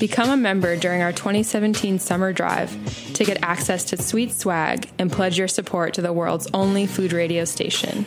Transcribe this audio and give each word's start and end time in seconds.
Become 0.00 0.30
a 0.30 0.36
member 0.36 0.76
during 0.76 1.02
our 1.02 1.12
2017 1.12 1.98
summer 1.98 2.32
drive 2.32 2.72
to 3.14 3.24
get 3.24 3.42
access 3.42 3.84
to 3.86 4.00
sweet 4.00 4.32
swag 4.32 4.88
and 4.98 5.10
pledge 5.10 5.36
your 5.36 5.48
support 5.48 5.94
to 5.94 6.02
the 6.02 6.12
world's 6.12 6.48
only 6.54 6.86
food 6.86 7.12
radio 7.12 7.44
station. 7.44 8.06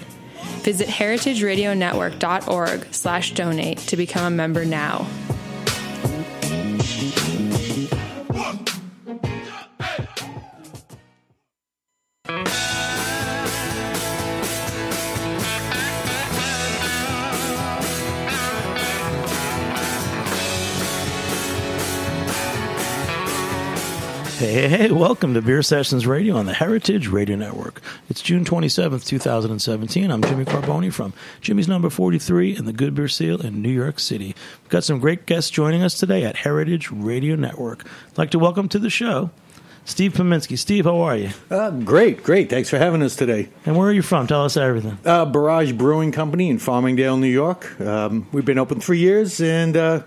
Visit 0.61 0.87
heritageradionetwork.org 0.87 2.93
slash 2.93 3.33
donate 3.33 3.79
to 3.79 3.97
become 3.97 4.25
a 4.25 4.35
member 4.35 4.63
now. 4.63 5.05
Hey, 24.51 24.67
hey, 24.67 24.91
welcome 24.91 25.33
to 25.35 25.41
Beer 25.41 25.63
Sessions 25.63 26.05
Radio 26.05 26.35
on 26.35 26.45
the 26.45 26.53
Heritage 26.53 27.07
Radio 27.07 27.37
Network. 27.37 27.81
It's 28.09 28.21
June 28.21 28.43
27th, 28.43 29.05
2017. 29.05 30.11
I'm 30.11 30.21
Jimmy 30.21 30.43
Carbone 30.43 30.91
from 30.91 31.13
Jimmy's 31.39 31.69
Number 31.69 31.89
43 31.89 32.57
and 32.57 32.67
the 32.67 32.73
Good 32.73 32.93
Beer 32.93 33.07
Seal 33.07 33.39
in 33.39 33.61
New 33.61 33.69
York 33.69 33.97
City. 33.97 34.35
We've 34.61 34.69
got 34.69 34.83
some 34.83 34.99
great 34.99 35.25
guests 35.25 35.49
joining 35.49 35.83
us 35.83 35.97
today 35.97 36.25
at 36.25 36.35
Heritage 36.35 36.91
Radio 36.91 37.37
Network. 37.37 37.85
I'd 38.09 38.17
like 38.17 38.31
to 38.31 38.39
welcome 38.39 38.67
to 38.67 38.77
the 38.77 38.89
show 38.89 39.29
Steve 39.85 40.15
Pominski. 40.15 40.57
Steve, 40.57 40.83
how 40.83 40.99
are 40.99 41.15
you? 41.15 41.29
Uh, 41.49 41.69
great, 41.69 42.21
great. 42.21 42.49
Thanks 42.49 42.69
for 42.69 42.77
having 42.77 43.01
us 43.03 43.15
today. 43.15 43.47
And 43.65 43.77
where 43.77 43.87
are 43.87 43.93
you 43.93 44.01
from? 44.01 44.27
Tell 44.27 44.43
us 44.43 44.57
everything. 44.57 44.97
Uh, 45.05 45.23
Barrage 45.23 45.71
Brewing 45.71 46.11
Company 46.11 46.49
in 46.49 46.57
Farmingdale, 46.57 47.17
New 47.17 47.27
York. 47.27 47.79
Um, 47.79 48.27
we've 48.33 48.43
been 48.43 48.59
open 48.59 48.81
three 48.81 48.99
years, 48.99 49.39
and 49.39 49.77
uh, 49.77 50.01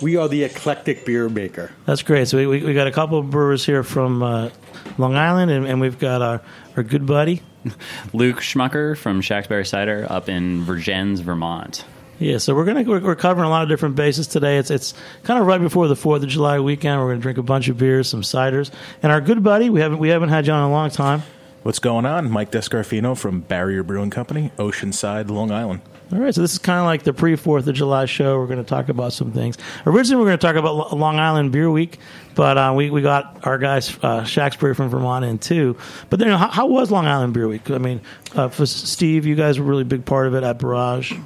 we 0.00 0.16
are 0.16 0.28
the 0.28 0.44
eclectic 0.44 1.04
beer 1.04 1.28
maker. 1.28 1.70
That's 1.86 2.02
great. 2.02 2.28
So 2.28 2.38
we, 2.38 2.46
we, 2.46 2.64
we 2.64 2.74
got 2.74 2.86
a 2.86 2.92
couple 2.92 3.18
of 3.18 3.30
brewers 3.30 3.64
here 3.64 3.82
from 3.82 4.22
uh, 4.22 4.50
Long 4.96 5.16
Island, 5.16 5.50
and, 5.50 5.66
and 5.66 5.80
we've 5.80 5.98
got 5.98 6.22
our, 6.22 6.40
our 6.76 6.82
good 6.82 7.06
buddy. 7.06 7.42
Luke 8.12 8.36
Schmuecker 8.36 8.96
from 8.96 9.20
Shacksbury 9.20 9.66
Cider 9.66 10.06
up 10.08 10.28
in 10.28 10.64
Vergennes, 10.64 11.20
Vermont. 11.20 11.84
Yeah, 12.20 12.38
so 12.38 12.52
we're 12.54 12.64
gonna 12.64 12.82
we're, 12.82 13.00
we're 13.00 13.14
covering 13.14 13.46
a 13.46 13.50
lot 13.50 13.62
of 13.62 13.68
different 13.68 13.94
bases 13.94 14.26
today. 14.26 14.58
It's 14.58 14.72
it's 14.72 14.92
kind 15.22 15.38
of 15.40 15.46
right 15.46 15.60
before 15.60 15.86
the 15.86 15.94
Fourth 15.94 16.22
of 16.22 16.28
July 16.28 16.58
weekend. 16.58 17.00
We're 17.00 17.10
gonna 17.10 17.20
drink 17.20 17.38
a 17.38 17.44
bunch 17.44 17.68
of 17.68 17.78
beers, 17.78 18.08
some 18.08 18.22
ciders, 18.22 18.72
and 19.04 19.12
our 19.12 19.20
good 19.20 19.44
buddy 19.44 19.70
we 19.70 19.80
haven't 19.80 19.98
we 19.98 20.08
haven't 20.08 20.30
had 20.30 20.44
you 20.46 20.52
on 20.52 20.64
in 20.64 20.70
a 20.70 20.72
long 20.72 20.90
time. 20.90 21.22
What's 21.62 21.78
going 21.78 22.06
on? 22.06 22.28
Mike 22.30 22.50
Descarfino 22.50 23.16
from 23.16 23.40
Barrier 23.40 23.84
Brewing 23.84 24.10
Company, 24.10 24.50
Oceanside, 24.58 25.28
Long 25.30 25.52
Island. 25.52 25.80
All 26.10 26.18
right, 26.18 26.34
so 26.34 26.40
this 26.40 26.52
is 26.52 26.58
kind 26.58 26.78
of 26.78 26.86
like 26.86 27.02
the 27.02 27.12
pre 27.12 27.36
Fourth 27.36 27.66
of 27.66 27.74
July 27.74 28.06
show. 28.06 28.38
We're 28.38 28.46
going 28.46 28.64
to 28.64 28.68
talk 28.68 28.88
about 28.88 29.12
some 29.12 29.30
things. 29.30 29.58
Originally, 29.84 30.24
we 30.24 30.30
are 30.30 30.36
going 30.36 30.38
to 30.38 30.46
talk 30.46 30.56
about 30.56 30.74
Lo- 30.74 30.98
Long 30.98 31.18
Island 31.18 31.52
Beer 31.52 31.70
Week, 31.70 31.98
but 32.34 32.56
uh, 32.56 32.72
we 32.74 32.88
we 32.88 33.02
got 33.02 33.46
our 33.46 33.58
guys 33.58 33.90
uh, 34.02 34.22
Shacksbury 34.22 34.74
from 34.74 34.88
Vermont 34.88 35.26
in 35.26 35.38
too. 35.38 35.76
But 36.08 36.18
then, 36.18 36.30
how, 36.30 36.48
how 36.48 36.66
was 36.66 36.90
Long 36.90 37.04
Island 37.06 37.34
Beer 37.34 37.46
Week? 37.46 37.70
I 37.70 37.76
mean, 37.76 38.00
uh, 38.34 38.48
for 38.48 38.64
Steve, 38.64 39.26
you 39.26 39.34
guys 39.34 39.58
were 39.58 39.66
a 39.66 39.68
really 39.68 39.84
big 39.84 40.06
part 40.06 40.26
of 40.26 40.34
it 40.34 40.44
at 40.44 40.58
Barrage. 40.58 41.12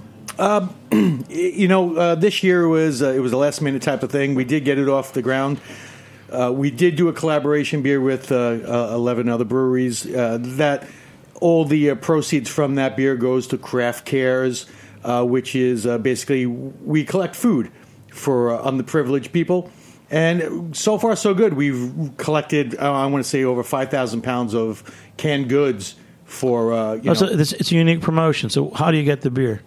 You 1.29 1.69
know, 1.69 1.97
uh, 1.97 2.15
this 2.17 2.43
year 2.43 2.67
was 2.67 3.03
uh, 3.03 3.11
it 3.11 3.21
was 3.21 3.33
a 3.33 3.37
last 3.37 3.63
minute 3.63 3.83
type 3.83 4.03
of 4.03 4.11
thing. 4.11 4.35
We 4.35 4.45
did 4.45 4.65
get 4.65 4.79
it 4.79 4.89
off 4.89 5.13
the 5.13 5.23
ground. 5.23 5.61
Uh, 6.31 6.53
we 6.53 6.71
did 6.71 6.97
do 6.97 7.09
a 7.09 7.13
collaboration 7.13 7.83
beer 7.83 8.01
with 8.01 8.33
uh, 8.33 8.37
uh, 8.37 8.91
eleven 8.95 9.29
other 9.29 9.45
breweries. 9.45 10.07
Uh, 10.07 10.39
that 10.41 10.89
all 11.43 11.65
the 11.65 11.91
uh, 11.91 11.95
proceeds 11.97 12.49
from 12.49 12.77
that 12.77 12.97
beer 12.97 13.17
goes 13.17 13.49
to 13.49 13.59
Craft 13.59 14.07
Cares, 14.07 14.67
uh, 15.05 15.25
which 15.25 15.57
is 15.57 15.87
uh, 15.87 15.99
basically 15.99 16.47
we 16.47 17.05
collect 17.05 17.35
food 17.35 17.71
for 18.13 18.55
uh, 18.55 18.71
underprivileged 18.71 19.33
people. 19.33 19.71
And 20.11 20.77
so 20.77 20.99
far, 20.99 21.17
so 21.17 21.35
good. 21.35 21.55
We've 21.55 22.13
collected, 22.19 22.79
uh, 22.79 22.93
I 22.93 23.07
want 23.07 23.25
to 23.25 23.29
say, 23.29 23.45
over 23.45 23.63
five 23.63 23.91
thousand 23.91 24.23
pounds 24.23 24.55
of 24.55 24.83
canned 25.17 25.49
goods 25.49 25.97
for. 26.25 26.73
Uh, 26.73 26.95
you 26.95 27.11
Oh, 27.11 27.15
so 27.15 27.27
this, 27.35 27.53
it's 27.53 27.73
a 27.73 27.75
unique 27.75 28.03
promotion. 28.03 28.51
So 28.51 28.71
how 28.71 28.91
do 28.91 28.99
you 28.99 29.05
get 29.05 29.23
the 29.23 29.31
beer? 29.31 29.63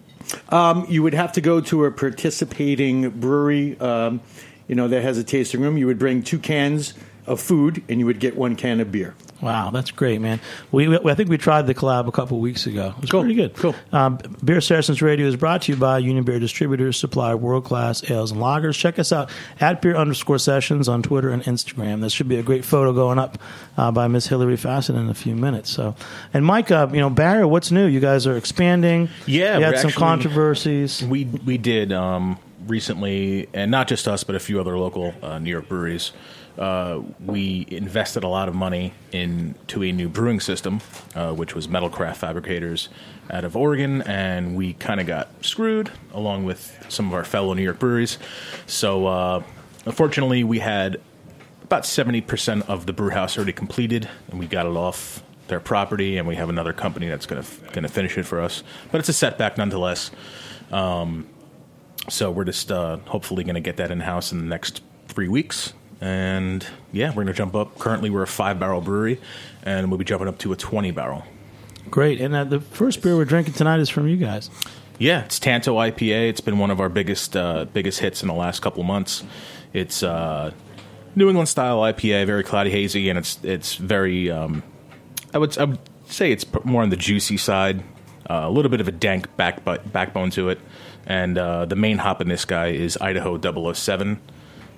Um, 0.48 0.86
you 0.88 1.02
would 1.02 1.14
have 1.14 1.32
to 1.32 1.40
go 1.40 1.60
to 1.60 1.84
a 1.84 1.90
participating 1.90 3.10
brewery, 3.10 3.78
um, 3.80 4.20
you 4.66 4.74
know, 4.74 4.88
that 4.88 5.02
has 5.02 5.18
a 5.18 5.24
tasting 5.24 5.60
room. 5.60 5.76
You 5.76 5.86
would 5.86 5.98
bring 5.98 6.22
two 6.22 6.38
cans 6.38 6.94
of 7.26 7.40
food, 7.40 7.82
and 7.88 8.00
you 8.00 8.06
would 8.06 8.20
get 8.20 8.36
one 8.36 8.56
can 8.56 8.80
of 8.80 8.90
beer. 8.90 9.14
Wow, 9.46 9.70
that's 9.70 9.90
great, 9.92 10.20
man. 10.20 10.40
We, 10.72 10.88
we 10.88 10.98
I 11.10 11.14
think 11.14 11.28
we 11.30 11.38
tried 11.38 11.66
the 11.68 11.74
collab 11.74 12.08
a 12.08 12.12
couple 12.12 12.40
weeks 12.40 12.66
ago. 12.66 12.92
It 12.96 13.00
was 13.00 13.10
Cool, 13.10 13.20
pretty 13.22 13.36
good. 13.36 13.54
cool. 13.54 13.74
Um, 13.92 14.18
Beer 14.44 14.60
Sessions 14.60 15.00
Radio 15.02 15.26
is 15.26 15.36
brought 15.36 15.62
to 15.62 15.72
you 15.72 15.78
by 15.78 15.98
Union 15.98 16.24
Beer 16.24 16.40
Distributors, 16.40 16.96
supply 16.96 17.34
world 17.34 17.64
class 17.64 18.10
ales 18.10 18.32
and 18.32 18.40
lagers. 18.40 18.76
Check 18.76 18.98
us 18.98 19.12
out 19.12 19.30
at 19.60 19.80
beer 19.80 19.94
underscore 19.96 20.38
sessions 20.38 20.88
on 20.88 21.02
Twitter 21.02 21.30
and 21.30 21.42
Instagram. 21.44 22.00
There 22.00 22.10
should 22.10 22.28
be 22.28 22.36
a 22.36 22.42
great 22.42 22.64
photo 22.64 22.92
going 22.92 23.18
up 23.18 23.38
uh, 23.76 23.92
by 23.92 24.08
Miss 24.08 24.26
Hillary 24.26 24.56
Fasten 24.56 24.96
in 24.96 25.08
a 25.08 25.14
few 25.14 25.36
minutes. 25.36 25.70
So, 25.70 25.94
and 26.34 26.44
Mike, 26.44 26.70
uh, 26.70 26.88
you 26.92 26.98
know, 27.00 27.08
Barrier, 27.10 27.46
what's 27.46 27.70
new? 27.70 27.86
You 27.86 28.00
guys 28.00 28.26
are 28.26 28.36
expanding. 28.36 29.08
Yeah, 29.26 29.58
you 29.58 29.64
had 29.64 29.78
some 29.78 29.88
actually- 29.88 29.92
controversies. 30.00 31.02
We 31.04 31.24
we 31.24 31.56
did 31.58 31.92
um, 31.92 32.38
recently, 32.66 33.48
and 33.54 33.70
not 33.70 33.88
just 33.88 34.08
us, 34.08 34.24
but 34.24 34.34
a 34.34 34.40
few 34.40 34.60
other 34.60 34.76
local 34.78 35.14
uh, 35.22 35.38
New 35.38 35.50
York 35.50 35.68
breweries. 35.68 36.12
Uh, 36.58 37.02
we 37.24 37.66
invested 37.68 38.24
a 38.24 38.28
lot 38.28 38.48
of 38.48 38.54
money 38.54 38.94
into 39.12 39.82
a 39.82 39.92
new 39.92 40.08
brewing 40.08 40.40
system, 40.40 40.80
uh, 41.14 41.32
which 41.32 41.54
was 41.54 41.68
Metalcraft 41.68 42.16
Fabricators 42.16 42.88
out 43.30 43.44
of 43.44 43.56
Oregon, 43.56 44.02
and 44.02 44.56
we 44.56 44.72
kind 44.72 45.00
of 45.00 45.06
got 45.06 45.28
screwed 45.44 45.90
along 46.14 46.44
with 46.44 46.86
some 46.88 47.08
of 47.08 47.14
our 47.14 47.24
fellow 47.24 47.52
New 47.54 47.62
York 47.62 47.78
breweries. 47.78 48.18
So, 48.66 49.06
uh, 49.06 49.42
unfortunately, 49.84 50.44
we 50.44 50.60
had 50.60 51.00
about 51.62 51.84
seventy 51.84 52.20
percent 52.20 52.68
of 52.68 52.86
the 52.86 52.92
brew 52.92 53.10
house 53.10 53.36
already 53.36 53.52
completed, 53.52 54.08
and 54.30 54.38
we 54.38 54.46
got 54.46 54.64
it 54.64 54.76
off 54.76 55.22
their 55.48 55.60
property, 55.60 56.16
and 56.16 56.26
we 56.26 56.36
have 56.36 56.48
another 56.48 56.72
company 56.72 57.08
that's 57.08 57.26
going 57.26 57.42
to 57.42 57.80
to 57.82 57.88
finish 57.88 58.16
it 58.16 58.24
for 58.24 58.40
us. 58.40 58.62
But 58.90 59.00
it's 59.00 59.08
a 59.08 59.12
setback 59.12 59.58
nonetheless. 59.58 60.10
Um, 60.72 61.28
so 62.08 62.30
we're 62.30 62.44
just 62.44 62.70
uh, 62.70 62.98
hopefully 63.06 63.44
going 63.44 63.56
to 63.56 63.60
get 63.60 63.76
that 63.76 63.90
in 63.90 64.00
house 64.00 64.32
in 64.32 64.38
the 64.38 64.46
next 64.46 64.82
three 65.08 65.28
weeks. 65.28 65.72
And 66.00 66.66
yeah, 66.92 67.08
we're 67.10 67.24
going 67.24 67.26
to 67.28 67.32
jump 67.32 67.54
up. 67.54 67.78
Currently, 67.78 68.10
we're 68.10 68.22
a 68.22 68.26
five 68.26 68.58
barrel 68.58 68.80
brewery, 68.80 69.20
and 69.62 69.90
we'll 69.90 69.98
be 69.98 70.04
jumping 70.04 70.28
up 70.28 70.38
to 70.38 70.52
a 70.52 70.56
20 70.56 70.90
barrel. 70.90 71.24
Great. 71.90 72.20
And 72.20 72.34
uh, 72.34 72.44
the 72.44 72.60
first 72.60 73.02
beer 73.02 73.16
we're 73.16 73.24
drinking 73.24 73.54
tonight 73.54 73.80
is 73.80 73.88
from 73.88 74.08
you 74.08 74.16
guys. 74.16 74.50
Yeah, 74.98 75.24
it's 75.24 75.38
Tanto 75.38 75.76
IPA. 75.76 76.30
It's 76.30 76.40
been 76.40 76.58
one 76.58 76.70
of 76.70 76.80
our 76.80 76.88
biggest 76.88 77.36
uh, 77.36 77.66
biggest 77.66 78.00
hits 78.00 78.22
in 78.22 78.28
the 78.28 78.34
last 78.34 78.60
couple 78.60 78.82
months. 78.82 79.24
It's 79.72 80.02
uh, 80.02 80.52
New 81.14 81.28
England 81.28 81.48
style 81.48 81.80
IPA, 81.80 82.26
very 82.26 82.42
cloudy 82.42 82.70
hazy, 82.70 83.08
and 83.08 83.18
it's 83.18 83.38
it's 83.42 83.74
very. 83.74 84.30
Um, 84.30 84.62
I 85.34 85.38
would 85.38 85.56
I 85.58 85.64
would 85.64 85.78
say 86.06 86.32
it's 86.32 86.46
more 86.64 86.82
on 86.82 86.90
the 86.90 86.96
juicy 86.96 87.36
side. 87.36 87.82
Uh, 88.28 88.42
a 88.44 88.50
little 88.50 88.70
bit 88.70 88.80
of 88.80 88.88
a 88.88 88.92
dank 88.92 89.34
back, 89.36 89.64
backbone 89.64 90.30
to 90.30 90.48
it, 90.48 90.58
and 91.06 91.38
uh, 91.38 91.64
the 91.66 91.76
main 91.76 91.98
hop 91.98 92.20
in 92.20 92.28
this 92.28 92.44
guy 92.44 92.68
is 92.68 92.98
Idaho 93.00 93.38
007. 93.72 94.18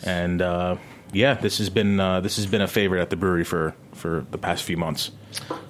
and 0.05 0.43
uh, 0.43 0.77
yeah, 1.13 1.35
this 1.35 1.59
has 1.59 1.71
been 1.71 1.99
uh, 2.01 2.21
this 2.21 2.37
has 2.37 2.47
been 2.47 2.61
a 2.63 2.69
favorite 2.69 3.01
at 3.03 3.11
the 3.11 3.17
brewery 3.17 3.45
for 3.45 3.75
for 3.93 4.25
the 4.31 4.39
past 4.39 4.63
few 4.65 4.77
months. 4.77 5.11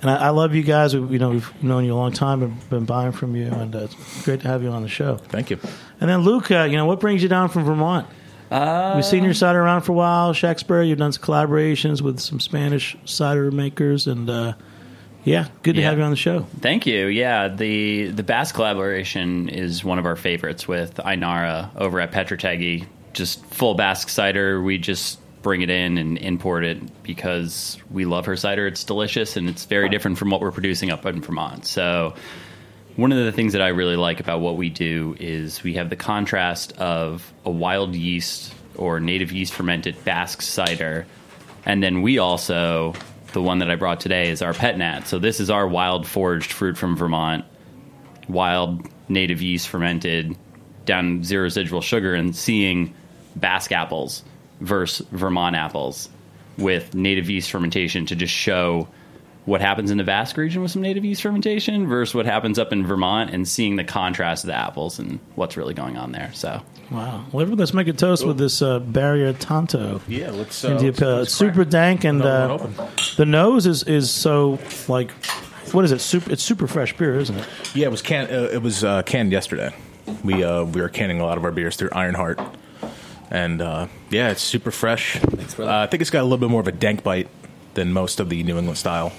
And 0.03 0.11
I, 0.11 0.27
I 0.27 0.29
love 0.31 0.55
you 0.55 0.63
guys. 0.63 0.95
We, 0.97 1.15
you 1.15 1.19
know, 1.19 1.31
we've 1.31 1.63
known 1.63 1.85
you 1.85 1.93
a 1.93 1.97
long 1.97 2.13
time 2.13 2.43
and 2.43 2.71
been 2.71 2.85
buying 2.85 3.13
from 3.13 3.35
you, 3.37 3.47
and 3.47 3.75
uh, 3.75 3.79
it's 3.81 4.25
great 4.25 4.41
to 4.43 4.49
have 4.49 4.63
you 4.63 4.71
on 4.71 4.83
the 4.83 4.89
show. 4.89 5.17
Thank 5.17 5.51
you. 5.51 5.59
And 6.01 6.09
then 6.09 6.21
Luke, 6.21 6.51
uh, 6.51 6.63
you 6.65 6.77
know, 6.77 6.87
what 6.87 7.01
brings 7.01 7.23
you 7.23 7.29
down 7.29 7.49
from 7.49 7.65
Vermont? 7.65 8.07
Uh, 8.51 8.93
We've 8.95 9.05
seen 9.05 9.25
your 9.25 9.35
cider 9.35 9.61
around 9.61 9.83
for 9.83 9.93
a 9.93 9.95
while, 9.97 10.33
Shacksbury. 10.33 10.89
You've 10.89 10.99
done 10.99 11.13
some 11.13 11.23
collaborations 11.23 12.01
with 12.01 12.19
some 12.21 12.41
Spanish 12.41 12.97
cider 13.05 13.51
makers, 13.51 14.07
and 14.07 14.31
uh, 14.31 14.53
yeah, 15.25 15.49
good 15.63 15.75
to 15.75 15.83
Yeah. 15.83 15.89
have 15.91 15.99
you 15.99 16.05
on 16.05 16.11
the 16.11 16.17
show. 16.17 16.47
Thank 16.61 16.87
you. 16.87 17.07
Yeah, 17.09 17.49
the 17.49 18.07
the 18.11 18.23
Basque 18.23 18.55
collaboration 18.55 19.49
is 19.51 19.85
one 19.85 19.99
of 19.99 20.07
our 20.07 20.17
favorites 20.17 20.67
with 20.69 20.95
Ainara 20.95 21.69
over 21.77 22.01
at 22.01 22.13
Petritegi. 22.13 22.87
Just 23.13 23.45
full 23.47 23.75
Basque 23.75 24.09
cider. 24.09 24.63
We 24.63 24.79
just 24.79 25.19
bring 25.43 25.63
it 25.63 25.71
in 25.71 25.99
and 25.99 26.19
import 26.19 26.65
it 26.65 27.03
because 27.03 27.79
we 27.91 28.05
love 28.05 28.27
her 28.27 28.37
cider. 28.37 28.67
It's 28.67 28.85
delicious 28.85 29.37
and 29.37 29.49
it's 29.49 29.65
very 29.65 29.89
different 29.89 30.19
from 30.19 30.31
what 30.31 30.41
we're 30.41 30.53
producing 30.53 30.91
up 30.91 31.07
in 31.07 31.21
Vermont. 31.21 31.65
So 31.65 32.15
one 32.97 33.13
of 33.13 33.25
the 33.25 33.31
things 33.31 33.53
that 33.53 33.63
I 33.63 33.69
really 33.69 33.97
like 33.97 34.19
about 34.19 34.41
what 34.41 34.57
we 34.57 34.71
do 34.71 35.17
is 35.21 35.63
we 35.63 35.75
have 35.75 35.89
the 35.89 35.97
contrast 35.97 36.73
of 36.79 37.33
a 37.45 37.51
wild 37.51 37.95
yeast 37.95 38.53
or 38.75 38.99
native 38.99 39.31
yeast 39.31 39.55
fermented 39.55 40.05
Basque 40.05 40.43
cider, 40.43 41.07
and 41.65 41.83
then 41.83 42.03
we 42.03 42.19
also 42.19 42.95
the 43.33 43.43
one 43.43 43.59
that 43.59 43.71
I 43.71 43.77
brought 43.77 44.01
today 44.01 44.31
is 44.31 44.43
our 44.43 44.55
pet 44.55 44.79
nat. 44.79 45.07
So 45.07 45.19
this 45.19 45.39
is 45.39 45.51
our 45.51 45.69
wild 45.69 46.07
foraged 46.07 46.53
fruit 46.53 46.77
from 46.77 46.97
Vermont, 46.97 47.45
wild 48.27 48.89
native 49.09 49.43
yeast 49.43 49.69
fermented, 49.69 50.37
down 50.85 51.23
zero 51.23 51.45
residual 51.45 51.81
sugar, 51.81 52.15
and 52.15 52.35
seeing 52.35 52.95
Basque 53.37 53.71
apples 53.71 54.25
versus 54.61 55.07
Vermont 55.11 55.57
apples 55.57 56.09
with 56.57 56.95
native 56.95 57.31
yeast 57.31 57.51
fermentation 57.51 58.07
to 58.07 58.17
just 58.17 58.35
show 58.35 58.89
what 59.45 59.61
happens 59.61 59.91
in 59.91 59.97
the 59.97 60.05
Basque 60.05 60.37
region 60.37 60.61
with 60.61 60.71
some 60.71 60.83
native 60.83 61.05
yeast 61.05 61.23
fermentation 61.23 61.87
versus 61.87 62.15
what 62.15 62.27
happens 62.27 62.59
up 62.59 62.73
in 62.73 62.87
Vermont 62.87 63.31
and 63.31 63.49
seeing 63.49 63.77
the 63.77 63.85
contrast 63.85 64.45
of 64.45 64.49
the 64.49 64.55
apples 64.55 64.99
and 64.99 65.19
what's 65.37 65.57
really 65.57 65.73
going 65.75 65.97
on 65.97 66.13
there. 66.13 66.31
So 66.35 66.63
Wow. 66.91 67.25
Well, 67.33 67.47
let's 67.47 67.75
make 67.75 67.89
a 67.89 67.93
toast 67.93 68.27
with 68.27 68.39
this 68.39 68.63
uh, 68.63 68.79
Barrier 68.79 69.35
Tanto. 69.35 70.01
Yeah, 70.09 70.31
let's. 70.31 70.65
India 70.65 70.93
Pale. 70.93 71.23
It's 71.23 71.35
super 71.35 71.65
dank, 71.65 72.05
and 72.05 72.23
uh, 72.23 72.67
the 73.17 73.27
nose 73.27 73.67
is, 73.67 73.83
is 73.83 74.11
so 74.11 74.59
like, 74.89 75.11
what 75.73 75.85
is 75.85 75.93
it? 75.93 76.01
Super. 76.01 76.33
It's 76.33 76.43
super 76.43 76.67
fresh 76.67 76.97
beer, 76.97 77.19
isn't 77.19 77.37
it? 77.37 77.47
Yeah, 77.75 77.89
it 77.89 77.91
was 77.91 78.01
can. 78.01 78.31
Uh, 78.31 78.49
it 78.53 78.63
was 78.63 78.85
uh, 78.85 79.03
canned 79.03 79.33
yesterday. 79.33 79.75
We 80.25 80.43
uh, 80.43 80.65
we 80.65 80.81
were 80.81 80.89
canning 80.89 81.21
a 81.21 81.27
lot 81.27 81.37
of 81.37 81.45
our 81.45 81.53
beers 81.53 81.77
through 81.77 81.91
Ironheart, 81.93 82.41
and 83.31 83.61
uh, 83.61 83.87
yeah, 84.11 84.31
it's 84.31 84.43
super 84.43 84.71
fresh. 84.71 85.17
Uh, 85.59 85.67
I 85.67 85.87
think 85.87 86.01
it's 86.01 86.11
got 86.11 86.21
a 86.21 86.25
little 86.25 86.39
bit 86.39 86.51
more 86.51 86.61
of 86.61 86.69
a 86.69 86.73
dank 86.73 87.03
bite 87.03 87.29
than 87.75 87.93
most 87.93 88.21
of 88.21 88.29
the 88.29 88.43
New 88.43 88.59
England 88.59 88.79
style, 88.79 89.13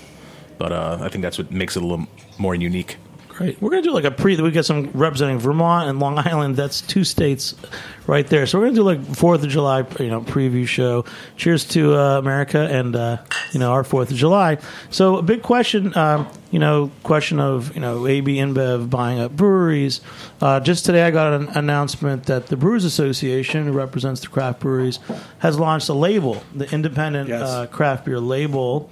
but 0.58 0.72
uh, 0.72 0.98
I 1.02 1.10
think 1.10 1.22
that's 1.22 1.38
what 1.38 1.52
makes 1.52 1.76
it 1.76 1.84
a 1.84 1.86
little 1.86 2.08
more 2.38 2.56
unique. 2.56 2.98
Great. 3.40 3.62
We're 3.62 3.70
gonna 3.70 3.84
do 3.84 3.94
like 3.94 4.04
a 4.04 4.12
pre. 4.12 4.36
We 4.42 4.52
got 4.52 4.66
some 4.66 4.92
representing 4.92 5.40
Vermont 5.40 5.90
and 5.90 5.98
Long 5.98 6.18
Island. 6.18 6.58
That's 6.58 6.82
two 6.82 7.06
states 7.06 7.56
right 8.06 8.28
there. 8.28 8.46
So 8.46 8.60
we're 8.60 8.66
gonna 8.66 8.76
do 8.76 8.84
like 8.84 9.02
Fourth 9.16 9.42
of 9.42 9.50
July, 9.50 9.86
you 9.98 10.10
know, 10.10 10.20
preview 10.20 10.68
show. 10.68 11.06
Cheers 11.38 11.64
to 11.70 11.96
uh, 11.96 12.18
America 12.20 12.68
and 12.70 12.98
uh, 12.98 13.20
you 13.54 13.62
know 13.62 13.72
our 13.72 13.86
Fourth 13.86 14.12
of 14.12 14.18
July. 14.18 14.58
So 14.90 15.16
a 15.16 15.22
big 15.22 15.42
question, 15.42 15.96
um, 15.98 16.28
you 16.52 16.60
know, 16.60 16.92
question 17.04 17.40
of 17.40 17.74
you 17.76 17.80
know 17.80 18.06
AB 18.08 18.36
InBev 18.36 18.90
buying 18.90 19.22
up 19.22 19.32
breweries. 19.32 20.02
Uh, 20.42 20.60
just 20.60 20.86
today, 20.86 21.04
I 21.04 21.12
got 21.12 21.32
an 21.32 21.48
announcement 21.56 22.26
that 22.26 22.48
the 22.48 22.58
Brewers 22.58 22.84
Association, 22.84 23.68
who 23.68 23.72
represents 23.72 24.20
the 24.20 24.28
craft 24.28 24.60
breweries, 24.60 25.00
has 25.38 25.58
launched 25.58 25.88
a 25.88 25.94
label, 25.94 26.44
the 26.54 26.70
Independent 26.74 27.30
Yes. 27.30 27.44
uh, 27.50 27.68
Craft 27.68 28.04
Beer 28.04 28.20
Label. 28.20 28.92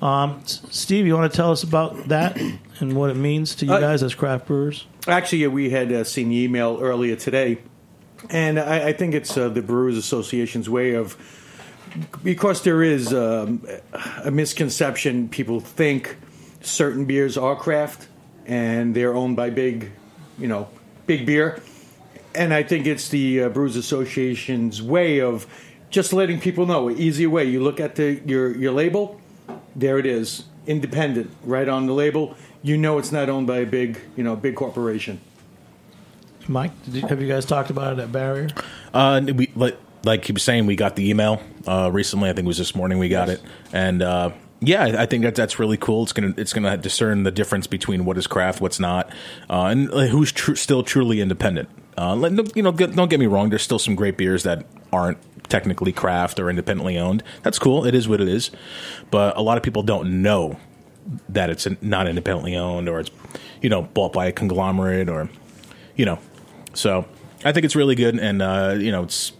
Um, 0.00 0.40
Steve, 0.46 1.04
you 1.04 1.16
want 1.16 1.32
to 1.32 1.36
tell 1.36 1.50
us 1.50 1.64
about 1.64 2.06
that 2.06 2.40
and 2.80 2.94
what 2.94 3.10
it 3.10 3.16
means 3.16 3.54
to 3.56 3.66
you 3.66 3.72
Uh, 3.72 3.80
guys 3.80 4.02
as 4.02 4.14
craft 4.14 4.46
brewers? 4.46 4.86
Actually, 5.06 5.46
we 5.48 5.70
had 5.70 5.92
uh, 5.92 6.04
seen 6.04 6.28
the 6.28 6.36
email 6.36 6.78
earlier 6.80 7.16
today, 7.16 7.58
and 8.30 8.58
I, 8.58 8.88
I 8.88 8.92
think 8.92 9.14
it's 9.14 9.36
uh, 9.36 9.48
the 9.48 9.62
Brewers 9.62 9.96
Association's 9.96 10.68
way 10.68 10.94
of 10.94 11.16
because 12.22 12.62
there 12.62 12.82
is 12.82 13.12
um, 13.12 13.66
a 14.24 14.30
misconception. 14.30 15.28
People 15.28 15.60
think 15.60 16.16
certain 16.60 17.04
beers 17.06 17.36
are 17.36 17.56
craft 17.56 18.08
and 18.46 18.94
they're 18.94 19.14
owned 19.14 19.36
by 19.36 19.50
big, 19.50 19.90
you 20.38 20.48
know, 20.48 20.68
big 21.06 21.24
beer, 21.26 21.60
and 22.34 22.52
I 22.52 22.62
think 22.62 22.86
it's 22.86 23.08
the 23.08 23.42
uh, 23.42 23.48
Brewers 23.48 23.76
Association's 23.76 24.82
way 24.82 25.20
of 25.20 25.46
just 25.90 26.12
letting 26.12 26.40
people 26.40 26.66
know. 26.66 26.88
An 26.88 26.98
easier 26.98 27.30
way. 27.30 27.44
You 27.44 27.62
look 27.62 27.80
at 27.80 27.94
the 27.94 28.20
your 28.26 28.54
your 28.56 28.72
label, 28.72 29.20
there 29.74 29.98
it 29.98 30.06
is, 30.06 30.44
independent, 30.66 31.30
right 31.44 31.68
on 31.68 31.86
the 31.86 31.94
label. 31.94 32.36
You 32.62 32.76
know 32.76 32.98
it's 32.98 33.12
not 33.12 33.28
owned 33.28 33.46
by 33.46 33.58
a 33.58 33.66
big, 33.66 34.00
you 34.16 34.24
know, 34.24 34.34
big 34.36 34.56
corporation. 34.56 35.20
Mike, 36.48 36.72
did 36.84 36.94
you, 36.94 37.06
have 37.06 37.20
you 37.20 37.28
guys 37.28 37.44
talked 37.44 37.70
about 37.70 37.98
it 37.98 38.02
at 38.02 38.10
Barrier? 38.10 38.48
Uh, 38.92 39.20
we 39.34 39.50
like 39.54 39.78
like 40.04 40.24
he 40.24 40.32
was 40.32 40.42
saying, 40.42 40.66
we 40.66 40.76
got 40.76 40.96
the 40.96 41.10
email 41.10 41.42
uh, 41.66 41.90
recently. 41.92 42.30
I 42.30 42.32
think 42.32 42.46
it 42.46 42.48
was 42.48 42.58
this 42.58 42.74
morning 42.74 42.98
we 42.98 43.08
got 43.08 43.28
it, 43.28 43.42
and 43.72 44.02
uh, 44.02 44.30
yeah, 44.60 44.84
I 44.84 45.02
I 45.02 45.06
think 45.06 45.24
that 45.24 45.34
that's 45.34 45.58
really 45.58 45.76
cool. 45.76 46.02
It's 46.04 46.12
gonna 46.12 46.34
it's 46.36 46.52
gonna 46.52 46.76
discern 46.76 47.22
the 47.24 47.30
difference 47.30 47.66
between 47.66 48.04
what 48.04 48.16
is 48.16 48.26
craft, 48.26 48.60
what's 48.60 48.80
not, 48.80 49.10
uh, 49.50 49.64
and 49.64 49.88
who's 49.88 50.32
tr- 50.32 50.54
still 50.54 50.82
truly 50.82 51.20
independent. 51.20 51.68
Uh, 51.96 52.30
you 52.54 52.62
know, 52.62 52.70
get, 52.70 52.94
don't 52.94 53.10
get 53.10 53.18
me 53.18 53.26
wrong. 53.26 53.50
There's 53.50 53.62
still 53.62 53.78
some 53.78 53.96
great 53.96 54.16
beers 54.16 54.44
that 54.44 54.64
aren't 54.92 55.18
technically 55.48 55.92
craft 55.92 56.38
or 56.38 56.48
independently 56.48 56.96
owned. 56.96 57.24
That's 57.42 57.58
cool. 57.58 57.84
It 57.84 57.94
is 57.94 58.08
what 58.08 58.20
it 58.20 58.28
is, 58.28 58.50
but 59.10 59.36
a 59.36 59.42
lot 59.42 59.56
of 59.56 59.64
people 59.64 59.82
don't 59.82 60.22
know 60.22 60.58
that 61.28 61.50
it's 61.50 61.66
not 61.80 62.06
independently 62.06 62.56
owned 62.56 62.88
or 62.88 63.00
it's 63.00 63.10
you 63.62 63.68
know 63.68 63.82
bought 63.82 64.12
by 64.12 64.26
a 64.26 64.32
conglomerate 64.32 65.08
or 65.08 65.28
you 65.96 66.04
know 66.04 66.18
so 66.74 67.04
i 67.44 67.52
think 67.52 67.64
it's 67.64 67.74
really 67.76 67.94
good 67.94 68.18
and 68.18 68.42
uh, 68.42 68.74
you 68.78 68.90
know 68.92 69.02
it's 69.02 69.32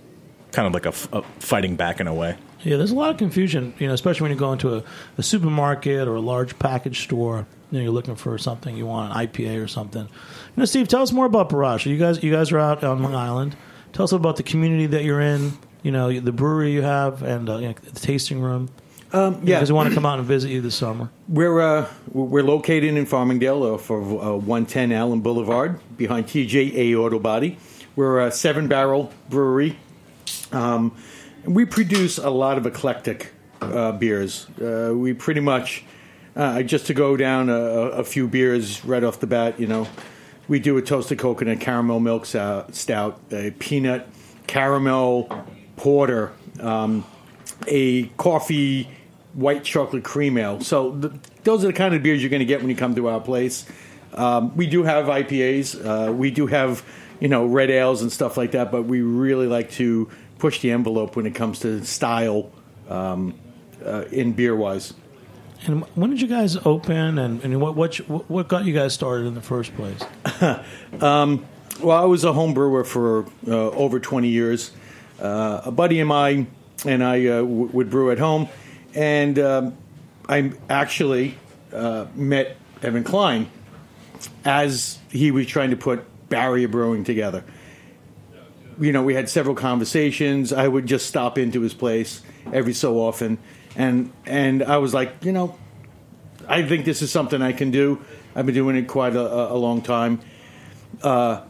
kind 0.53 0.67
of 0.67 0.73
like 0.73 0.87
a, 0.87 0.91
f- 0.91 1.13
a 1.13 1.23
fighting 1.41 1.77
back 1.77 2.01
in 2.01 2.07
a 2.07 2.15
way 2.15 2.37
Yeah, 2.65 2.77
there's 2.77 2.91
a 2.91 2.97
lot 2.97 3.11
of 3.11 3.19
confusion, 3.19 3.73
you 3.79 3.87
know, 3.87 3.95
especially 3.95 4.23
when 4.25 4.33
you 4.33 4.39
go 4.39 4.53
into 4.53 4.75
a, 4.77 4.83
a 5.17 5.23
supermarket 5.23 6.09
or 6.09 6.17
a 6.17 6.21
large 6.21 6.59
package 6.59 7.05
store. 7.05 7.47
You 7.71 7.79
know, 7.79 7.85
you're 7.85 7.93
looking 7.93 8.17
for 8.17 8.37
something 8.37 8.77
you 8.77 8.85
want, 8.87 9.15
an 9.15 9.27
IPA 9.29 9.63
or 9.63 9.69
something. 9.69 10.03
You 10.03 10.57
know, 10.57 10.65
Steve, 10.65 10.89
tell 10.89 11.03
us 11.03 11.13
more 11.13 11.27
about 11.27 11.51
Barrage. 11.51 11.87
You 11.87 11.97
guys, 11.99 12.21
you 12.25 12.33
guys 12.33 12.51
are 12.51 12.59
out 12.59 12.83
on 12.83 13.01
Long 13.01 13.15
Island. 13.15 13.55
Tell 13.93 14.03
us 14.03 14.11
about 14.13 14.37
the 14.37 14.43
community 14.43 14.87
that 14.87 15.05
you're 15.05 15.21
in. 15.21 15.53
You 15.85 15.93
know, 15.93 16.19
the 16.19 16.33
brewery 16.33 16.73
you 16.73 16.83
have 16.83 17.23
and 17.23 17.49
uh, 17.49 17.59
you 17.59 17.69
know, 17.69 17.75
the 17.75 18.01
tasting 18.01 18.41
room. 18.41 18.71
Um, 19.13 19.41
Yeah, 19.43 19.57
because 19.57 19.71
we 19.73 19.77
want 19.77 19.89
to 19.89 19.95
come 19.95 20.05
out 20.07 20.19
and 20.19 20.29
visit 20.29 20.51
you 20.51 20.61
this 20.61 20.75
summer. 20.75 21.09
we're 21.29 21.61
uh, 21.61 21.89
we're 22.13 22.43
located 22.43 22.95
in 22.97 23.07
Farmingdale 23.07 23.75
uh, 23.75 23.79
for 23.79 24.01
uh, 24.01 24.37
110 24.37 24.93
Allen 24.93 25.21
Boulevard 25.21 25.81
behind 25.97 26.27
TJA 26.27 26.95
Auto 26.99 27.19
Body. 27.19 27.57
We're 27.97 28.27
a 28.27 28.31
seven 28.31 28.69
barrel 28.69 29.11
brewery. 29.29 29.79
Um, 30.53 30.95
we 31.45 31.65
produce 31.65 32.19
a 32.19 32.31
lot 32.31 32.59
of 32.59 32.67
eclectic 32.67 33.33
uh, 33.61 33.93
beers. 33.93 34.47
Uh, 34.61 34.93
we 34.95 35.15
pretty 35.15 35.41
much 35.41 35.85
uh, 36.37 36.63
just 36.63 36.87
to 36.87 36.95
go 36.95 37.17
down 37.17 37.49
a, 37.49 37.55
a 37.55 38.05
few 38.05 38.29
beers 38.29 38.85
right 38.85 39.03
off 39.03 39.21
the 39.21 39.27
bat. 39.27 39.59
You 39.59 39.67
know, 39.67 39.89
we 40.49 40.61
do 40.61 40.77
a 40.77 40.83
toasted 40.83 41.19
coconut 41.19 41.61
caramel 41.61 42.01
milk 42.01 42.27
stout, 42.27 43.21
a 43.33 43.51
peanut 43.53 44.07
caramel 44.47 45.45
porter, 45.77 46.33
um, 46.61 47.05
a 47.67 48.05
coffee 48.17 48.89
white 49.39 49.65
chocolate 49.65 50.05
cream 50.05 50.37
ale. 50.37 50.61
So 50.61 50.93
th- 50.93 51.13
those 51.45 51.65
are 51.65 51.69
the 51.69 51.73
kind 51.73 51.95
of 51.95 52.03
beers 52.03 52.23
you're 52.23 52.31
going 52.31 52.41
to 52.41 52.47
get 52.47 52.61
when 52.61 52.71
you 52.71 52.77
come 52.77 52.95
to 52.97 53.09
our 53.09 53.21
place. 53.21 53.67
Um, 54.15 54.57
we 54.57 54.67
do 54.67 54.83
have 54.83 55.07
IPAs. 55.07 56.09
Uh, 56.09 56.13
we 56.13 56.31
do 56.31 56.47
have 56.47 56.85
you 57.21 57.29
know 57.29 57.47
red 57.47 57.71
ales 57.71 58.03
and 58.03 58.13
stuff 58.13 58.37
like 58.37 58.53
that. 58.53 58.73
But 58.73 58.83
we 58.83 59.01
really 59.01 59.47
like 59.47 59.71
to 59.73 60.11
push 60.39 60.61
the 60.61 60.71
envelope 60.73 61.17
when 61.17 61.27
it 61.27 61.35
comes 61.35 61.61
to 61.61 61.85
style 61.85 62.51
um, 62.89 63.35
uh, 63.85 64.05
in 64.11 64.33
beer 64.33 64.57
wise. 64.57 64.95
And 65.67 65.83
when 65.97 66.11
did 66.11 66.21
you 66.21 66.29
guys 66.29 66.57
open, 66.65 67.19
and, 67.19 67.43
and 67.43 67.61
what, 67.61 67.75
what 67.75 67.97
what 68.29 68.49
got 68.49 68.65
you 68.65 68.73
guys 68.73 68.95
started 68.95 69.27
in 69.27 69.35
the 69.35 69.43
first 69.43 69.73
place? 69.75 70.03
um, 71.03 71.45
well, 71.81 71.97
I 71.97 72.05
was 72.05 72.25
a 72.25 72.33
home 72.33 72.55
brewer 72.55 72.85
for 72.85 73.27
uh, 73.47 73.71
over 73.71 74.01
20 74.01 74.29
years. 74.29 74.73
Uh, 75.21 75.63
a 75.65 75.71
buddy 75.71 76.01
of 76.01 76.09
mine 76.09 76.49
and 76.85 77.03
I 77.03 77.27
uh, 77.27 77.41
w- 77.41 77.71
would 77.73 77.91
brew 77.91 78.11
at 78.11 78.19
home, 78.19 78.49
and 78.95 79.39
um, 79.39 79.77
I 80.29 80.53
actually 80.69 81.39
uh, 81.73 82.07
met 82.15 82.57
Evan 82.83 83.05
Klein 83.05 83.51
as 84.45 84.99
he 85.11 85.31
was 85.31 85.47
trying 85.47 85.71
to 85.71 85.77
put 85.77 86.05
Barrier 86.29 86.69
Brewing 86.69 87.05
together. 87.05 87.45
You 88.81 88.93
know, 88.93 89.03
we 89.03 89.15
had 89.15 89.29
several 89.29 89.55
conversations. 89.55 90.53
I 90.53 90.69
would 90.69 90.87
just 90.87 91.07
stop 91.07 91.39
into 91.39 91.61
his 91.63 91.75
place 91.75 92.23
every 92.53 92.75
so 92.75 93.01
often, 93.01 93.39
and 93.77 94.13
and 94.25 94.63
I 94.63 94.79
was 94.79 94.95
like, 94.95 95.25
you 95.25 95.33
know, 95.33 95.59
I 96.49 96.63
think 96.63 96.85
this 96.85 97.03
is 97.03 97.11
something 97.11 97.43
I 97.43 97.53
can 97.53 97.71
do. 97.71 98.01
I've 98.37 98.47
been 98.47 98.55
doing 98.55 98.77
it 98.77 98.87
quite 98.87 99.17
a, 99.17 99.53
a 99.53 99.57
long 99.57 99.83
time. 99.83 100.21
Uh, 101.03 101.43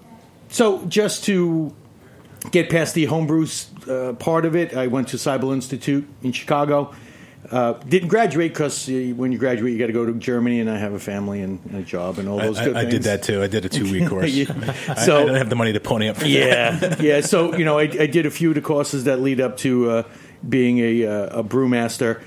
so 0.49 0.85
just 0.87 1.25
to 1.25 1.75
get 2.51 2.71
past 2.71 2.95
the 2.95 3.05
homebrew 3.05 3.47
uh, 3.89 4.15
part 4.15 4.47
of 4.47 4.57
it, 4.57 4.75
I 4.75 4.87
went 4.87 5.09
to 5.09 5.19
Siebel 5.19 5.53
Institute 5.53 6.09
in 6.23 6.33
Chicago. 6.33 6.95
Uh, 7.51 7.73
didn't 7.89 8.09
graduate 8.09 8.53
because 8.53 8.89
uh, 8.89 8.93
when 9.17 9.33
you 9.33 9.39
graduate, 9.39 9.73
you 9.73 9.79
got 9.79 9.87
to 9.87 9.93
go 9.93 10.05
to 10.05 10.13
Germany, 10.15 10.61
and 10.61 10.69
I 10.69 10.77
have 10.77 10.93
a 10.93 10.99
family 10.99 11.41
and, 11.41 11.61
and 11.67 11.77
a 11.77 11.83
job 11.83 12.19
and 12.19 12.29
all 12.29 12.39
those 12.39 12.59
I, 12.59 12.65
good 12.65 12.77
I, 12.77 12.81
things. 12.81 12.89
I 12.89 12.91
did 12.91 13.03
that 13.05 13.23
too. 13.23 13.43
I 13.43 13.47
did 13.47 13.65
a 13.65 13.69
two 13.69 13.91
week 13.91 14.09
course. 14.11 14.31
Yeah. 14.31 14.53
I, 14.89 14.95
So- 15.07 15.23
I 15.23 15.25
don't 15.25 15.37
have 15.37 15.49
the 15.49 15.57
money 15.57 15.73
to 15.73 15.81
pony 15.81 16.09
up 16.09 16.17
for 16.17 16.25
that. 16.25 16.31
yeah, 16.31 16.97
yeah. 17.01 17.21
So 17.21 17.57
you 17.57 17.65
know, 17.65 17.79
I, 17.79 17.83
I 17.85 18.07
did 18.07 18.27
a 18.27 18.31
few 18.31 18.51
of 18.51 18.55
the 18.55 18.61
courses 18.61 19.05
that 19.05 19.21
lead 19.21 19.41
up 19.41 19.57
to 19.59 19.91
uh, 19.91 20.03
being 20.47 20.79
a, 20.79 21.07
uh, 21.07 21.41
a 21.41 21.45
brewmaster, 21.45 22.23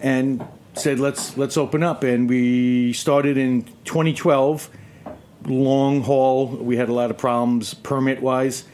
and 0.00 0.44
said 0.74 0.98
let's 1.00 1.36
let's 1.38 1.56
open 1.56 1.82
up. 1.82 2.02
And 2.04 2.28
we 2.28 2.92
started 2.92 3.38
in 3.38 3.62
2012. 3.84 4.70
Long 5.46 6.02
haul. 6.02 6.48
We 6.48 6.76
had 6.76 6.88
a 6.88 6.92
lot 6.92 7.10
of 7.10 7.16
problems 7.16 7.72
permit 7.72 8.20
wise, 8.20 8.64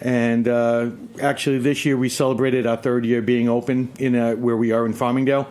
and 0.00 0.48
uh, 0.48 0.90
actually 1.20 1.58
this 1.58 1.84
year 1.84 1.96
we 1.96 2.08
celebrated 2.08 2.66
our 2.66 2.76
third 2.76 3.04
year 3.04 3.22
being 3.22 3.48
open 3.48 3.92
in 3.98 4.14
uh, 4.14 4.34
where 4.34 4.56
we 4.56 4.72
are 4.72 4.86
in 4.86 4.92
Farmingdale. 4.92 5.46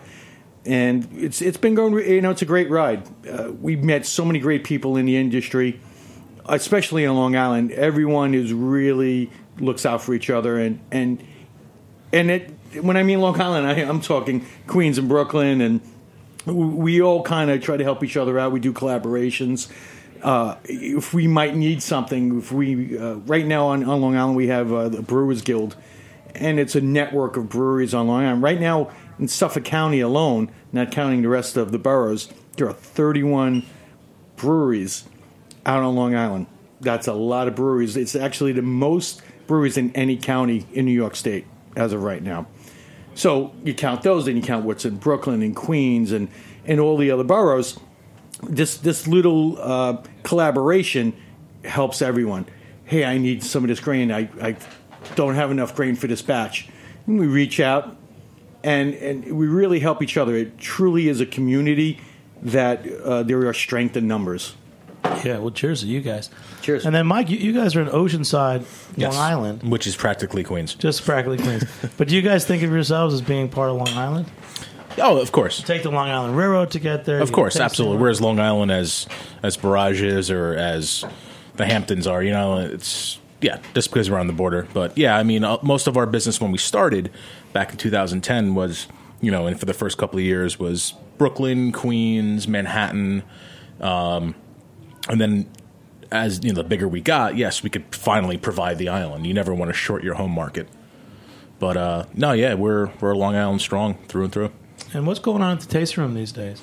And 0.66 1.08
it's 1.14 1.42
it's 1.42 1.58
been 1.58 1.76
going. 1.76 1.94
You 1.94 2.22
know, 2.22 2.32
it's 2.32 2.42
a 2.42 2.46
great 2.46 2.72
ride. 2.72 3.08
Uh, 3.28 3.52
we've 3.62 3.84
met 3.84 4.06
so 4.06 4.26
many 4.26 4.40
great 4.40 4.64
people 4.64 4.98
in 4.98 5.06
the 5.06 5.16
industry 5.16 5.80
especially 6.48 7.04
in 7.04 7.14
Long 7.16 7.36
Island, 7.36 7.72
everyone 7.72 8.34
is 8.34 8.54
really 8.54 9.30
looks 9.60 9.86
out 9.86 10.02
for 10.02 10.14
each 10.14 10.30
other, 10.30 10.58
and 10.58 10.80
and 10.92 11.24
and 12.14 12.32
it. 12.32 12.52
When 12.82 12.98
I 12.98 13.04
mean 13.04 13.22
Long 13.22 13.40
Island, 13.40 13.68
I, 13.68 13.74
I'm 13.82 14.02
talking 14.02 14.46
Queens 14.68 14.98
and 14.98 15.08
Brooklyn, 15.08 15.62
and 15.62 15.82
we 16.46 17.02
all 17.02 17.24
kind 17.24 17.50
of 17.50 17.62
try 17.62 17.78
to 17.78 17.84
help 17.84 18.04
each 18.04 18.18
other 18.18 18.38
out. 18.38 18.52
We 18.52 18.60
do 18.60 18.74
collaborations. 18.74 19.72
Uh, 20.22 20.56
if 20.64 21.14
we 21.14 21.28
might 21.28 21.56
need 21.56 21.84
something, 21.84 22.40
if 22.40 22.52
we 22.52 22.98
uh, 22.98 23.16
right 23.16 23.46
now 23.46 23.68
on, 23.68 23.84
on 23.84 24.02
Long 24.02 24.16
Island 24.16 24.36
we 24.36 24.48
have 24.48 24.72
uh, 24.72 24.90
the 24.90 25.02
Brewers 25.02 25.42
Guild, 25.42 25.76
and 26.34 26.60
it's 26.60 26.76
a 26.76 26.82
network 26.82 27.38
of 27.38 27.50
breweries 27.50 27.94
on 27.94 28.08
Long 28.08 28.24
Island. 28.24 28.44
Right 28.44 28.60
now 28.60 28.92
in 29.20 29.28
Suffolk 29.28 29.66
County 29.66 30.00
alone, 30.00 30.52
not 30.72 30.92
counting 30.92 31.22
the 31.22 31.30
rest 31.30 31.58
of 31.58 31.72
the 31.72 31.80
boroughs, 31.80 32.30
there 32.58 32.68
are 32.68 32.74
31 32.74 33.64
breweries 34.36 35.06
out 35.66 35.84
on 35.84 35.96
Long 35.96 36.16
Island. 36.16 36.48
That's 36.82 37.08
a 37.08 37.14
lot 37.14 37.48
of 37.48 37.56
breweries. 37.56 37.96
It's 37.98 38.16
actually 38.16 38.52
the 38.52 38.62
most 38.62 39.22
breweries 39.48 39.78
in 39.78 39.92
any 39.96 40.18
county 40.18 40.66
in 40.74 40.86
New 40.86 40.92
York 40.92 41.16
State 41.16 41.46
as 41.76 41.94
of 41.94 42.04
right 42.04 42.22
now. 42.22 42.48
So 43.16 43.54
you 43.64 43.74
count 43.74 44.02
those, 44.02 44.26
then 44.26 44.36
you 44.36 44.42
count 44.42 44.66
what's 44.66 44.86
in 44.86 44.98
Brooklyn 44.98 45.42
and 45.42 45.56
Queens 45.56 46.12
and, 46.12 46.28
and 46.66 46.80
all 46.80 46.98
the 46.98 47.12
other 47.12 47.24
boroughs. 47.24 47.80
This 48.44 48.78
this 48.78 49.08
little 49.08 49.58
uh, 49.62 49.98
collaboration 50.24 51.14
helps 51.64 52.02
everyone. 52.02 52.46
Hey, 52.86 53.04
I 53.06 53.18
need 53.18 53.44
some 53.44 53.64
of 53.64 53.68
this 53.70 53.80
grain. 53.80 54.12
I, 54.12 54.30
I 54.42 54.56
don't 55.16 55.36
have 55.36 55.52
enough 55.52 55.76
grain 55.76 55.96
for 55.96 56.08
this 56.08 56.22
batch. 56.22 56.68
And 57.08 57.20
we 57.20 57.28
reach 57.28 57.60
out 57.60 57.96
and 58.64 58.94
and 58.96 59.38
we 59.38 59.48
really 59.48 59.80
help 59.80 60.02
each 60.04 60.18
other. 60.18 60.36
It 60.36 60.58
truly 60.58 61.08
is 61.08 61.22
a 61.22 61.26
community 61.26 62.00
that 62.42 62.86
uh, 63.04 63.24
there 63.24 63.48
are 63.48 63.54
strength 63.54 63.96
in 63.98 64.08
numbers. 64.08 64.56
Yeah, 65.24 65.38
well, 65.38 65.52
cheers 65.52 65.82
to 65.82 65.88
you 65.88 66.02
guys. 66.02 66.30
Cheers. 66.62 66.86
And 66.86 66.94
then, 66.94 67.06
Mike, 67.06 67.30
you, 67.30 67.38
you 67.38 67.54
guys 67.54 67.76
are 67.76 67.82
in 67.82 67.88
Oceanside, 67.90 68.66
Yes. 68.98 69.14
Long 69.14 69.22
Island, 69.22 69.64
which 69.72 69.86
is 69.86 69.96
practically 69.96 70.44
Queens. 70.44 70.74
just 70.74 71.06
practically 71.06 71.38
Queens. 71.38 71.64
but 71.98 72.08
do 72.08 72.16
you 72.16 72.24
guys 72.24 72.46
think 72.46 72.64
of 72.64 72.72
yourselves 72.72 73.14
as 73.14 73.22
being 73.22 73.48
part 73.48 73.70
of 73.70 73.78
Long 73.78 73.90
Island? 73.90 74.26
Oh, 74.98 75.20
of 75.20 75.32
course. 75.32 75.62
Take 75.62 75.84
the 75.84 75.92
Long 75.92 76.10
Island 76.10 76.38
Railroad 76.38 76.72
to 76.72 76.80
get 76.80 77.06
there. 77.06 77.20
Of 77.20 77.32
course, 77.32 77.58
absolutely. 77.58 77.98
We're 77.98 78.10
as 78.10 78.22
Long 78.22 78.40
Island 78.40 78.72
as 78.72 79.08
as 79.44 79.58
Barrage 79.58 80.02
is 80.02 80.32
or 80.32 80.54
as 80.56 81.04
the 81.56 81.66
Hamptons 81.66 82.08
are. 82.08 82.24
You 82.24 82.32
know, 82.32 82.60
it's 82.60 83.20
yeah, 83.42 83.60
just 83.74 83.90
because 83.90 84.10
we're 84.10 84.20
on 84.20 84.28
the 84.28 84.34
border. 84.34 84.68
But 84.74 84.98
yeah, 84.98 85.18
I 85.18 85.24
mean, 85.24 85.44
uh, 85.44 85.58
most 85.62 85.88
of 85.88 85.98
our 85.98 86.06
business 86.06 86.40
when 86.40 86.52
we 86.52 86.58
started 86.58 87.12
back 87.54 87.72
in 87.72 87.78
2010 87.78 88.56
was 88.56 88.88
you 89.22 89.32
know, 89.32 89.48
and 89.48 89.60
for 89.60 89.66
the 89.66 89.74
first 89.74 89.98
couple 89.98 90.20
of 90.20 90.26
years 90.26 90.60
was 90.60 90.94
Brooklyn, 91.18 91.72
Queens, 91.72 92.48
Manhattan, 92.48 93.24
um, 93.80 94.36
and 95.10 95.20
then 95.20 95.50
as 96.12 96.44
you 96.44 96.52
know, 96.52 96.62
the 96.62 96.68
bigger 96.68 96.88
we 96.88 97.02
got, 97.02 97.36
yes, 97.36 97.64
we 97.64 97.70
could 97.70 97.84
finally 97.94 98.38
provide 98.38 98.78
the 98.78 98.90
island. 98.90 99.26
You 99.26 99.34
never 99.34 99.54
want 99.54 99.70
to 99.70 99.74
short 99.74 100.04
your 100.04 100.16
home 100.16 100.32
market. 100.32 100.68
But 101.60 101.78
uh, 101.78 102.06
no, 102.14 102.34
yeah, 102.34 102.54
we're 102.54 102.92
we're 103.00 103.16
Long 103.16 103.36
Island 103.36 103.62
strong 103.62 103.96
through 104.08 104.26
and 104.26 104.34
through. 104.34 104.52
And 104.96 105.06
what's 105.06 105.20
going 105.20 105.42
on 105.42 105.58
at 105.58 105.60
the 105.60 105.68
tasting 105.68 106.02
room 106.02 106.14
these 106.14 106.32
days? 106.32 106.62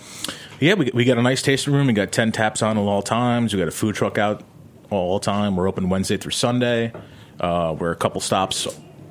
Yeah, 0.58 0.72
we, 0.72 0.90
we 0.94 1.04
got 1.04 1.18
a 1.18 1.22
nice 1.22 1.42
tasting 1.42 1.74
room. 1.74 1.88
We 1.88 1.92
got 1.92 2.12
10 2.12 2.32
taps 2.32 2.62
on 2.62 2.78
at 2.78 2.80
all 2.80 3.02
times. 3.02 3.52
We 3.52 3.58
got 3.58 3.68
a 3.68 3.72
food 3.72 3.94
truck 3.94 4.16
out 4.16 4.42
all 4.88 5.18
the 5.18 5.24
time. 5.24 5.54
We're 5.54 5.68
open 5.68 5.90
Wednesday 5.90 6.16
through 6.16 6.30
Sunday. 6.32 6.94
Uh, 7.38 7.76
we're 7.78 7.90
a 7.90 7.96
couple 7.96 8.22
stops 8.22 8.66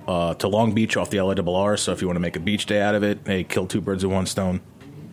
uh, 0.08 0.34
to 0.34 0.48
Long 0.48 0.74
Beach 0.74 0.98
off 0.98 1.12
the 1.12 1.18
LIRR. 1.18 1.78
So 1.78 1.92
if 1.92 2.02
you 2.02 2.08
want 2.08 2.16
to 2.16 2.22
make 2.22 2.36
a 2.36 2.40
beach 2.40 2.66
day 2.66 2.82
out 2.82 2.96
of 2.96 3.04
it, 3.04 3.20
hey, 3.24 3.44
kill 3.44 3.68
two 3.68 3.80
birds 3.80 4.04
with 4.04 4.12
one 4.12 4.26
stone. 4.26 4.60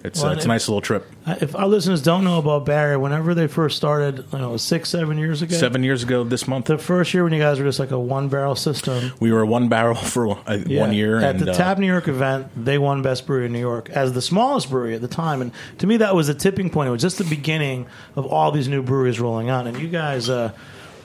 It's, 0.09 0.21
Well, 0.23 0.33
uh, 0.33 0.35
it's 0.35 0.45
a 0.45 0.49
nice 0.49 0.69
little 0.69 0.81
trip. 0.81 1.07
If 1.27 1.55
our 1.55 1.67
listeners 1.69 2.03
don't 2.03 2.25
know 2.25 2.39
about 2.39 2.65
Barrier, 2.67 2.99
whenever 2.99 3.35
they 3.35 3.47
first 3.47 3.77
started, 3.77 4.25
you 4.33 4.39
know, 4.39 4.57
six, 4.57 4.89
seven 4.89 5.19
years 5.19 5.43
ago, 5.43 5.55
Seven 5.55 5.83
years 5.85 6.03
ago 6.03 6.25
this 6.25 6.49
month, 6.49 6.67
the 6.67 6.79
first 6.79 7.13
year 7.15 7.23
when 7.25 7.33
you 7.33 7.39
guys 7.39 7.59
were 7.59 7.65
just 7.67 7.79
like 7.79 7.91
a 7.91 7.99
one 7.99 8.29
barrel 8.29 8.57
system. 8.57 9.13
we 9.21 9.31
were 9.31 9.45
one 9.47 9.69
barrel 9.69 9.95
for 9.95 10.31
uh, 10.49 10.59
Yeah. 10.67 10.81
one 10.81 10.93
year. 10.93 11.19
at 11.19 11.37
and, 11.37 11.41
the 11.41 11.51
uh, 11.53 11.55
Tap 11.55 11.79
New 11.79 11.87
York 11.87 12.09
event. 12.09 12.49
They 12.57 12.79
won 12.79 13.03
Best 13.03 13.27
Brewery 13.27 13.47
in 13.47 13.53
New 13.53 13.61
York 13.61 13.91
as 13.91 14.13
the 14.15 14.23
smallest 14.23 14.71
brewery 14.71 14.95
at 14.95 15.01
the 15.03 15.09
time, 15.09 15.41
and 15.43 15.53
to 15.79 15.87
me 15.87 15.99
that 15.99 16.15
was 16.17 16.29
a 16.29 16.35
tipping 16.35 16.71
point. 16.71 16.89
It 16.89 16.93
was 16.93 17.03
just 17.03 17.19
the 17.19 17.25
beginning 17.25 17.87
of 18.17 18.27
all 18.27 18.51
these 18.51 18.69
new 18.69 18.83
breweries 18.83 19.21
rolling 19.21 19.51
out, 19.51 19.67
and 19.67 19.79
you 19.79 19.89
guys 19.89 20.29
uh, 20.31 20.53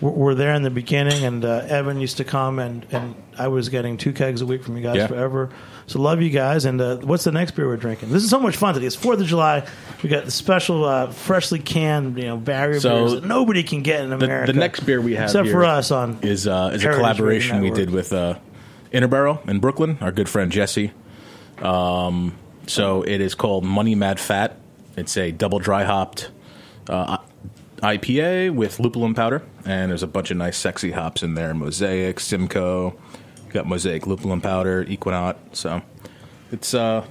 were, 0.02 0.12
were 0.12 0.36
there 0.36 0.54
in 0.54 0.64
the 0.64 0.70
beginning. 0.70 1.24
And 1.26 1.44
uh, 1.44 1.66
Evan 1.68 2.00
used 2.00 2.18
to 2.18 2.24
come, 2.24 2.60
and 2.60 2.86
and 2.92 3.16
I 3.38 3.50
was 3.50 3.68
getting 3.70 3.98
two 3.98 4.14
kegs 4.14 4.42
a 4.42 4.46
week 4.46 4.64
from 4.64 4.78
you 4.78 4.84
guys 4.84 4.96
Yeah. 4.96 5.08
forever. 5.08 5.50
So 5.88 6.00
love 6.00 6.22
you 6.22 6.30
guys. 6.30 6.66
And 6.66 6.80
uh, 6.80 6.98
what's 6.98 7.24
the 7.24 7.32
next 7.32 7.52
beer 7.52 7.68
we're 7.68 7.78
drinking? 7.78 8.10
This 8.10 8.24
is 8.24 8.30
so 8.30 8.40
much 8.40 8.56
fun 8.56 8.74
today. 8.74 8.86
It's 8.88 8.96
Fourth 8.96 9.20
of 9.20 9.28
July. 9.28 9.68
We 10.02 10.10
got 10.10 10.26
the 10.26 10.32
special, 10.32 10.86
uh, 10.86 11.12
freshly 11.12 11.60
canned, 11.60 12.18
you 12.18 12.26
know, 12.26 12.38
barrier 12.38 12.80
So, 12.80 12.96
beers 12.96 13.12
that 13.22 13.26
nobody 13.26 13.64
can 13.64 13.84
get 13.84 14.02
in 14.02 14.10
the, 14.10 14.16
America. 14.16 14.52
the 14.54 14.60
next 14.60 14.82
beer 14.82 15.02
we 15.02 15.16
have 15.16 15.26
except 15.26 15.46
here 15.46 15.54
for 15.54 15.66
us 15.66 15.92
on 15.92 16.20
is 16.22 16.48
uh, 16.48 16.72
is 16.74 16.84
a 16.84 16.94
collaboration 16.94 17.62
we 17.62 17.72
did 17.72 17.90
with 17.90 18.14
uh, 18.14 18.38
Interboro 18.92 19.48
in 19.50 19.60
Brooklyn. 19.60 19.98
Our 20.02 20.12
good 20.12 20.30
friend 20.30 20.52
Jesse. 20.52 20.92
Um, 21.62 22.36
so 22.68 23.02
it 23.04 23.22
is 23.22 23.36
called 23.36 23.64
Money 23.64 23.96
Mad 23.96 24.20
Fat. 24.20 24.58
It's 24.96 25.18
a 25.18 25.32
double 25.32 25.60
dry 25.60 25.84
hopped 25.84 26.30
uh, 26.90 27.18
IPA 27.78 28.54
with 28.56 28.78
lupulin 28.78 29.16
powder, 29.16 29.42
and 29.66 29.90
there's 29.92 30.04
a 30.04 30.08
bunch 30.08 30.32
of 30.32 30.38
nice, 30.38 30.58
sexy 30.58 30.92
hops 30.92 31.24
in 31.24 31.34
there: 31.36 31.54
Mosaic, 31.54 32.20
Simcoe. 32.20 32.96
Got 33.54 33.68
Mosaic 33.68 34.04
lupulin 34.04 34.42
powder, 34.42 34.84
Ekuanot. 34.84 35.36
So 35.54 35.82
it's 36.52 36.74
uh, 36.74 37.06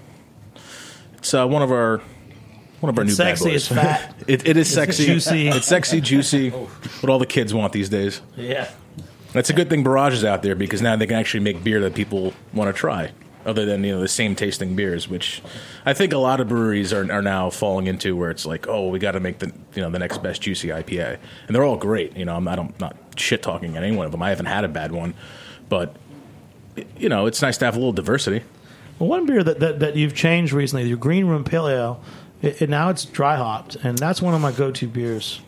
it's 1.15 1.33
uh, 1.33 1.47
one 1.47 1.63
of 1.63 1.71
our 1.71 1.99
one 2.81 2.91
of 2.91 2.99
our 2.99 3.05
It's 3.05 3.17
new 3.17 3.25
bad 3.25 3.39
sexy, 3.39 3.51
boys. 3.51 3.55
it's 3.55 3.69
fat. 3.69 4.15
it, 4.27 4.49
it 4.49 4.57
is 4.57 4.73
sexy, 4.73 5.07
juicy. 5.07 5.49
It's 5.49 5.67
sexy, 5.67 6.01
juicy. 6.01 6.51
what 7.01 7.11
all 7.11 7.21
the 7.21 7.27
kids 7.27 7.55
want 7.55 7.73
these 7.73 7.89
days. 7.89 8.21
yeah. 8.37 8.71
That's 9.33 9.49
a 9.49 9.55
good 9.55 9.71
thing 9.71 9.83
Barrage 9.83 10.13
is 10.13 10.27
out 10.27 10.43
there 10.43 10.55
because 10.55 10.83
now 10.83 10.95
they 10.95 11.07
can 11.07 11.17
actually 11.17 11.41
make 11.41 11.65
beer 11.65 11.81
that 11.81 11.95
people 11.95 12.35
want 12.53 12.69
to 12.69 12.79
try, 12.79 13.13
other 13.47 13.65
than 13.65 13.83
you 13.83 13.93
know 13.93 14.01
the 14.01 14.07
same 14.09 14.35
tasting 14.37 14.77
beers, 14.77 15.09
which 15.09 15.41
I 15.87 15.95
think 15.95 16.13
a 16.13 16.19
lot 16.19 16.41
of 16.41 16.49
breweries 16.49 16.93
are, 16.93 17.11
are 17.11 17.23
now 17.23 17.49
falling 17.49 17.87
into, 17.87 18.15
where 18.15 18.31
it's 18.31 18.45
like, 18.45 18.69
oh, 18.69 18.89
we 18.89 18.99
got 18.99 19.13
to 19.13 19.21
make 19.21 19.39
the 19.39 19.51
you 19.75 19.81
know 19.81 19.89
the 19.89 19.99
next 19.99 20.23
best 20.23 20.43
juicy 20.43 20.69
IPA, 20.69 21.17
and 21.47 21.57
they're 21.57 21.65
all 21.65 21.79
great. 21.79 22.15
You 22.15 22.27
know, 22.27 22.37
I'm 22.37 22.45
not, 22.45 22.59
I'm 22.59 22.75
not 22.79 22.95
shit 23.17 23.43
talking 23.43 23.75
any 23.75 23.97
one 23.97 24.05
of 24.05 24.13
them. 24.13 24.23
I 24.23 24.29
haven't 24.29 24.47
had 24.47 24.65
a 24.65 24.69
bad 24.69 24.93
one, 24.93 25.15
but 25.71 25.97
you 26.97 27.09
know, 27.09 27.27
it's 27.27 27.43
nice 27.43 27.59
to 27.59 27.65
have 27.65 27.75
a 27.75 27.79
little 27.79 27.93
diversity. 27.93 28.43
Well, 28.99 29.09
one 29.09 29.27
beer 29.27 29.43
that, 29.43 29.61
that, 29.61 29.81
that 29.81 29.97
you've 29.97 30.15
changed 30.15 30.53
recently, 30.53 30.87
your 30.89 30.97
Green 30.97 31.27
Room 31.27 31.45
Pale 31.45 31.69
Ale, 31.69 32.05
it, 32.41 32.63
it- 32.63 32.69
now 32.71 32.89
it's 32.91 33.05
dry 33.05 33.37
hopped, 33.37 33.77
and 33.77 33.99
that's 33.99 34.23
one 34.23 34.35
of 34.35 34.41
my 34.41 34.53
go 34.53 34.71
to 34.71 34.87
beers. 34.87 35.41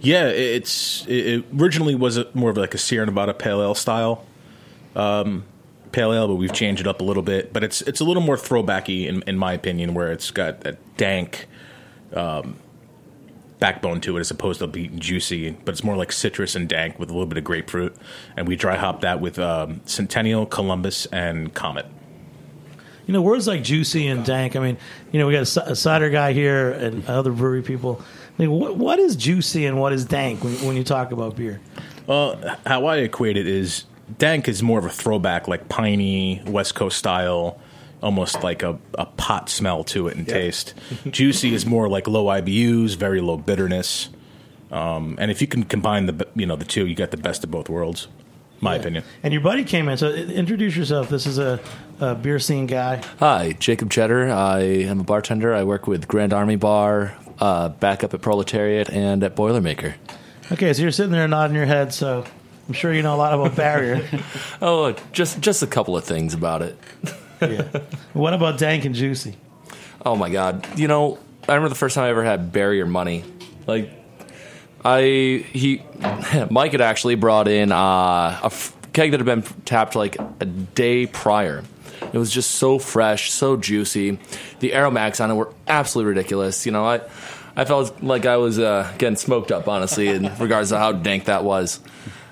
Yeah, 0.00 0.26
it's 0.28 1.06
it, 1.06 1.26
it 1.26 1.44
originally 1.58 1.94
was 1.94 2.16
a, 2.16 2.26
more 2.34 2.50
of 2.50 2.56
like 2.56 2.74
a 2.74 2.78
Sierra 2.78 3.06
Nevada 3.06 3.32
Pale 3.34 3.62
Ale 3.62 3.74
style 3.74 4.24
um, 4.96 5.44
pale 5.92 6.12
ale, 6.12 6.28
but 6.28 6.34
we've 6.34 6.52
changed 6.52 6.80
it 6.80 6.86
up 6.86 7.00
a 7.00 7.04
little 7.04 7.22
bit. 7.22 7.52
But 7.52 7.64
it's 7.64 7.80
it's 7.82 8.00
a 8.00 8.04
little 8.04 8.22
more 8.22 8.36
throwbacky 8.36 9.06
in, 9.06 9.22
in 9.26 9.38
my 9.38 9.52
opinion, 9.54 9.94
where 9.94 10.12
it's 10.12 10.30
got 10.30 10.60
that 10.60 10.78
dank 10.96 11.46
um, 12.12 12.56
backbone 13.64 13.98
to 13.98 14.14
it 14.18 14.20
as 14.20 14.30
opposed 14.30 14.58
to 14.58 14.66
being 14.66 14.98
juicy. 14.98 15.52
But 15.64 15.72
it's 15.72 15.82
more 15.82 15.96
like 15.96 16.12
citrus 16.12 16.54
and 16.54 16.68
dank 16.68 16.98
with 16.98 17.08
a 17.08 17.14
little 17.14 17.26
bit 17.26 17.38
of 17.38 17.44
grapefruit. 17.44 17.96
And 18.36 18.46
we 18.46 18.56
dry 18.56 18.76
hop 18.76 19.00
that 19.00 19.22
with 19.22 19.38
um, 19.38 19.80
Centennial, 19.86 20.44
Columbus, 20.44 21.06
and 21.06 21.54
Comet. 21.54 21.86
You 23.06 23.14
know, 23.14 23.22
words 23.22 23.46
like 23.46 23.62
juicy 23.62 24.06
and 24.06 24.22
dank. 24.22 24.54
I 24.54 24.60
mean, 24.60 24.76
you 25.12 25.18
know, 25.18 25.26
we 25.26 25.32
got 25.32 25.56
a, 25.56 25.70
a 25.70 25.76
cider 25.76 26.10
guy 26.10 26.34
here 26.34 26.72
and 26.72 27.06
other 27.06 27.32
brewery 27.32 27.62
people. 27.62 28.02
I 28.38 28.42
mean, 28.42 28.50
what, 28.50 28.76
what 28.76 28.98
is 28.98 29.16
juicy 29.16 29.64
and 29.64 29.80
what 29.80 29.94
is 29.94 30.04
dank 30.04 30.44
when, 30.44 30.52
when 30.66 30.76
you 30.76 30.84
talk 30.84 31.10
about 31.10 31.34
beer? 31.34 31.62
Well, 32.06 32.38
how 32.66 32.84
I 32.84 32.98
equate 32.98 33.38
it 33.38 33.46
is 33.46 33.84
dank 34.18 34.46
is 34.46 34.62
more 34.62 34.78
of 34.78 34.84
a 34.84 34.90
throwback, 34.90 35.48
like 35.48 35.70
piney 35.70 36.42
West 36.46 36.74
Coast 36.74 36.98
style, 36.98 37.58
almost 38.04 38.42
like 38.44 38.62
a, 38.62 38.78
a 38.98 39.06
pot 39.06 39.48
smell 39.48 39.82
to 39.84 40.06
it 40.06 40.16
and 40.16 40.28
taste. 40.28 40.74
Juicy 41.10 41.54
is 41.54 41.64
more 41.66 41.88
like 41.88 42.06
low 42.06 42.26
IBUs, 42.26 42.94
very 42.96 43.20
low 43.20 43.36
bitterness. 43.36 44.10
Um, 44.70 45.16
and 45.18 45.30
if 45.30 45.40
you 45.40 45.46
can 45.46 45.64
combine 45.64 46.06
the 46.06 46.26
you 46.36 46.46
know 46.46 46.56
the 46.56 46.64
two, 46.64 46.86
you 46.86 46.94
get 46.94 47.10
the 47.10 47.16
best 47.16 47.42
of 47.42 47.50
both 47.50 47.68
worlds. 47.68 48.06
My 48.60 48.76
opinion. 48.76 49.04
And 49.22 49.32
your 49.32 49.42
buddy 49.42 49.64
came 49.64 49.88
in, 49.88 49.98
so 49.98 50.10
introduce 50.10 50.76
yourself. 50.76 51.08
This 51.10 51.26
is 51.26 51.38
a, 51.38 51.60
a 52.00 52.14
beer 52.14 52.38
scene 52.38 52.66
guy. 52.66 53.02
Hi, 53.18 53.52
Jacob 53.58 53.90
Cheddar. 53.90 54.30
I 54.30 54.60
am 54.60 55.00
a 55.00 55.04
bartender. 55.04 55.52
I 55.52 55.64
work 55.64 55.86
with 55.86 56.08
Grand 56.08 56.32
Army 56.32 56.56
Bar, 56.56 57.14
uh, 57.40 57.70
back 57.70 58.04
up 58.04 58.14
at 58.14 58.22
Proletariat, 58.22 58.88
and 58.90 59.22
at 59.22 59.36
Boilermaker. 59.36 59.94
Okay, 60.52 60.72
so 60.72 60.82
you're 60.82 60.92
sitting 60.92 61.12
there 61.12 61.28
nodding 61.28 61.56
your 61.56 61.66
head, 61.66 61.92
so 61.92 62.24
I'm 62.68 62.74
sure 62.74 62.94
you 62.94 63.02
know 63.02 63.14
a 63.14 63.18
lot 63.18 63.34
about 63.34 63.54
barrier. 63.56 64.06
Oh, 64.62 64.94
just 65.12 65.40
just 65.40 65.62
a 65.62 65.66
couple 65.66 65.96
of 65.96 66.04
things 66.04 66.32
about 66.32 66.62
it. 66.62 66.78
Yeah. 67.50 67.80
What 68.12 68.34
about 68.34 68.58
dank 68.58 68.84
and 68.84 68.94
juicy? 68.94 69.36
Oh 70.04 70.16
my 70.16 70.30
god! 70.30 70.66
You 70.78 70.88
know, 70.88 71.18
I 71.48 71.54
remember 71.54 71.68
the 71.68 71.74
first 71.74 71.94
time 71.94 72.04
I 72.04 72.10
ever 72.10 72.24
had 72.24 72.52
barrier 72.52 72.86
money. 72.86 73.24
Like, 73.66 73.90
I 74.84 75.44
he 75.52 75.82
Mike 76.50 76.72
had 76.72 76.80
actually 76.80 77.14
brought 77.14 77.48
in 77.48 77.72
uh, 77.72 77.76
a 77.76 78.46
f- 78.46 78.76
keg 78.92 79.12
that 79.12 79.20
had 79.20 79.26
been 79.26 79.42
tapped 79.64 79.96
like 79.96 80.16
a 80.40 80.44
day 80.44 81.06
prior. 81.06 81.64
It 82.12 82.18
was 82.18 82.30
just 82.30 82.52
so 82.52 82.78
fresh, 82.78 83.30
so 83.30 83.56
juicy. 83.56 84.18
The 84.60 84.74
aromatics 84.74 85.20
on 85.20 85.30
it 85.30 85.34
were 85.34 85.52
absolutely 85.66 86.10
ridiculous. 86.10 86.66
You 86.66 86.72
know, 86.72 86.84
I 86.84 87.00
I 87.56 87.64
felt 87.64 88.02
like 88.02 88.26
I 88.26 88.36
was 88.36 88.58
uh, 88.58 88.92
getting 88.98 89.16
smoked 89.16 89.52
up, 89.52 89.68
honestly, 89.68 90.08
in 90.08 90.24
regards 90.38 90.70
to 90.70 90.78
how 90.78 90.92
dank 90.92 91.26
that 91.26 91.44
was. 91.44 91.80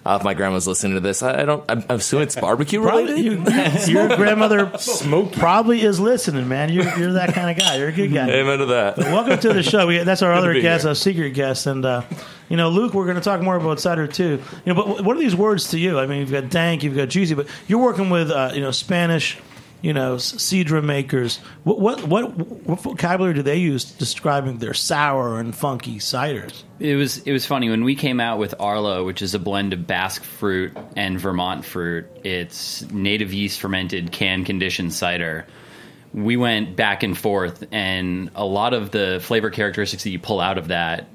Uh, 0.04 0.16
if 0.18 0.24
my 0.24 0.34
grandma's 0.34 0.66
listening 0.66 0.94
to 0.94 1.00
this, 1.00 1.22
I, 1.22 1.42
I 1.42 1.44
don't. 1.44 1.64
I'm, 1.68 1.84
I'm 1.88 1.96
assuming 1.96 2.24
it's 2.24 2.34
barbecue 2.34 2.82
Probably, 2.82 3.04
related. 3.22 3.86
you, 3.86 3.92
your 4.00 4.08
grandmother 4.16 4.76
smoke 4.76 5.32
probably 5.32 5.80
is 5.82 6.00
listening, 6.00 6.48
man. 6.48 6.72
You're, 6.72 6.98
you're 6.98 7.12
that 7.12 7.34
kind 7.34 7.50
of 7.50 7.64
guy. 7.64 7.76
You're 7.76 7.88
a 7.88 7.92
good 7.92 8.12
guy. 8.12 8.28
Amen 8.28 8.58
to 8.58 8.66
that. 8.66 8.98
Welcome 8.98 9.38
to 9.38 9.52
the 9.52 9.62
show. 9.62 9.86
We, 9.86 9.98
that's 9.98 10.22
our 10.22 10.32
other 10.32 10.60
guest, 10.60 10.86
our 10.86 10.96
secret 10.96 11.34
guest, 11.34 11.66
and 11.68 11.84
uh, 11.84 12.02
you 12.48 12.56
know, 12.56 12.68
Luke. 12.68 12.94
We're 12.94 13.04
going 13.04 13.16
to 13.16 13.22
talk 13.22 13.42
more 13.42 13.54
about 13.56 13.78
cider 13.78 14.08
too. 14.08 14.42
You 14.64 14.74
know, 14.74 14.82
but 14.82 15.04
what 15.04 15.16
are 15.16 15.20
these 15.20 15.36
words 15.36 15.68
to 15.70 15.78
you? 15.78 16.00
I 16.00 16.06
mean, 16.06 16.18
you've 16.18 16.32
got 16.32 16.50
dank, 16.50 16.82
you've 16.82 16.96
got 16.96 17.08
juicy, 17.08 17.34
but 17.34 17.46
you're 17.68 17.78
working 17.78 18.10
with 18.10 18.32
uh, 18.32 18.50
you 18.54 18.60
know 18.60 18.72
Spanish, 18.72 19.38
you 19.82 19.92
know, 19.92 20.14
sidra 20.14 20.82
makers. 20.82 21.38
What, 21.64 21.78
what 21.80 22.04
what 22.06 22.36
what 22.66 22.80
vocabulary 22.80 23.34
do 23.34 23.42
they 23.42 23.58
use 23.58 23.84
describing 23.84 24.58
their 24.58 24.74
sour 24.74 25.38
and 25.40 25.54
funky 25.54 25.96
ciders? 25.96 26.62
It 26.78 26.94
was 26.94 27.18
it 27.18 27.32
was 27.32 27.44
funny 27.44 27.68
when 27.68 27.84
we 27.84 27.96
came 27.96 28.20
out 28.20 28.38
with 28.38 28.54
Arlo, 28.60 29.04
which 29.04 29.20
is 29.20 29.34
a 29.34 29.38
blend 29.40 29.72
of 29.72 29.86
Basque 29.86 30.22
fruit 30.22 30.76
and 30.96 31.18
Vermont 31.18 31.64
fruit. 31.64 32.06
It's 32.24 32.88
native 32.92 33.32
yeast 33.32 33.60
fermented 33.60 34.12
can 34.12 34.44
conditioned 34.44 34.94
cider. 34.94 35.46
We 36.14 36.36
went 36.36 36.76
back 36.76 37.02
and 37.02 37.18
forth, 37.18 37.66
and 37.72 38.30
a 38.34 38.44
lot 38.44 38.74
of 38.74 38.90
the 38.90 39.18
flavor 39.22 39.50
characteristics 39.50 40.04
that 40.04 40.10
you 40.10 40.18
pull 40.18 40.40
out 40.40 40.58
of 40.58 40.68
that, 40.68 41.08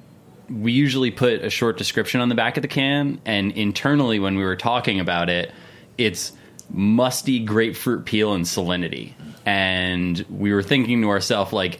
we 0.50 0.72
usually 0.72 1.12
put 1.12 1.44
a 1.44 1.52
short 1.52 1.78
description 1.78 2.20
on 2.20 2.30
the 2.30 2.36
back 2.36 2.58
of 2.58 2.64
the 2.64 2.68
can, 2.68 3.22
and 3.24 3.52
internally 3.52 4.20
when 4.20 4.36
we 4.36 4.44
were 4.44 4.56
talking 4.56 5.00
about 5.00 5.30
it, 5.30 5.52
it's 6.00 6.34
musty 6.70 7.40
grapefruit 7.40 8.06
peel 8.06 8.34
and 8.34 8.46
salinity. 8.46 9.14
And 9.46 10.24
we 10.30 10.52
were 10.54 10.64
thinking 10.64 11.02
to 11.02 11.10
ourselves 11.10 11.54
like 11.54 11.80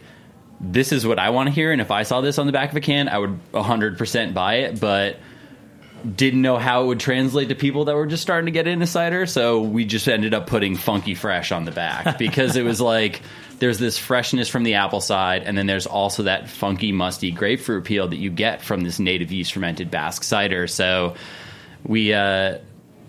this 0.60 0.92
is 0.92 1.06
what 1.06 1.18
I 1.18 1.30
want 1.30 1.48
to 1.48 1.54
hear, 1.54 1.72
and 1.72 1.80
if 1.80 1.90
I 1.90 2.02
saw 2.02 2.20
this 2.20 2.38
on 2.38 2.46
the 2.46 2.52
back 2.52 2.70
of 2.70 2.76
a 2.76 2.80
can, 2.80 3.08
I 3.08 3.18
would 3.18 3.38
100% 3.52 4.34
buy 4.34 4.54
it, 4.56 4.80
but 4.80 5.18
didn't 6.16 6.42
know 6.42 6.58
how 6.58 6.84
it 6.84 6.86
would 6.86 7.00
translate 7.00 7.48
to 7.48 7.54
people 7.54 7.86
that 7.86 7.94
were 7.94 8.06
just 8.06 8.22
starting 8.22 8.46
to 8.46 8.52
get 8.52 8.66
into 8.66 8.86
cider, 8.86 9.26
so 9.26 9.60
we 9.60 9.84
just 9.84 10.08
ended 10.08 10.34
up 10.34 10.46
putting 10.46 10.76
funky 10.76 11.14
fresh 11.14 11.52
on 11.52 11.64
the 11.64 11.70
back 11.70 12.18
because 12.18 12.56
it 12.56 12.62
was 12.64 12.80
like 12.80 13.22
there's 13.58 13.78
this 13.78 13.98
freshness 13.98 14.48
from 14.48 14.62
the 14.62 14.74
apple 14.74 15.00
side, 15.00 15.42
and 15.44 15.56
then 15.56 15.66
there's 15.66 15.86
also 15.86 16.24
that 16.24 16.48
funky, 16.48 16.92
musty 16.92 17.30
grapefruit 17.30 17.84
peel 17.84 18.08
that 18.08 18.16
you 18.16 18.30
get 18.30 18.62
from 18.62 18.82
this 18.82 18.98
native 18.98 19.32
yeast 19.32 19.52
fermented 19.52 19.90
Basque 19.90 20.24
cider. 20.24 20.66
So 20.66 21.14
we 21.84 22.12
uh, 22.12 22.58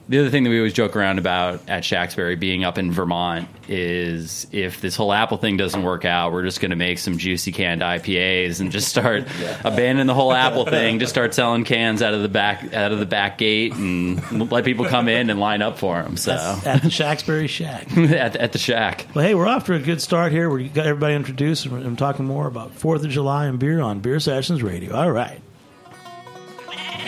the 0.10 0.19
other 0.19 0.32
thing 0.32 0.43
that 0.43 0.50
we 0.50 0.58
always 0.58 0.74
joke 0.74 0.95
around 0.95 1.19
about 1.19 1.62
at 1.69 1.84
Shacksbury 1.84 2.38
being 2.38 2.63
up 2.63 2.80
in 2.80 2.91
Vermont 2.91 3.48
is 3.67 4.48
if 4.52 4.82
this 4.82 4.95
whole 4.95 5.13
Apple 5.13 5.38
thing 5.38 5.56
doesn't 5.56 5.84
work 5.84 6.04
out, 6.04 6.32
we're 6.32 6.43
just 6.43 6.60
going 6.60 6.72
to 6.72 6.76
make 6.76 6.98
some 6.98 7.19
juicy 7.19 7.52
canned 7.52 7.82
IPAs 7.82 8.60
and 8.60 8.72
just 8.72 8.88
start 8.88 9.28
abandon 9.63 10.08
the 10.08 10.15
whole 10.15 10.34
Apple 10.34 10.65
thing, 10.65 10.98
just 10.98 11.12
start 11.12 11.36
selling 11.36 11.63
cans 11.63 12.02
out 12.02 12.15
of 12.15 12.24
the 12.24 12.28
back 12.28 12.74
out 12.74 12.91
of 12.91 12.98
the 12.98 13.06
back 13.06 13.38
gate 13.38 13.76
and 13.76 14.52
let 14.52 14.65
people 14.65 14.86
come 14.86 15.08
in 15.08 15.30
and 15.30 15.39
line 15.39 15.62
up 15.62 15.78
for 15.78 16.02
them. 16.02 16.17
So 16.17 16.32
At 16.65 16.82
the 16.82 16.89
Shacksbury 16.89 17.48
Shack. 17.48 17.95
at, 17.98 18.36
at 18.36 18.52
the 18.52 18.58
shack. 18.58 19.06
Well, 19.13 19.24
hey, 19.24 19.36
we're 19.36 19.48
off 19.48 19.65
to 19.65 19.76
a 19.76 19.80
good 19.80 20.02
start 20.02 20.32
here. 20.32 20.50
We 20.50 20.69
got 20.69 20.88
everybody 20.88 21.13
introduced, 21.13 21.65
and 21.65 21.74
we're 21.74 21.86
I'm 21.86 21.95
talking 21.95 22.26
more 22.26 22.48
about 22.48 22.72
Fourth 22.72 23.04
of 23.04 23.12
July 23.12 23.45
and 23.45 23.60
beer 23.60 23.80
on 23.80 24.00
Beer 24.00 24.19
Sessions 24.19 24.63
Radio. 24.63 24.95
All 24.95 25.12
right. 25.12 25.39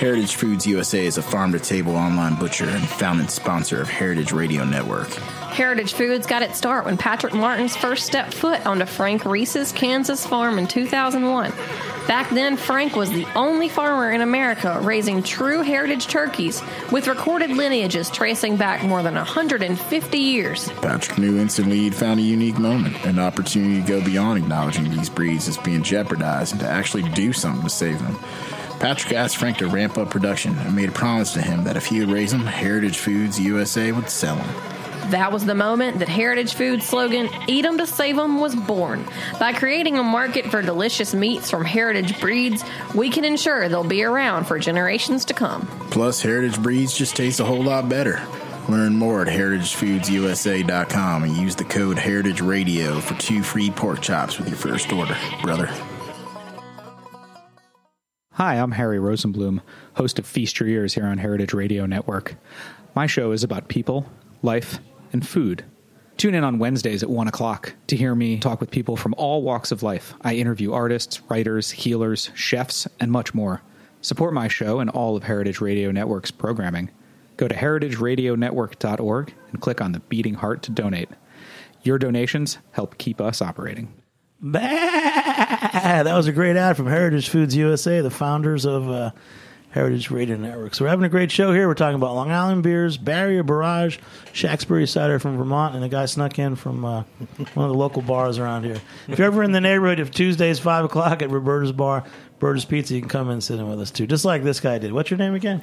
Heritage 0.01 0.33
Foods 0.33 0.65
USA 0.65 1.05
is 1.05 1.19
a 1.19 1.21
farm 1.21 1.51
to 1.51 1.59
table 1.59 1.95
online 1.95 2.33
butcher 2.33 2.67
and 2.67 2.81
founding 2.81 3.27
sponsor 3.27 3.79
of 3.79 3.87
Heritage 3.87 4.31
Radio 4.31 4.65
Network. 4.65 5.09
Heritage 5.53 5.93
Foods 5.93 6.25
got 6.25 6.41
its 6.41 6.57
start 6.57 6.85
when 6.85 6.97
Patrick 6.97 7.35
Martins 7.35 7.75
first 7.75 8.07
stepped 8.07 8.33
foot 8.33 8.65
onto 8.65 8.87
Frank 8.87 9.25
Reese's 9.25 9.71
Kansas 9.71 10.25
farm 10.25 10.57
in 10.57 10.65
2001. 10.65 11.51
Back 12.07 12.31
then, 12.31 12.57
Frank 12.57 12.95
was 12.95 13.11
the 13.11 13.27
only 13.35 13.69
farmer 13.69 14.11
in 14.11 14.21
America 14.21 14.79
raising 14.81 15.21
true 15.21 15.61
heritage 15.61 16.07
turkeys 16.07 16.63
with 16.91 17.07
recorded 17.07 17.51
lineages 17.51 18.09
tracing 18.09 18.57
back 18.57 18.83
more 18.83 19.03
than 19.03 19.13
150 19.13 20.17
years. 20.17 20.67
Patrick 20.81 21.19
knew 21.19 21.37
instantly 21.37 21.77
he'd 21.77 21.93
found 21.93 22.19
a 22.19 22.23
unique 22.23 22.57
moment, 22.57 23.05
an 23.05 23.19
opportunity 23.19 23.79
to 23.79 23.87
go 23.87 24.03
beyond 24.03 24.39
acknowledging 24.39 24.89
these 24.89 25.11
breeds 25.11 25.47
as 25.47 25.59
being 25.59 25.83
jeopardized 25.83 26.53
and 26.53 26.61
to 26.61 26.67
actually 26.67 27.03
do 27.09 27.31
something 27.31 27.61
to 27.61 27.69
save 27.69 27.99
them. 27.99 28.17
Patrick 28.81 29.13
asked 29.13 29.37
Frank 29.37 29.59
to 29.59 29.67
ramp 29.67 29.99
up 29.99 30.09
production 30.09 30.57
and 30.57 30.75
made 30.75 30.89
a 30.89 30.91
promise 30.91 31.33
to 31.33 31.41
him 31.41 31.65
that 31.65 31.77
if 31.77 31.85
he 31.85 31.99
would 31.99 32.09
raise 32.09 32.31
them, 32.31 32.47
Heritage 32.47 32.97
Foods 32.97 33.39
USA 33.39 33.91
would 33.91 34.09
sell 34.09 34.37
them. 34.37 34.49
That 35.11 35.31
was 35.31 35.45
the 35.45 35.53
moment 35.53 35.99
that 35.99 36.09
Heritage 36.09 36.55
Foods 36.55 36.87
slogan, 36.87 37.29
Eat 37.45 37.63
'em 37.63 37.77
to 37.77 37.85
Save 37.85 38.17
'em, 38.17 38.39
was 38.39 38.55
born. 38.55 39.05
By 39.39 39.53
creating 39.53 39.99
a 39.99 40.03
market 40.03 40.49
for 40.49 40.63
delicious 40.63 41.13
meats 41.13 41.51
from 41.51 41.63
heritage 41.63 42.19
breeds, 42.19 42.63
we 42.95 43.11
can 43.11 43.23
ensure 43.23 43.69
they'll 43.69 43.83
be 43.83 44.03
around 44.03 44.45
for 44.45 44.57
generations 44.57 45.25
to 45.25 45.35
come. 45.35 45.67
Plus, 45.91 46.19
Heritage 46.23 46.59
breeds 46.59 46.97
just 46.97 47.15
taste 47.15 47.39
a 47.39 47.45
whole 47.45 47.63
lot 47.63 47.87
better. 47.87 48.19
Learn 48.67 48.95
more 48.95 49.21
at 49.21 49.27
heritagefoodsusa.com 49.27 51.23
and 51.23 51.37
use 51.37 51.55
the 51.55 51.65
code 51.65 51.99
Heritage 51.99 52.41
Radio 52.41 52.99
for 52.99 53.13
two 53.21 53.43
free 53.43 53.69
pork 53.69 54.01
chops 54.01 54.39
with 54.39 54.47
your 54.47 54.57
first 54.57 54.91
order, 54.91 55.15
brother. 55.43 55.69
Hi, 58.41 58.55
I'm 58.55 58.71
Harry 58.71 58.97
Rosenblum, 58.97 59.61
host 59.93 60.17
of 60.17 60.25
Feast 60.25 60.59
Your 60.59 60.67
Ears 60.67 60.95
here 60.95 61.05
on 61.05 61.19
Heritage 61.19 61.53
Radio 61.53 61.85
Network. 61.85 62.37
My 62.95 63.05
show 63.05 63.33
is 63.33 63.43
about 63.43 63.67
people, 63.67 64.07
life, 64.41 64.79
and 65.13 65.23
food. 65.23 65.63
Tune 66.17 66.33
in 66.33 66.43
on 66.43 66.57
Wednesdays 66.57 67.03
at 67.03 67.09
1 67.11 67.27
o'clock 67.27 67.75
to 67.85 67.95
hear 67.95 68.15
me 68.15 68.39
talk 68.39 68.59
with 68.59 68.71
people 68.71 68.97
from 68.97 69.13
all 69.15 69.43
walks 69.43 69.71
of 69.71 69.83
life. 69.83 70.15
I 70.21 70.33
interview 70.33 70.73
artists, 70.73 71.21
writers, 71.29 71.69
healers, 71.69 72.31
chefs, 72.33 72.87
and 72.99 73.11
much 73.11 73.35
more. 73.35 73.61
Support 74.01 74.33
my 74.33 74.47
show 74.47 74.79
and 74.79 74.89
all 74.89 75.15
of 75.15 75.21
Heritage 75.21 75.61
Radio 75.61 75.91
Network's 75.91 76.31
programming. 76.31 76.89
Go 77.37 77.47
to 77.47 77.53
heritageradionetwork.org 77.53 79.33
and 79.51 79.61
click 79.61 79.81
on 79.81 79.91
the 79.91 79.99
beating 79.99 80.33
heart 80.33 80.63
to 80.63 80.71
donate. 80.71 81.09
Your 81.83 81.99
donations 81.99 82.57
help 82.71 82.97
keep 82.97 83.21
us 83.21 83.39
operating. 83.39 84.00
Bah! 84.41 84.61
That 86.03 86.15
was 86.15 86.27
a 86.27 86.31
great 86.31 86.55
ad 86.55 86.75
from 86.77 86.87
Heritage 86.87 87.29
Foods 87.29 87.55
USA, 87.55 88.01
the 88.01 88.09
founders 88.09 88.65
of 88.65 88.89
uh, 88.89 89.11
Heritage 89.69 90.09
Radio 90.09 90.35
Network. 90.35 90.73
So 90.73 90.83
we're 90.85 90.89
having 90.89 91.05
a 91.05 91.09
great 91.09 91.31
show 91.31 91.53
here. 91.53 91.67
We're 91.67 91.75
talking 91.75 91.95
about 91.95 92.15
Long 92.15 92.31
Island 92.31 92.63
beers, 92.63 92.97
Barrier 92.97 93.43
Barrage, 93.43 93.99
Shacksbury 94.33 94.87
cider 94.87 95.19
from 95.19 95.37
Vermont, 95.37 95.75
and 95.75 95.83
a 95.83 95.89
guy 95.89 96.05
snuck 96.05 96.39
in 96.39 96.55
from 96.55 96.83
uh, 96.83 97.03
one 97.53 97.65
of 97.65 97.71
the 97.71 97.77
local 97.77 98.01
bars 98.01 98.37
around 98.39 98.63
here. 98.63 98.81
If 99.07 99.19
you're 99.19 99.27
ever 99.27 99.43
in 99.43 99.51
the 99.51 99.61
neighborhood, 99.61 99.99
if 99.99 100.11
Tuesdays 100.11 100.59
five 100.59 100.85
o'clock 100.85 101.21
at 101.21 101.29
Roberta's 101.29 101.71
Bar, 101.71 102.03
Roberta's 102.39 102.65
Pizza, 102.65 102.95
you 102.95 103.01
can 103.01 103.09
come 103.09 103.27
in 103.27 103.33
and 103.33 103.43
sit 103.43 103.59
in 103.59 103.69
with 103.69 103.79
us 103.79 103.91
too, 103.91 104.07
just 104.07 104.25
like 104.25 104.43
this 104.43 104.59
guy 104.59 104.79
did. 104.79 104.91
What's 104.91 105.11
your 105.11 105.19
name 105.19 105.35
again? 105.35 105.61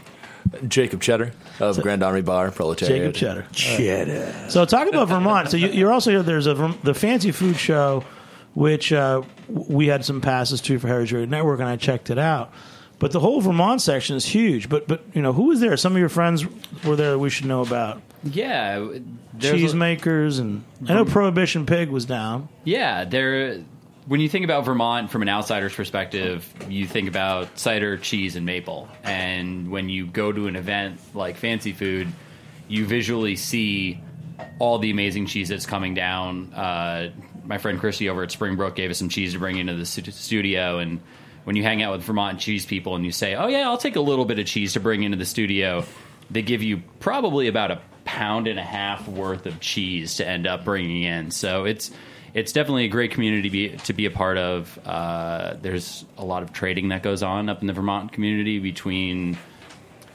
Jacob 0.68 1.02
Cheddar 1.02 1.32
of 1.60 1.82
Grand 1.82 2.02
Army 2.02 2.22
Bar, 2.22 2.50
Proletariat. 2.52 3.14
Jacob 3.14 3.14
Cheddar. 3.14 3.46
Cheddar. 3.52 4.50
So 4.50 4.64
talk 4.64 4.88
about 4.88 5.08
Vermont. 5.08 5.50
So 5.50 5.56
you, 5.56 5.68
you're 5.68 5.92
also 5.92 6.10
here. 6.10 6.22
There's 6.22 6.46
a 6.46 6.54
the 6.84 6.94
Fancy 6.94 7.32
Food 7.32 7.56
Show, 7.56 8.04
which 8.58 8.92
uh, 8.92 9.22
we 9.48 9.86
had 9.86 10.04
some 10.04 10.20
passes 10.20 10.60
to 10.60 10.80
for 10.80 10.88
Heritage 10.88 11.12
Radio 11.12 11.28
Network, 11.28 11.60
and 11.60 11.68
I 11.68 11.76
checked 11.76 12.10
it 12.10 12.18
out. 12.18 12.52
But 12.98 13.12
the 13.12 13.20
whole 13.20 13.40
Vermont 13.40 13.80
section 13.80 14.16
is 14.16 14.24
huge. 14.24 14.68
But 14.68 14.88
but 14.88 15.04
you 15.14 15.22
know 15.22 15.32
who 15.32 15.44
was 15.44 15.60
there? 15.60 15.76
Some 15.76 15.92
of 15.92 16.00
your 16.00 16.08
friends 16.08 16.44
were 16.84 16.96
there. 16.96 17.12
that 17.12 17.20
We 17.20 17.30
should 17.30 17.46
know 17.46 17.62
about 17.62 18.02
Yeah, 18.24 18.84
cheesemakers, 19.38 20.40
and 20.40 20.64
I 20.88 20.94
know 20.94 21.04
Prohibition 21.04 21.66
Pig 21.66 21.90
was 21.90 22.04
down. 22.04 22.48
Yeah, 22.64 23.04
there. 23.04 23.62
When 24.06 24.20
you 24.20 24.28
think 24.28 24.44
about 24.44 24.64
Vermont 24.64 25.10
from 25.10 25.22
an 25.22 25.28
outsider's 25.28 25.74
perspective, 25.74 26.52
you 26.68 26.86
think 26.86 27.08
about 27.08 27.58
cider, 27.58 27.96
cheese, 27.96 28.34
and 28.34 28.44
maple. 28.44 28.88
And 29.04 29.70
when 29.70 29.88
you 29.88 30.06
go 30.06 30.32
to 30.32 30.48
an 30.48 30.56
event 30.56 30.98
like 31.14 31.36
Fancy 31.36 31.72
Food, 31.72 32.08
you 32.66 32.86
visually 32.86 33.36
see 33.36 34.00
all 34.58 34.78
the 34.78 34.90
amazing 34.90 35.26
cheese 35.26 35.48
that's 35.48 35.66
coming 35.66 35.94
down. 35.94 36.52
Uh, 36.54 37.10
my 37.48 37.58
friend 37.58 37.80
Christy 37.80 38.08
over 38.08 38.22
at 38.22 38.30
Springbrook 38.30 38.76
gave 38.76 38.90
us 38.90 38.98
some 38.98 39.08
cheese 39.08 39.32
to 39.32 39.38
bring 39.38 39.56
into 39.56 39.74
the 39.74 39.86
studio, 39.86 40.78
and 40.78 41.00
when 41.44 41.56
you 41.56 41.62
hang 41.62 41.82
out 41.82 41.92
with 41.92 42.02
Vermont 42.02 42.38
cheese 42.38 42.66
people 42.66 42.94
and 42.94 43.04
you 43.04 43.10
say, 43.10 43.34
"Oh 43.34 43.48
yeah, 43.48 43.68
I'll 43.68 43.78
take 43.78 43.96
a 43.96 44.00
little 44.00 44.26
bit 44.26 44.38
of 44.38 44.46
cheese 44.46 44.74
to 44.74 44.80
bring 44.80 45.02
into 45.02 45.16
the 45.16 45.24
studio," 45.24 45.84
they 46.30 46.42
give 46.42 46.62
you 46.62 46.82
probably 47.00 47.48
about 47.48 47.70
a 47.70 47.80
pound 48.04 48.48
and 48.48 48.58
a 48.58 48.64
half 48.64 49.08
worth 49.08 49.46
of 49.46 49.58
cheese 49.60 50.16
to 50.16 50.28
end 50.28 50.46
up 50.46 50.64
bringing 50.64 51.02
in. 51.02 51.30
So 51.30 51.64
it's 51.64 51.90
it's 52.34 52.52
definitely 52.52 52.84
a 52.84 52.88
great 52.88 53.12
community 53.12 53.48
be, 53.48 53.68
to 53.78 53.92
be 53.92 54.04
a 54.04 54.10
part 54.10 54.36
of. 54.36 54.78
Uh, 54.84 55.54
there's 55.60 56.04
a 56.18 56.24
lot 56.24 56.42
of 56.42 56.52
trading 56.52 56.88
that 56.88 57.02
goes 57.02 57.22
on 57.22 57.48
up 57.48 57.62
in 57.62 57.66
the 57.66 57.72
Vermont 57.72 58.12
community 58.12 58.58
between 58.58 59.38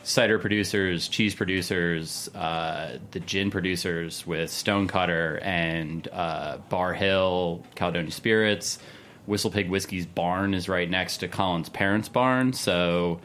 cider 0.03 0.37
producers, 0.39 1.07
cheese 1.07 1.33
producers, 1.33 2.29
uh, 2.35 2.97
the 3.11 3.19
gin 3.21 3.49
producers 3.51 4.25
with 4.27 4.49
Stonecutter 4.49 5.39
and 5.41 6.07
uh, 6.11 6.57
Bar 6.69 6.93
Hill, 6.93 7.63
Caledonia 7.75 8.11
Spirits. 8.11 8.79
Whistle 9.25 9.49
Pig 9.51 9.69
Whiskey's 9.69 10.05
barn 10.05 10.53
is 10.53 10.67
right 10.67 10.89
next 10.89 11.17
to 11.17 11.29
Colin's 11.29 11.69
parents' 11.69 12.09
barn, 12.09 12.51
so 12.51 13.21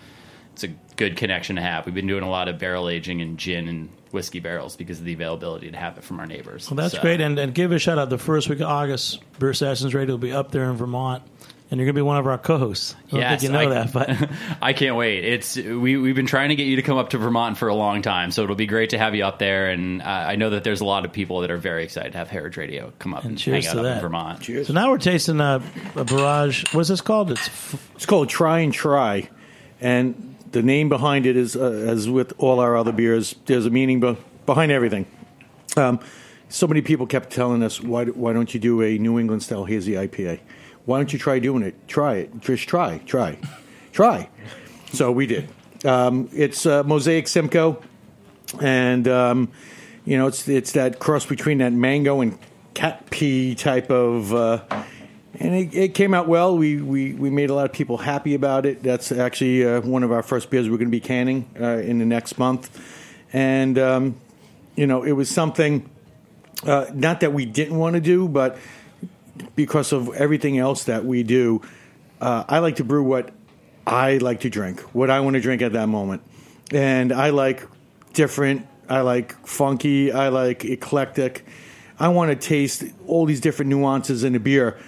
it's 0.52 0.62
a 0.62 0.68
good 0.94 1.16
connection 1.16 1.56
to 1.56 1.62
have. 1.62 1.86
We've 1.86 1.94
been 1.94 2.06
doing 2.06 2.22
a 2.22 2.30
lot 2.30 2.46
of 2.46 2.58
barrel 2.60 2.88
aging 2.88 3.18
in 3.18 3.36
gin 3.36 3.66
and 3.66 3.88
whiskey 4.12 4.38
barrels 4.38 4.76
because 4.76 5.00
of 5.00 5.04
the 5.04 5.12
availability 5.12 5.70
to 5.72 5.76
have 5.76 5.98
it 5.98 6.04
from 6.04 6.20
our 6.20 6.26
neighbors. 6.26 6.70
Well, 6.70 6.76
that's 6.76 6.94
So- 6.94 7.00
great. 7.02 7.20
And, 7.20 7.36
and 7.38 7.52
give 7.52 7.72
a 7.72 7.80
shout 7.80 7.98
out. 7.98 8.10
The 8.10 8.18
first 8.18 8.48
week 8.48 8.60
of 8.60 8.68
August, 8.68 9.20
Beer 9.40 9.52
Sessions 9.52 9.92
Radio 9.92 10.14
will 10.14 10.18
be 10.18 10.32
up 10.32 10.52
there 10.52 10.70
in 10.70 10.76
Vermont, 10.76 11.24
and 11.70 11.78
you're 11.78 11.84
going 11.86 11.94
to 11.94 11.98
be 11.98 12.02
one 12.02 12.16
of 12.16 12.26
our 12.26 12.38
co-hosts. 12.38 12.94
I 13.08 13.10
don't 13.10 13.20
Yes, 13.20 13.40
think 13.40 13.42
you 13.42 13.58
know 13.58 13.70
I- 13.70 13.84
that, 13.84 13.92
but 13.92 14.30
I 14.62 14.72
can't 14.72 14.96
wait. 14.96 15.24
It's 15.24 15.56
we 15.56 15.96
we've 15.96 16.14
been 16.14 16.26
trying 16.26 16.48
to 16.50 16.56
get 16.56 16.64
you 16.66 16.76
to 16.76 16.82
come 16.82 16.96
up 16.98 17.10
to 17.10 17.18
Vermont 17.18 17.58
for 17.58 17.68
a 17.68 17.74
long 17.74 18.02
time, 18.02 18.30
so 18.30 18.42
it'll 18.44 18.56
be 18.56 18.66
great 18.66 18.90
to 18.90 18.98
have 18.98 19.14
you 19.14 19.24
up 19.24 19.38
there. 19.38 19.70
And 19.70 20.00
uh, 20.02 20.04
I 20.04 20.36
know 20.36 20.50
that 20.50 20.64
there's 20.64 20.80
a 20.80 20.84
lot 20.84 21.04
of 21.04 21.12
people 21.12 21.40
that 21.40 21.50
are 21.50 21.56
very 21.58 21.84
excited 21.84 22.12
to 22.12 22.18
have 22.18 22.28
Heritage 22.30 22.56
Radio 22.56 22.92
come 22.98 23.14
up 23.14 23.22
and, 23.22 23.32
And 23.32 23.38
cheers 23.38 23.66
hang 23.66 23.70
out 23.70 23.74
to 23.74 23.80
up 23.80 23.86
in 23.86 23.92
that. 23.94 24.00
Vermont. 24.02 24.66
So 24.66 24.72
now 24.72 24.90
we're 24.90 24.98
tasting 24.98 25.40
uh, 25.40 25.60
a 25.96 26.04
barrage. 26.04 26.64
What's 26.74 26.88
this 26.88 27.00
called? 27.00 27.30
It's 27.30 27.46
f- 27.48 27.90
It's 27.96 28.06
called 28.06 28.28
Try 28.28 28.60
and 28.60 28.72
Try, 28.72 29.28
and 29.80 30.34
the 30.52 30.62
name 30.62 30.88
behind 30.88 31.26
it 31.26 31.36
is, 31.36 31.54
uh, 31.56 31.60
as 31.70 32.08
with 32.08 32.32
all 32.38 32.60
our 32.60 32.76
other 32.76 32.92
beers, 32.92 33.34
there's 33.46 33.66
a 33.66 33.70
meaning 33.70 34.00
be- 34.00 34.16
behind 34.46 34.72
everything. 34.72 35.04
Um, 35.76 36.00
so 36.48 36.66
many 36.66 36.80
people 36.80 37.06
kept 37.06 37.30
telling 37.30 37.62
us, 37.62 37.82
why, 37.82 38.06
why 38.06 38.32
don't 38.32 38.54
you 38.54 38.58
do 38.58 38.80
a 38.80 38.96
New 38.96 39.18
England 39.18 39.42
style? 39.42 39.66
hazy 39.66 39.92
IPA. 39.92 40.40
Why 40.88 40.96
don't 40.96 41.12
you 41.12 41.18
try 41.18 41.38
doing 41.38 41.62
it? 41.62 41.86
Try 41.86 42.14
it. 42.14 42.40
Just 42.40 42.66
try, 42.66 42.96
try, 43.04 43.36
try. 43.92 44.30
So 44.94 45.12
we 45.12 45.26
did. 45.26 45.46
Um, 45.84 46.30
it's 46.32 46.64
uh, 46.64 46.82
Mosaic 46.82 47.28
Simcoe, 47.28 47.82
and 48.58 49.06
um, 49.06 49.52
you 50.06 50.16
know 50.16 50.28
it's 50.28 50.48
it's 50.48 50.72
that 50.72 50.98
cross 50.98 51.26
between 51.26 51.58
that 51.58 51.74
mango 51.74 52.22
and 52.22 52.38
cat 52.72 53.10
pee 53.10 53.54
type 53.54 53.90
of. 53.90 54.32
Uh, 54.32 54.64
and 55.34 55.54
it, 55.54 55.74
it 55.74 55.88
came 55.94 56.14
out 56.14 56.26
well. 56.26 56.56
We, 56.56 56.80
we 56.80 57.12
we 57.12 57.28
made 57.28 57.50
a 57.50 57.54
lot 57.54 57.66
of 57.66 57.72
people 57.74 57.98
happy 57.98 58.34
about 58.34 58.64
it. 58.64 58.82
That's 58.82 59.12
actually 59.12 59.66
uh, 59.66 59.82
one 59.82 60.02
of 60.02 60.10
our 60.10 60.22
first 60.22 60.48
beers 60.48 60.70
we're 60.70 60.78
going 60.78 60.88
to 60.88 60.90
be 60.90 61.00
canning 61.00 61.50
uh, 61.60 61.66
in 61.66 61.98
the 61.98 62.06
next 62.06 62.38
month, 62.38 62.82
and 63.34 63.78
um, 63.78 64.18
you 64.74 64.86
know 64.86 65.02
it 65.02 65.12
was 65.12 65.28
something 65.28 65.90
uh, 66.64 66.86
not 66.94 67.20
that 67.20 67.34
we 67.34 67.44
didn't 67.44 67.76
want 67.76 67.92
to 67.92 68.00
do, 68.00 68.26
but 68.26 68.56
because 69.56 69.92
of 69.92 70.14
everything 70.14 70.58
else 70.58 70.84
that 70.84 71.04
we 71.04 71.22
do, 71.22 71.62
uh, 72.20 72.44
I 72.48 72.58
like 72.58 72.76
to 72.76 72.84
brew 72.84 73.02
what 73.02 73.30
I 73.86 74.18
like 74.18 74.40
to 74.40 74.50
drink, 74.50 74.80
what 74.94 75.10
I 75.10 75.20
want 75.20 75.34
to 75.34 75.40
drink 75.40 75.62
at 75.62 75.72
that 75.72 75.88
moment, 75.88 76.22
and 76.72 77.12
I 77.12 77.30
like 77.30 77.66
different. 78.12 78.66
I 78.88 79.00
like 79.00 79.46
funky. 79.46 80.12
I 80.12 80.28
like 80.28 80.64
eclectic. 80.64 81.44
I 81.98 82.08
want 82.08 82.30
to 82.30 82.36
taste 82.36 82.84
all 83.06 83.26
these 83.26 83.40
different 83.40 83.68
nuances 83.70 84.24
in 84.24 84.34
a 84.34 84.40
beer. 84.40 84.78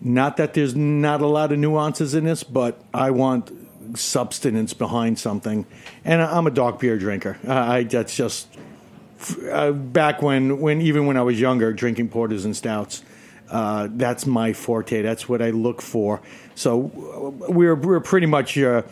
Not 0.00 0.36
that 0.38 0.54
there's 0.54 0.74
not 0.74 1.20
a 1.20 1.26
lot 1.26 1.52
of 1.52 1.58
nuances 1.58 2.14
in 2.14 2.24
this, 2.24 2.42
but 2.42 2.82
I 2.92 3.10
want 3.10 3.50
substance 3.96 4.74
behind 4.74 5.18
something. 5.18 5.66
And 6.04 6.22
I'm 6.22 6.46
a 6.46 6.50
dark 6.50 6.78
beer 6.78 6.98
drinker. 6.98 7.38
Uh, 7.46 7.54
I 7.54 7.82
that's 7.84 8.16
just 8.16 8.48
uh, 9.50 9.72
back 9.72 10.22
when 10.22 10.60
when 10.60 10.80
even 10.80 11.06
when 11.06 11.16
I 11.16 11.22
was 11.22 11.40
younger, 11.40 11.72
drinking 11.72 12.08
porters 12.08 12.44
and 12.44 12.56
stouts. 12.56 13.02
Uh, 13.50 13.88
that's 13.90 14.26
my 14.26 14.52
forte. 14.52 15.02
That's 15.02 15.28
what 15.28 15.42
I 15.42 15.50
look 15.50 15.82
for. 15.82 16.20
So 16.54 16.76
we're 17.48 17.74
we're 17.74 18.00
pretty 18.00 18.26
much 18.26 18.58
uh, 18.58 18.82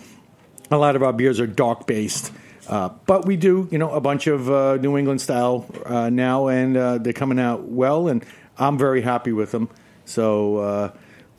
a 0.71 0.77
lot 0.77 0.97
of 0.97 1.03
our 1.03 1.13
beers 1.13 1.41
are 1.41 1.47
dark 1.47 1.87
based. 1.87 2.33
Uh, 2.69 2.91
but 3.07 3.27
we 3.27 3.37
do, 3.37 3.69
you 3.73 3.79
know, 3.79 3.91
a 3.91 4.01
bunch 4.01 4.29
of 4.29 4.49
uh, 4.49 4.77
New 4.77 4.97
England 4.97 5.21
style 5.21 5.67
uh, 5.85 6.11
now, 6.11 6.47
and 6.47 6.77
uh, 6.77 6.99
they're 6.99 7.13
coming 7.13 7.41
out 7.41 7.65
well, 7.65 8.09
and 8.09 8.25
I'm 8.57 8.79
very 8.79 9.03
happy 9.03 9.33
with 9.33 9.51
them. 9.51 9.69
So 10.05 10.59
uh, 10.59 10.93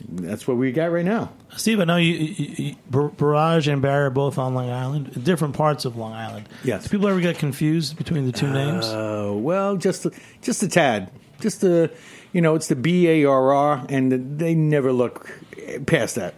that's 0.10 0.47
what 0.47 0.58
we 0.58 0.71
got 0.73 0.91
right 0.91 1.06
now. 1.06 1.32
Steve, 1.56 1.80
I 1.80 1.86
know 1.86 1.97
you, 1.97 2.13
you, 2.13 2.56
you 2.58 2.76
Bar- 2.89 3.10
Barrage 3.10 3.67
and 3.67 3.82
Barrier 3.82 4.08
are 4.08 4.10
both 4.10 4.38
on 4.38 4.54
Long 4.54 4.69
Island, 4.69 5.23
different 5.23 5.56
parts 5.56 5.86
of 5.86 5.95
Long 5.95 6.13
Island. 6.13 6.49
Yes. 6.63 6.84
Do 6.84 6.89
people 6.89 7.08
ever 7.08 7.21
get 7.21 7.38
confused 7.38 7.97
between 7.97 8.26
the 8.26 8.32
two 8.32 8.52
names? 8.52 8.86
Uh, 8.86 9.32
well, 9.34 9.78
just 9.78 10.06
a, 10.06 10.12
just 10.41 10.62
a 10.62 10.67
tad, 10.67 11.10
just 11.39 11.63
a, 11.63 11.89
you 12.34 12.41
know, 12.41 12.56
it's 12.56 12.67
the 12.67 12.76
B 12.76 13.08
A 13.08 13.26
R 13.26 13.54
R, 13.54 13.86
and 13.88 14.38
they 14.39 14.56
never 14.56 14.91
look 14.91 15.30
past 15.86 16.15
that. 16.15 16.34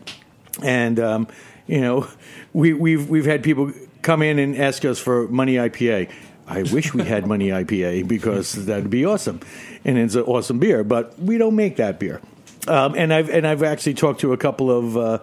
And 0.62 0.99
um, 0.99 1.27
you 1.65 1.81
know, 1.81 2.08
we, 2.53 2.73
we've 2.73 3.10
we've 3.10 3.25
had 3.25 3.41
people 3.41 3.71
come 4.01 4.21
in 4.21 4.38
and 4.38 4.55
ask 4.55 4.86
us 4.86 4.99
for 4.99 5.27
Money 5.29 5.55
IPA. 5.55 6.12
I 6.47 6.62
wish 6.62 6.93
we 6.93 7.03
had 7.03 7.25
Money 7.25 7.47
IPA 7.47 8.08
because 8.08 8.53
that'd 8.65 8.89
be 8.89 9.05
awesome, 9.05 9.39
and 9.84 9.97
it's 9.97 10.15
an 10.15 10.23
awesome 10.23 10.60
beer. 10.60 10.84
But 10.84 11.17
we 11.17 11.39
don't 11.39 11.55
make 11.55 11.77
that 11.77 11.99
beer. 11.99 12.21
Um, 12.67 12.95
and 12.95 13.13
I've 13.13 13.29
and 13.29 13.47
I've 13.47 13.63
actually 13.63 13.95
talked 13.95 14.21
to 14.21 14.34
a 14.34 14.38
couple 14.38 14.69
of 14.69 14.97
uh, 14.97 15.19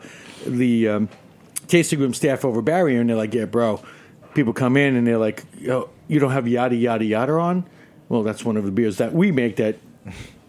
the 0.46 0.88
um, 0.88 1.08
tasting 1.68 2.00
room 2.00 2.14
staff 2.14 2.44
over 2.44 2.62
Barrier, 2.62 3.00
and 3.00 3.08
they're 3.08 3.16
like, 3.16 3.34
"Yeah, 3.34 3.44
bro." 3.44 3.80
People 4.34 4.54
come 4.54 4.78
in 4.78 4.96
and 4.96 5.06
they're 5.06 5.18
like, 5.18 5.44
Yo, 5.58 5.90
"You 6.08 6.18
don't 6.18 6.30
have 6.30 6.48
yada 6.48 6.74
yada 6.74 7.04
yada 7.04 7.34
on." 7.34 7.66
Well, 8.08 8.22
that's 8.22 8.42
one 8.42 8.56
of 8.56 8.64
the 8.64 8.70
beers 8.70 8.96
that 8.96 9.12
we 9.12 9.30
make. 9.30 9.56
That, 9.56 9.76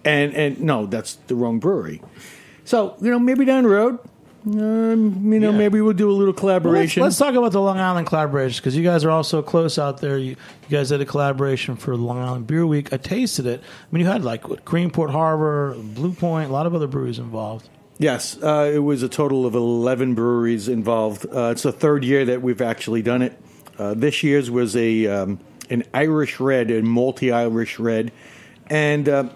and 0.06 0.34
and 0.34 0.60
no, 0.62 0.86
that's 0.86 1.16
the 1.28 1.36
wrong 1.36 1.60
brewery. 1.60 2.02
So 2.66 2.96
you 3.02 3.12
know, 3.12 3.20
maybe 3.20 3.46
down 3.46 3.64
the 3.64 3.70
road, 3.70 4.00
um, 4.46 5.32
you 5.32 5.40
know, 5.40 5.52
maybe 5.52 5.80
we'll 5.82 5.94
do 5.94 6.10
a 6.10 6.12
little 6.12 6.26
Well, 6.26 6.28
let's, 6.34 6.40
collaboration. 6.40 7.04
let's 7.04 7.18
talk 7.18 7.36
about 7.36 7.52
the 7.54 7.62
Long 7.62 7.80
Island 7.80 8.08
collaboration 8.08 8.62
because 8.62 8.76
you 8.76 8.84
guys 8.84 9.06
are 9.06 9.10
all 9.10 9.24
so 9.24 9.42
close 9.42 9.78
out 9.80 10.02
there. 10.02 10.18
You, 10.18 10.32
you 10.32 10.70
guys 10.70 10.90
did 10.90 11.00
a 11.02 11.06
collaboration 11.06 11.76
for 11.78 11.96
Long 11.96 12.20
Island 12.20 12.48
Beer 12.48 12.66
Week. 12.68 12.92
I 12.92 12.98
tasted 12.98 13.46
it. 13.46 13.62
I 13.62 13.86
mean, 13.92 14.06
you 14.06 14.12
had 14.12 14.24
like 14.24 14.50
what, 14.50 14.66
Greenport 14.66 15.12
Harbor, 15.12 15.76
Blue 15.78 16.14
Point, 16.14 16.50
a 16.50 16.54
lot 16.54 16.66
of 16.66 16.76
other 16.76 16.88
breweries 16.88 17.20
involved. 17.20 17.70
Yes, 18.00 18.38
uh, 18.42 18.70
it 18.74 18.80
was 18.80 19.04
a 19.04 19.08
total 19.08 19.46
of 19.46 19.56
11 19.56 20.16
breweries 20.16 20.68
involved. 20.68 21.26
Uh, 21.26 21.52
it's 21.52 21.64
the 21.64 21.72
third 21.72 22.04
year 22.04 22.26
that 22.26 22.42
we've 22.42 22.62
actually 22.62 23.02
done 23.02 23.22
it. 23.22 23.40
Uh, 23.78 23.94
this 23.94 24.24
year's 24.24 24.52
was 24.52 24.76
a 24.76 25.08
um, 25.08 25.40
an 25.70 25.84
Irish 25.94 26.40
red, 26.40 26.70
a 26.70 26.82
multi 26.82 27.32
Irish 27.32 27.80
red, 27.80 28.12
and 28.68 29.08
uh, 29.08 29.30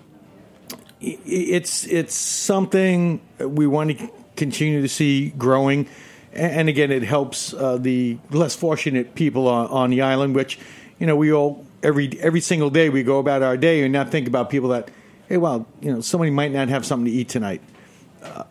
it's 0.99 1.85
it's 1.85 2.15
something 2.15 3.21
we 3.39 3.67
want 3.67 3.97
to 3.97 4.09
continue 4.35 4.81
to 4.81 4.89
see 4.89 5.29
growing. 5.31 5.87
And 6.33 6.69
again, 6.69 6.91
it 6.91 7.03
helps 7.03 7.53
uh, 7.53 7.77
the 7.77 8.19
less 8.29 8.55
fortunate 8.55 9.15
people 9.15 9.47
on, 9.47 9.67
on 9.67 9.89
the 9.89 10.01
island, 10.01 10.35
which 10.35 10.59
you 10.99 11.07
know 11.07 11.15
we 11.15 11.31
all 11.31 11.65
every 11.83 12.19
every 12.19 12.41
single 12.41 12.69
day 12.69 12.89
we 12.89 13.03
go 13.03 13.19
about 13.19 13.41
our 13.41 13.57
day 13.57 13.83
and 13.83 13.93
not 13.93 14.09
think 14.09 14.27
about 14.27 14.49
people 14.49 14.69
that 14.69 14.89
hey, 15.29 15.37
well, 15.37 15.67
you 15.81 15.91
know, 15.91 16.01
somebody 16.01 16.31
might 16.31 16.51
not 16.51 16.69
have 16.69 16.85
something 16.85 17.05
to 17.05 17.11
eat 17.11 17.29
tonight 17.29 17.61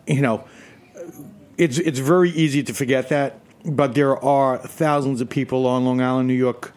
you 0.05 0.21
know, 0.21 0.43
it's 1.57 1.77
it's 1.77 1.99
very 1.99 2.29
easy 2.31 2.63
to 2.63 2.73
forget 2.73 3.09
that, 3.09 3.39
but 3.65 3.93
there 3.95 4.17
are 4.23 4.57
thousands 4.57 5.21
of 5.21 5.29
people 5.29 5.65
on 5.65 5.85
Long 5.85 6.01
Island, 6.01 6.27
New 6.27 6.33
York, 6.33 6.73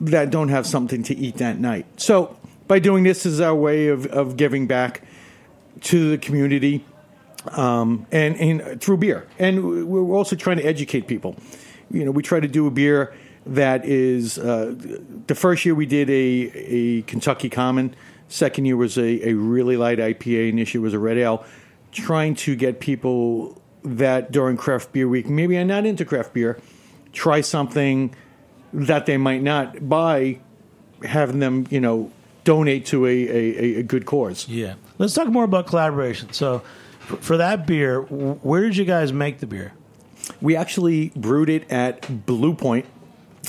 that 0.00 0.30
don't 0.30 0.48
have 0.48 0.66
something 0.66 1.02
to 1.04 1.16
eat 1.16 1.36
that 1.36 1.58
night. 1.58 1.86
So 2.00 2.36
by 2.66 2.78
doing 2.78 3.04
this, 3.04 3.26
is 3.26 3.40
our 3.40 3.54
way 3.54 3.88
of, 3.88 4.06
of 4.06 4.36
giving 4.36 4.66
back 4.66 5.02
to 5.82 6.10
the 6.10 6.18
community. 6.18 6.84
um, 7.52 8.06
and, 8.12 8.36
and 8.36 8.80
through 8.80 8.98
beer. 8.98 9.26
And 9.38 9.86
we're 9.88 10.16
also 10.16 10.36
trying 10.36 10.58
to 10.58 10.64
educate 10.64 11.06
people. 11.06 11.36
You 11.90 12.04
know, 12.04 12.10
we 12.10 12.22
try 12.22 12.40
to 12.40 12.48
do 12.48 12.66
a 12.66 12.70
beer 12.70 13.14
that 13.46 13.84
is 13.84 14.38
uh, 14.38 14.74
the 15.26 15.34
first 15.34 15.64
year 15.64 15.74
we 15.74 15.86
did 15.86 16.10
a, 16.10 16.12
a 16.12 17.02
Kentucky 17.02 17.48
Common. 17.48 17.94
Second 18.28 18.64
year 18.64 18.76
was 18.76 18.98
a, 18.98 19.28
a 19.28 19.34
really 19.34 19.76
light 19.76 19.98
IPA, 19.98 20.50
and 20.50 20.58
this 20.58 20.74
year 20.74 20.80
was 20.80 20.94
a 20.94 20.98
red 20.98 21.16
ale. 21.16 21.44
Trying 21.92 22.34
to 22.36 22.56
get 22.56 22.80
people 22.80 23.60
that 23.84 24.32
during 24.32 24.56
craft 24.56 24.92
beer 24.92 25.08
week, 25.08 25.28
maybe 25.28 25.56
are 25.56 25.64
not 25.64 25.86
into 25.86 26.04
craft 26.04 26.34
beer, 26.34 26.60
try 27.12 27.40
something 27.40 28.14
that 28.72 29.06
they 29.06 29.16
might 29.16 29.42
not 29.42 29.88
buy, 29.88 30.40
having 31.04 31.38
them, 31.38 31.68
you 31.70 31.78
know, 31.78 32.10
donate 32.46 32.86
to 32.86 33.04
a, 33.04 33.10
a, 33.10 33.80
a 33.80 33.82
good 33.82 34.06
cause. 34.06 34.48
Yeah. 34.48 34.76
Let's 34.96 35.12
talk 35.12 35.28
more 35.28 35.44
about 35.44 35.66
collaboration. 35.66 36.32
So, 36.32 36.62
for, 37.00 37.16
for 37.16 37.36
that 37.36 37.66
beer, 37.66 38.02
w- 38.02 38.34
where 38.36 38.62
did 38.62 38.76
you 38.78 38.86
guys 38.86 39.12
make 39.12 39.40
the 39.40 39.46
beer? 39.46 39.72
We 40.40 40.56
actually 40.56 41.10
brewed 41.14 41.50
it 41.50 41.70
at 41.70 42.24
Blue 42.24 42.54
Point 42.54 42.86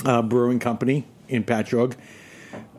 uh, 0.04 0.20
Brewing 0.22 0.58
Company 0.58 1.06
in 1.28 1.44
Patchogue. 1.44 1.94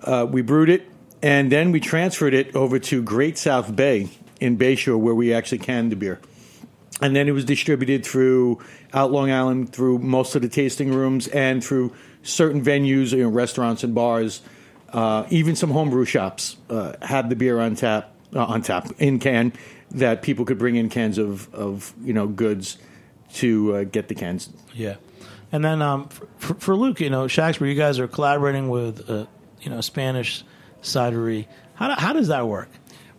Uh, 0.04 0.28
we 0.30 0.42
brewed 0.42 0.70
it, 0.70 0.88
and 1.22 1.52
then 1.52 1.72
we 1.72 1.80
transferred 1.80 2.34
it 2.34 2.56
over 2.56 2.80
to 2.80 3.02
Great 3.02 3.38
South 3.38 3.76
Bay 3.76 4.10
in 4.40 4.58
Bayshore, 4.58 5.00
where 5.00 5.16
we 5.16 5.34
actually 5.34 5.60
canned 5.60 5.92
the 5.92 5.96
beer. 5.96 6.20
And 7.02 7.16
then 7.16 7.30
it 7.30 7.32
was 7.32 7.46
distributed 7.46 8.06
through 8.06 8.60
out 8.94 9.12
Long 9.12 9.32
Island, 9.32 9.72
through 9.72 10.00
most 10.00 10.36
of 10.36 10.42
the 10.42 10.50
tasting 10.50 10.94
rooms, 10.94 11.28
and 11.30 11.64
through 11.64 11.94
certain 12.24 12.62
venues, 12.64 13.12
you 13.12 13.24
know, 13.24 13.30
restaurants 13.30 13.84
and 13.84 13.96
bars. 13.96 14.42
Uh, 14.92 15.26
even 15.30 15.56
some 15.56 15.72
homebrew 15.72 16.06
shops 16.06 16.58
uh, 16.70 16.94
had 17.02 17.30
the 17.30 17.36
beer 17.36 17.60
on 17.60 17.76
tap, 17.76 18.14
uh, 18.36 18.44
on 18.44 18.62
tap 18.62 18.92
in 18.98 19.20
can, 19.20 19.54
that 19.92 20.22
people 20.22 20.46
could 20.46 20.58
bring 20.58 20.76
in 20.76 20.90
cans 20.90 21.18
of, 21.18 21.54
of 21.54 21.94
you 22.04 22.14
know 22.14 22.28
goods 22.28 22.78
to 23.34 23.76
uh, 23.76 23.84
get 23.84 24.08
the 24.08 24.16
cans. 24.16 24.50
Yeah. 24.74 24.96
And 25.52 25.64
then 25.64 25.82
um, 25.82 26.10
for, 26.38 26.54
for 26.56 26.76
Luke, 26.76 27.00
you 27.00 27.10
know, 27.10 27.26
Shacksbury, 27.26 27.70
you 27.70 27.76
guys 27.76 28.00
are 28.00 28.08
collaborating 28.08 28.70
with, 28.70 29.10
uh, 29.10 29.26
you 29.62 29.70
know, 29.70 29.82
Spanish 29.82 30.44
cidery. 30.82 31.48
How, 31.76 31.88
do, 31.88 31.94
how 32.00 32.14
does 32.14 32.28
that 32.28 32.48
work? 32.48 32.70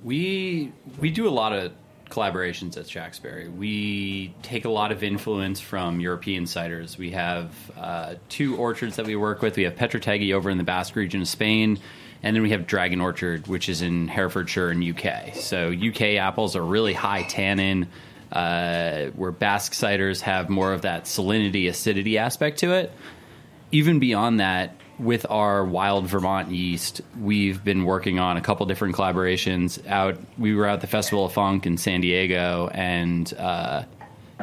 We 0.02 0.72
we 0.98 1.10
do 1.10 1.28
a 1.28 1.30
lot 1.30 1.52
of 1.52 1.72
collaborations 2.10 2.76
at 2.76 2.86
Shacksbury. 2.86 3.48
We 3.48 4.34
take 4.42 4.64
a 4.64 4.68
lot 4.68 4.92
of 4.92 5.02
influence 5.02 5.60
from 5.60 6.00
European 6.00 6.44
ciders. 6.44 6.98
We 6.98 7.12
have 7.12 7.54
uh, 7.78 8.14
two 8.28 8.56
orchards 8.56 8.96
that 8.96 9.06
we 9.06 9.16
work 9.16 9.40
with. 9.40 9.56
We 9.56 9.62
have 9.62 9.76
Petritegi 9.76 10.34
over 10.34 10.50
in 10.50 10.58
the 10.58 10.64
Basque 10.64 10.96
region 10.96 11.22
of 11.22 11.28
Spain, 11.28 11.78
and 12.22 12.36
then 12.36 12.42
we 12.42 12.50
have 12.50 12.66
Dragon 12.66 13.00
Orchard, 13.00 13.46
which 13.46 13.68
is 13.68 13.80
in 13.80 14.08
Herefordshire 14.08 14.70
in 14.70 14.90
UK. 14.90 15.36
So 15.36 15.70
UK 15.70 16.16
apples 16.16 16.56
are 16.56 16.64
really 16.64 16.92
high 16.92 17.22
tannin, 17.22 17.88
uh, 18.32 19.06
where 19.16 19.32
Basque 19.32 19.72
ciders 19.72 20.20
have 20.22 20.48
more 20.48 20.72
of 20.72 20.82
that 20.82 21.04
salinity, 21.04 21.68
acidity 21.68 22.18
aspect 22.18 22.58
to 22.58 22.72
it. 22.72 22.92
Even 23.72 24.00
beyond 24.00 24.40
that, 24.40 24.74
with 25.00 25.24
our 25.30 25.64
wild 25.64 26.06
Vermont 26.06 26.50
yeast, 26.50 27.00
we've 27.18 27.64
been 27.64 27.84
working 27.84 28.18
on 28.18 28.36
a 28.36 28.40
couple 28.42 28.66
different 28.66 28.94
collaborations. 28.94 29.84
Out, 29.86 30.18
we 30.36 30.54
were 30.54 30.66
at 30.66 30.82
the 30.82 30.86
Festival 30.86 31.24
of 31.24 31.32
Funk 31.32 31.66
in 31.66 31.78
San 31.78 32.02
Diego 32.02 32.68
and 32.74 33.32
uh, 33.38 33.84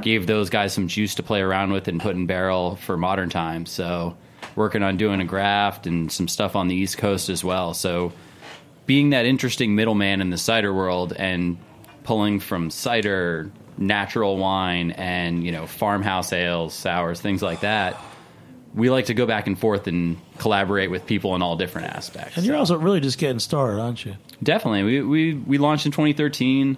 gave 0.02 0.26
those 0.26 0.50
guys 0.50 0.74
some 0.74 0.88
juice 0.88 1.14
to 1.16 1.24
play 1.24 1.42
around 1.42 1.74
with 1.74 1.88
and 1.88 2.02
put 2.02 2.16
in 2.16 2.26
barrel 2.26 2.76
for 2.78 2.98
modern 2.98 3.30
times. 3.30 3.70
So, 3.70 4.18
working 4.56 4.82
on 4.82 4.98
doing 4.98 5.22
a 5.22 5.26
graft 5.26 5.86
and 5.86 6.12
some 6.12 6.28
stuff 6.28 6.56
on 6.56 6.68
the 6.68 6.76
East 6.76 6.98
Coast 6.98 7.30
as 7.30 7.44
well. 7.44 7.76
So, 7.76 8.12
being 8.88 9.12
that 9.12 9.28
interesting 9.28 9.76
middleman 9.76 10.22
in 10.22 10.32
the 10.32 10.38
cider 10.40 10.74
world 10.74 11.14
and 11.14 11.60
pulling 12.04 12.40
from 12.40 12.72
cider, 12.72 13.52
natural 13.78 14.38
wine, 14.38 14.90
and 14.92 15.46
you 15.46 15.52
know 15.52 15.68
farmhouse 15.68 16.34
ales, 16.34 16.74
sours, 16.74 17.22
things 17.22 17.44
like 17.44 17.60
that 17.60 18.02
we 18.78 18.92
like 18.92 19.06
to 19.06 19.16
go 19.16 19.26
back 19.26 19.48
and 19.48 19.58
forth 19.58 19.88
and 19.88 20.18
collaborate 20.38 20.92
with 20.92 21.08
people 21.08 21.36
in 21.36 21.42
all 21.42 21.58
different 21.58 21.96
aspects. 21.96 22.38
And 22.38 22.46
you're 22.46 22.56
also 22.56 22.78
really 22.78 23.00
just 23.00 23.18
getting 23.18 23.40
started, 23.40 23.82
aren't 23.82 24.06
you? 24.06 24.16
Definitely. 24.42 24.84
We, 24.84 25.02
we, 25.02 25.34
we 25.34 25.58
launched 25.58 25.88
in 25.88 25.92
2013. 25.92 26.78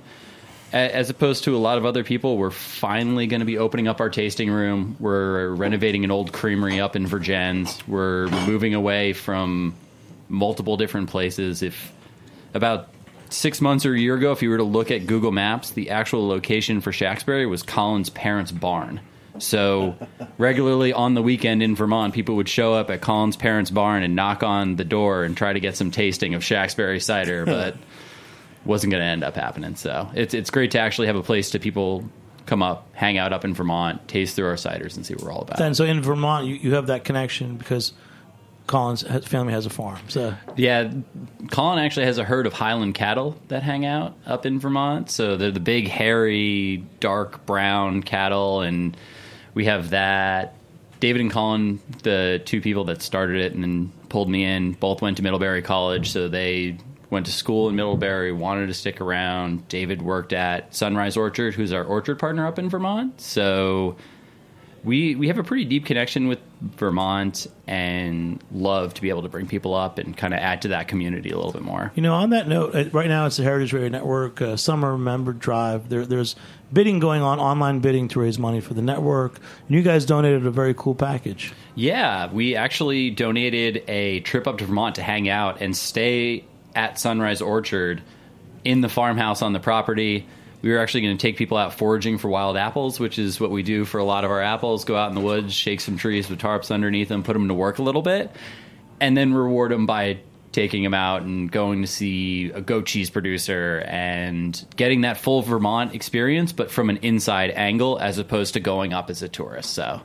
As 0.71 1.09
opposed 1.09 1.45
to 1.45 1.55
a 1.55 1.57
lot 1.57 1.77
of 1.77 1.85
other 1.85 2.03
people, 2.03 2.37
we're 2.37 2.51
finally 2.51 3.27
going 3.27 3.39
to 3.39 3.45
be 3.45 3.57
opening 3.57 3.87
up 3.87 3.99
our 3.99 4.09
tasting 4.09 4.49
room. 4.49 4.95
We're 4.99 5.49
renovating 5.49 6.05
an 6.05 6.11
old 6.11 6.31
creamery 6.31 6.79
up 6.79 6.95
in 6.95 7.05
Vergennes. 7.05 7.85
We're 7.87 8.27
moving 8.27 8.75
away 8.75 9.13
from 9.13 9.75
multiple 10.29 10.77
different 10.77 11.09
places. 11.09 11.63
If 11.63 11.91
about 12.53 12.87
six 13.29 13.61
months 13.61 13.85
or 13.85 13.93
a 13.93 13.99
year 13.99 14.15
ago, 14.15 14.31
if 14.31 14.41
you 14.41 14.51
were 14.51 14.57
to 14.57 14.63
look 14.63 14.91
at 14.91 15.07
Google 15.07 15.31
Maps, 15.31 15.71
the 15.71 15.89
actual 15.89 16.27
location 16.27 16.81
for 16.81 16.91
Shacksbury 16.91 17.49
was 17.49 17.63
Colin's 17.63 18.11
parents' 18.11 18.51
barn. 18.51 19.01
So 19.39 19.95
regularly 20.37 20.93
on 20.93 21.13
the 21.13 21.21
weekend 21.21 21.63
in 21.63 21.75
Vermont, 21.75 22.13
people 22.13 22.35
would 22.35 22.49
show 22.49 22.73
up 22.73 22.89
at 22.89 23.01
Colin's 23.01 23.35
parents' 23.35 23.71
barn 23.71 24.03
and 24.03 24.15
knock 24.15 24.43
on 24.43 24.75
the 24.75 24.83
door 24.83 25.23
and 25.23 25.35
try 25.35 25.53
to 25.53 25.59
get 25.59 25.75
some 25.75 25.91
tasting 25.91 26.33
of 26.33 26.41
Shacksbury 26.41 27.01
cider, 27.01 27.45
but 27.45 27.75
wasn't 28.65 28.91
going 28.91 29.01
to 29.01 29.07
end 29.07 29.23
up 29.23 29.35
happening. 29.35 29.75
So 29.75 30.09
it's 30.13 30.33
it's 30.33 30.49
great 30.49 30.71
to 30.71 30.79
actually 30.79 31.07
have 31.07 31.15
a 31.15 31.23
place 31.23 31.51
to 31.51 31.59
people 31.59 32.09
come 32.45 32.63
up, 32.63 32.87
hang 32.93 33.17
out 33.17 33.31
up 33.31 33.45
in 33.45 33.53
Vermont, 33.53 34.07
taste 34.07 34.35
through 34.35 34.47
our 34.47 34.55
ciders, 34.55 34.95
and 34.95 35.05
see 35.05 35.13
what 35.13 35.23
we're 35.23 35.31
all 35.31 35.41
about. 35.41 35.57
Then, 35.57 35.75
so 35.75 35.85
in 35.85 36.01
Vermont, 36.01 36.47
you, 36.47 36.55
you 36.55 36.73
have 36.73 36.87
that 36.87 37.03
connection 37.03 37.57
because 37.57 37.93
Colin's 38.65 39.03
family 39.27 39.53
has 39.53 39.65
a 39.65 39.69
farm. 39.69 39.99
So 40.09 40.35
Yeah, 40.55 40.91
Colin 41.51 41.79
actually 41.79 42.07
has 42.07 42.17
a 42.17 42.23
herd 42.23 42.45
of 42.47 42.53
Highland 42.53 42.95
cattle 42.95 43.35
that 43.47 43.63
hang 43.63 43.85
out 43.85 44.15
up 44.25 44.45
in 44.45 44.59
Vermont. 44.59 45.09
So 45.09 45.37
they're 45.37 45.51
the 45.51 45.59
big, 45.59 45.87
hairy, 45.87 46.83
dark 46.99 47.45
brown 47.45 48.03
cattle, 48.03 48.61
and 48.61 48.97
we 49.59 49.65
have 49.65 49.89
that. 49.89 50.53
David 51.01 51.19
and 51.19 51.29
Colin, 51.29 51.81
the 52.03 52.41
two 52.45 52.61
people 52.61 52.85
that 52.85 53.01
started 53.01 53.41
it 53.41 53.53
and 53.53 53.61
then 53.61 53.91
pulled 54.07 54.29
me 54.29 54.45
in, 54.45 54.71
both 54.71 55.01
went 55.01 55.17
to 55.17 55.23
Middlebury 55.23 55.61
College, 55.61 56.11
so 56.11 56.29
they 56.29 56.77
went 57.09 57.25
to 57.25 57.33
school 57.33 57.67
in 57.67 57.75
Middlebury, 57.75 58.31
wanted 58.31 58.67
to 58.67 58.73
stick 58.73 59.01
around. 59.01 59.67
David 59.67 60.01
worked 60.01 60.31
at 60.31 60.73
Sunrise 60.73 61.17
Orchard, 61.17 61.55
who's 61.55 61.73
our 61.73 61.83
orchard 61.83 62.19
partner 62.19 62.47
up 62.47 62.57
in 62.57 62.69
Vermont. 62.69 63.19
So 63.19 63.97
we 64.85 65.15
we 65.15 65.27
have 65.27 65.39
a 65.39 65.43
pretty 65.43 65.65
deep 65.65 65.85
connection 65.85 66.29
with 66.29 66.39
Vermont 66.61 67.47
and 67.67 68.43
love 68.51 68.93
to 68.93 69.01
be 69.01 69.09
able 69.09 69.21
to 69.21 69.29
bring 69.29 69.47
people 69.47 69.73
up 69.73 69.97
and 69.97 70.15
kind 70.15 70.33
of 70.33 70.39
add 70.39 70.61
to 70.63 70.69
that 70.69 70.87
community 70.87 71.29
a 71.29 71.35
little 71.37 71.53
bit 71.53 71.61
more. 71.61 71.91
You 71.95 72.01
know, 72.01 72.13
on 72.13 72.31
that 72.31 72.47
note, 72.47 72.75
uh, 72.75 72.85
right 72.91 73.07
now 73.07 73.25
it's 73.25 73.37
the 73.37 73.43
Heritage 73.43 73.71
Radio 73.71 73.89
Network 73.89 74.41
uh, 74.41 74.57
Summer 74.57 74.97
Member 74.97 75.31
Drive. 75.31 75.87
There, 75.87 76.05
there's 76.05 76.35
bidding 76.73 76.99
going 76.99 77.21
on, 77.21 77.39
online 77.39 77.79
bidding 77.79 78.09
to 78.09 78.19
raise 78.19 78.37
money 78.37 78.59
for 78.59 78.73
the 78.73 78.81
network. 78.81 79.39
And 79.67 79.77
you 79.77 79.81
guys 79.81 80.05
donated 80.05 80.45
a 80.45 80.51
very 80.51 80.73
cool 80.73 80.95
package. 80.95 81.53
Yeah, 81.75 82.31
we 82.31 82.55
actually 82.55 83.09
donated 83.11 83.83
a 83.87 84.19
trip 84.21 84.45
up 84.45 84.57
to 84.57 84.65
Vermont 84.65 84.95
to 84.95 85.01
hang 85.01 85.29
out 85.29 85.61
and 85.61 85.75
stay 85.75 86.43
at 86.75 86.99
Sunrise 86.99 87.41
Orchard 87.41 88.01
in 88.65 88.81
the 88.81 88.89
farmhouse 88.89 89.41
on 89.41 89.53
the 89.53 89.59
property. 89.59 90.27
We 90.61 90.71
were 90.71 90.79
actually 90.79 91.01
going 91.01 91.17
to 91.17 91.21
take 91.21 91.37
people 91.37 91.57
out 91.57 91.73
foraging 91.73 92.17
for 92.17 92.27
wild 92.27 92.57
apples, 92.57 92.99
which 92.99 93.17
is 93.17 93.39
what 93.39 93.51
we 93.51 93.63
do 93.63 93.85
for 93.85 93.99
a 93.99 94.03
lot 94.03 94.25
of 94.25 94.31
our 94.31 94.41
apples. 94.41 94.83
Go 94.83 94.95
out 94.95 95.09
in 95.09 95.15
the 95.15 95.21
woods, 95.21 95.53
shake 95.53 95.79
some 95.79 95.97
trees 95.97 96.29
with 96.29 96.39
tarps 96.39 96.71
underneath 96.71 97.07
them, 97.07 97.23
put 97.23 97.33
them 97.33 97.47
to 97.47 97.53
work 97.53 97.79
a 97.79 97.83
little 97.83 98.01
bit, 98.01 98.31
and 98.99 99.15
then 99.15 99.33
reward 99.33 99.71
them 99.71 99.85
by 99.85 100.19
taking 100.51 100.83
them 100.83 100.93
out 100.93 101.21
and 101.21 101.51
going 101.51 101.81
to 101.81 101.87
see 101.87 102.49
a 102.51 102.61
goat 102.61 102.85
cheese 102.85 103.09
producer 103.09 103.83
and 103.87 104.65
getting 104.75 105.01
that 105.01 105.17
full 105.17 105.41
Vermont 105.41 105.93
experience, 105.93 106.51
but 106.51 106.71
from 106.71 106.89
an 106.89 106.97
inside 106.97 107.51
angle 107.51 107.97
as 107.99 108.17
opposed 108.17 108.55
to 108.55 108.59
going 108.59 108.91
up 108.91 109.09
as 109.09 109.21
a 109.21 109.29
tourist. 109.29 109.71
So, 109.71 110.01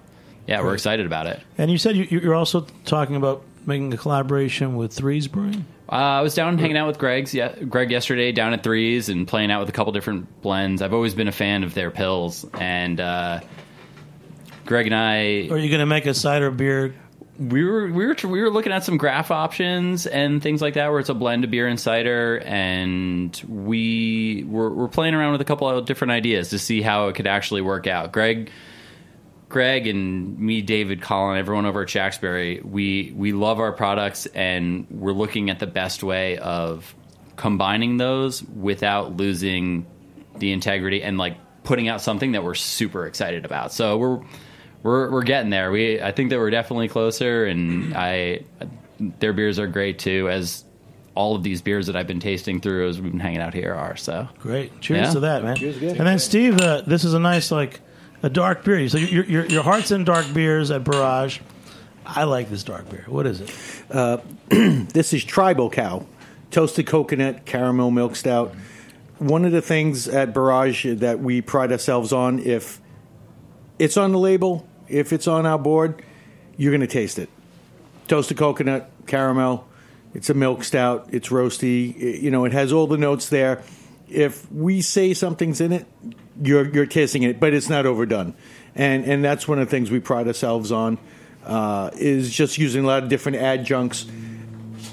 yeah, 0.47 0.63
we're 0.63 0.75
excited 0.75 1.07
about 1.07 1.27
it. 1.27 1.41
And 1.57 1.71
you 1.71 1.79
said 1.79 1.97
you, 1.97 2.05
you're 2.05 2.35
also 2.35 2.67
talking 2.85 3.17
about 3.17 3.43
making 3.67 3.93
a 3.95 3.97
collaboration 3.97 4.77
with 4.77 4.93
Threes 4.93 5.29
Brewing. 5.29 5.65
Uh, 5.89 5.95
I 5.95 6.21
was 6.23 6.35
down 6.35 6.57
hanging 6.59 6.77
out 6.77 6.87
with 6.87 6.99
Greg's, 6.99 7.35
yeah, 7.35 7.55
Greg 7.55 7.91
yesterday 7.91 8.33
down 8.33 8.55
at 8.55 8.63
Threes 8.63 9.09
and 9.09 9.29
playing 9.29 9.51
out 9.51 9.61
with 9.61 9.69
a 9.69 9.73
couple 9.73 9.93
different 9.93 10.41
blends. 10.41 10.81
I've 10.81 10.95
always 10.95 11.15
been 11.15 11.29
a 11.29 11.33
fan 11.33 11.63
of 11.63 11.75
their 11.75 11.91
pils, 11.91 12.49
and 12.59 12.99
uh, 13.01 13.41
Greg 14.65 14.87
and 14.87 14.95
I 14.95 15.49
Are 15.51 15.59
you 15.59 15.69
going 15.69 15.81
to 15.81 15.87
make 15.87 16.07
a 16.07 16.15
cider 16.15 16.51
beer? 16.51 16.95
we 17.39 17.65
were 17.65 17.89
we 17.89 18.07
were 18.07 18.17
we 18.25 18.41
were 18.41 18.51
looking 18.51 18.73
at 18.73 18.85
some 18.85 18.97
graf 18.97 19.31
options 19.31 20.07
and 20.07 20.43
things 20.43 20.63
like 20.63 20.75
that, 20.75 20.91
where 20.91 21.01
it's 21.01 21.09
a 21.09 21.15
blend 21.15 21.45
of 21.45 21.51
beer 21.51 21.67
and 21.67 21.81
cider, 21.81 22.41
and 22.45 23.43
we 23.49 24.45
were, 24.47 24.71
we're 24.71 24.89
playing 24.89 25.15
around 25.15 25.33
with 25.33 25.41
a 25.41 25.45
couple 25.45 25.69
of 25.69 25.85
different 25.85 26.13
ideas 26.13 26.51
to 26.51 26.59
see 26.59 26.81
how 26.81 27.09
it 27.09 27.15
could 27.15 27.27
actually 27.27 27.61
work 27.61 27.87
out. 27.87 28.13
Greg. 28.13 28.51
Greg 29.55 29.87
and 29.87 30.37
me, 30.37 30.63
David, 30.63 31.01
Colin, 31.01 31.39
everyone 31.39 31.65
over 31.65 31.83
at 31.83 31.89
Shacksbury, 31.89 32.61
we 32.65 33.13
we 33.17 33.33
love 33.33 33.61
our 33.61 33.71
products 33.71 34.27
and 34.27 34.85
we're 34.91 35.13
looking 35.13 35.49
at 35.49 35.61
the 35.61 35.67
best 35.69 36.03
way 36.03 36.39
of 36.39 36.93
combining 37.37 37.97
those 37.97 38.43
without 38.43 39.17
losing 39.17 39.87
the 40.39 40.51
integrity 40.51 41.05
and 41.05 41.19
like 41.19 41.37
putting 41.63 41.87
out 41.87 42.01
something 42.01 42.33
that 42.33 42.43
we're 42.43 42.57
super 42.57 43.07
excited 43.07 43.45
about. 43.45 43.73
So 43.73 43.97
we're 43.97 44.21
we're 44.83 45.11
we're 45.13 45.23
getting 45.23 45.51
there. 45.51 45.71
We 45.71 46.03
I 46.03 46.11
think 46.11 46.31
that 46.31 46.39
we're 46.41 46.51
definitely 46.51 46.89
closer, 46.89 47.45
and 47.47 47.95
I 47.97 48.41
their 48.99 49.33
beers 49.33 49.61
are 49.61 49.69
great 49.69 50.01
too. 50.01 50.29
As 50.31 50.65
all 51.15 51.37
of 51.37 51.45
these 51.45 51.63
beers 51.63 51.87
that 51.87 51.95
I've 51.95 52.09
been 52.09 52.19
tasting 52.19 52.61
through 52.61 52.89
as 52.89 53.01
we've 53.01 53.13
been 53.13 53.21
hanging 53.21 53.39
out 53.41 53.55
here 53.55 53.73
are. 53.73 53.95
So 53.95 54.29
Great. 54.41 54.81
Cheers 54.81 55.07
Yeah. 55.07 55.13
to 55.13 55.21
that, 55.21 55.45
man. 55.45 55.55
Cheers, 55.55 55.79
good. 55.79 55.97
And 55.97 56.05
then 56.09 56.19
Steve, 56.19 56.61
uh, 56.61 56.81
this 56.81 57.05
is 57.05 57.15
a 57.15 57.21
nice 57.21 57.53
like 57.53 57.79
a 58.25 58.31
dark 58.31 58.65
beer. 58.65 58.89
So 58.89 58.97
your 58.97 59.25
your, 59.25 59.47
your 59.47 59.63
heart's 59.63 59.91
in 59.91 60.05
dark 60.05 60.33
beers 60.33 60.71
at 60.71 60.83
Barrage. 60.83 61.41
I 62.07 62.25
like 62.25 62.49
this 62.49 62.63
dark 62.63 62.89
beer. 62.89 63.05
What 63.07 63.27
is 63.27 63.43
it? 63.43 63.55
Uh, 63.91 64.19
this 64.49 65.13
is 65.13 65.23
Tribal 65.25 65.69
Cow, 65.69 66.07
toasted 66.51 66.87
coconut 66.87 67.45
caramel 67.45 67.91
milk 67.91 68.17
stout. 68.17 68.55
One 69.19 69.45
of 69.45 69.53
the 69.53 69.61
things 69.61 70.09
at 70.09 70.33
Barrage 70.33 70.87
that 70.87 71.21
we 71.21 71.43
pride 71.43 71.71
ourselves 71.71 72.13
on, 72.15 72.39
if 72.39 72.81
it's 73.79 73.99
on 73.99 74.13
the 74.13 74.19
label, 74.19 74.67
if 74.89 75.13
it's 75.13 75.29
on 75.29 75.45
our 75.45 75.59
board, 75.59 76.03
you're 76.57 76.73
going 76.73 76.81
to 76.81 76.87
taste 76.87 77.19
it. 77.19 77.29
Toasted 78.09 78.39
coconut, 78.39 78.91
caramel. 79.07 79.69
It's 80.15 80.31
a 80.31 80.35
milk 80.35 80.65
stout. 80.65 81.09
It's 81.11 81.29
roasty. 81.29 81.95
It- 81.97 82.21
you 82.23 82.31
know, 82.31 82.47
it 82.47 82.53
has 82.53 82.73
all 82.73 82.87
the 82.87 82.99
notes 82.99 83.29
there. 83.29 83.63
If 84.09 84.51
we 84.51 84.81
say 84.81 85.13
something's 85.13 85.61
in 85.61 85.73
it, 85.73 85.87
you're 86.43 86.69
you're 86.69 86.87
tasting 86.87 87.23
it, 87.23 87.41
but 87.41 87.55
it's 87.55 87.69
not 87.69 87.87
overdone. 87.87 88.35
And 88.75 89.05
and 89.05 89.25
that's 89.25 89.47
one 89.47 89.59
of 89.59 89.67
the 89.67 89.71
things 89.71 89.91
we 89.91 90.01
pride 90.01 90.27
ourselves 90.27 90.73
on 90.73 90.99
uh, 91.45 91.91
is 91.95 92.33
just 92.33 92.59
using 92.59 92.85
a 92.85 92.87
lot 92.87 93.03
of 93.03 93.09
different 93.09 93.39
adjuncts 93.39 94.07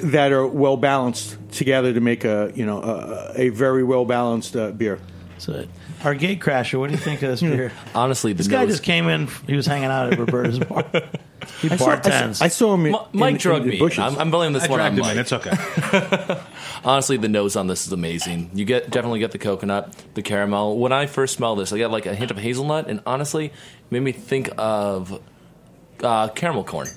that 0.04 0.32
are 0.32 0.48
well 0.48 0.78
balanced 0.78 1.38
together 1.52 1.94
to 1.94 2.00
make 2.00 2.24
a 2.24 2.52
you 2.56 2.66
know 2.66 2.82
a, 2.82 3.34
a 3.36 3.50
very 3.50 3.84
well 3.84 4.06
balanced 4.06 4.56
uh, 4.56 4.72
beer. 4.72 5.00
So, 5.38 5.66
our 6.04 6.16
gate 6.16 6.40
crasher. 6.40 6.80
What 6.80 6.88
do 6.88 6.94
you 6.94 7.00
think 7.00 7.22
of 7.22 7.30
this 7.32 7.42
beer? 7.42 7.72
Honestly, 7.96 8.34
the 8.34 8.38
This 8.38 8.48
guy 8.48 8.62
nose- 8.66 8.74
just 8.74 8.84
came 8.84 9.08
in. 9.08 9.28
He 9.48 9.56
was 9.56 9.66
hanging 9.66 9.90
out 9.90 10.12
at 10.14 10.20
Roberta's 10.20 10.60
bar. 10.70 10.84
He 11.62 11.70
I 11.72 11.76
saw, 11.76 11.90
I 11.92 11.96
bartends. 11.98 12.36
saw, 12.36 12.46
I 12.46 12.48
saw 12.50 12.74
him. 12.76 12.86
in- 12.88 12.96
M- 12.96 13.02
Mike 13.14 13.32
in- 13.34 13.38
drugged 13.38 13.66
in 13.66 13.72
the 13.72 13.76
me. 13.76 13.80
bushes. 13.80 14.00
I'm, 14.00 14.18
I'm 14.18 14.32
blaming 14.32 14.54
this 14.54 14.64
I 14.64 14.68
one 14.70 14.80
on 14.80 14.96
dragged 14.96 14.98
him 15.00 15.06
Mike. 15.06 15.14
in. 15.16 15.20
It's 15.20 15.34
okay. 16.30 16.42
Honestly, 16.84 17.18
the 17.18 17.28
nose 17.30 17.56
on 17.56 17.68
this 17.68 17.86
is 17.88 17.94
amazing. 17.94 18.52
You 18.54 18.66
get 18.66 18.90
definitely 18.90 19.20
get 19.20 19.32
the 19.32 19.38
coconut, 19.40 19.94
the 20.14 20.22
caramel. 20.22 20.78
When 20.78 20.92
I 20.92 21.06
first 21.06 21.36
smelled 21.36 21.60
this, 21.60 21.72
I 21.74 21.78
got 21.80 21.92
like 21.92 22.06
a 22.06 22.16
hint 22.16 22.32
of 22.32 22.38
hazelnut, 22.38 22.88
and 22.88 23.02
honestly, 23.06 23.46
it 23.48 23.54
made 23.90 24.02
me 24.02 24.12
think 24.12 24.50
of 24.58 25.20
uh, 26.04 26.28
caramel 26.30 26.64
corn. 26.64 26.88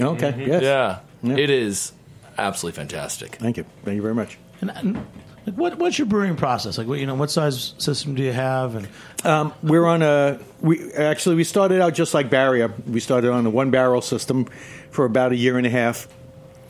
okay. 0.00 0.34
Yes. 0.46 0.62
Yeah, 0.62 0.98
Yeah. 1.22 1.36
it 1.36 1.50
is 1.50 1.92
absolutely 2.38 2.76
fantastic. 2.76 3.36
Thank 3.36 3.56
you. 3.58 3.64
Thank 3.84 3.96
you 3.96 4.02
very 4.02 4.14
much. 4.14 4.38
And, 4.60 4.70
and, 4.70 5.06
like, 5.46 5.56
what 5.56 5.78
what's 5.78 5.98
your 5.98 6.06
brewing 6.06 6.36
process? 6.36 6.78
Like, 6.78 6.86
what 6.86 6.98
you 6.98 7.06
know, 7.06 7.14
what 7.14 7.30
size 7.30 7.74
system 7.78 8.14
do 8.14 8.22
you 8.22 8.32
have? 8.32 8.74
And 8.74 8.88
Um, 9.24 9.52
we're 9.62 9.86
on 9.86 10.02
a. 10.02 10.38
We 10.60 10.92
actually 10.92 11.36
we 11.36 11.44
started 11.44 11.80
out 11.80 11.94
just 11.94 12.14
like 12.14 12.30
Barrier. 12.30 12.72
We 12.86 13.00
started 13.00 13.30
on 13.30 13.46
a 13.46 13.50
one 13.50 13.70
barrel 13.70 14.02
system 14.02 14.46
for 14.90 15.04
about 15.04 15.32
a 15.32 15.36
year 15.36 15.56
and 15.58 15.66
a 15.66 15.70
half, 15.70 16.08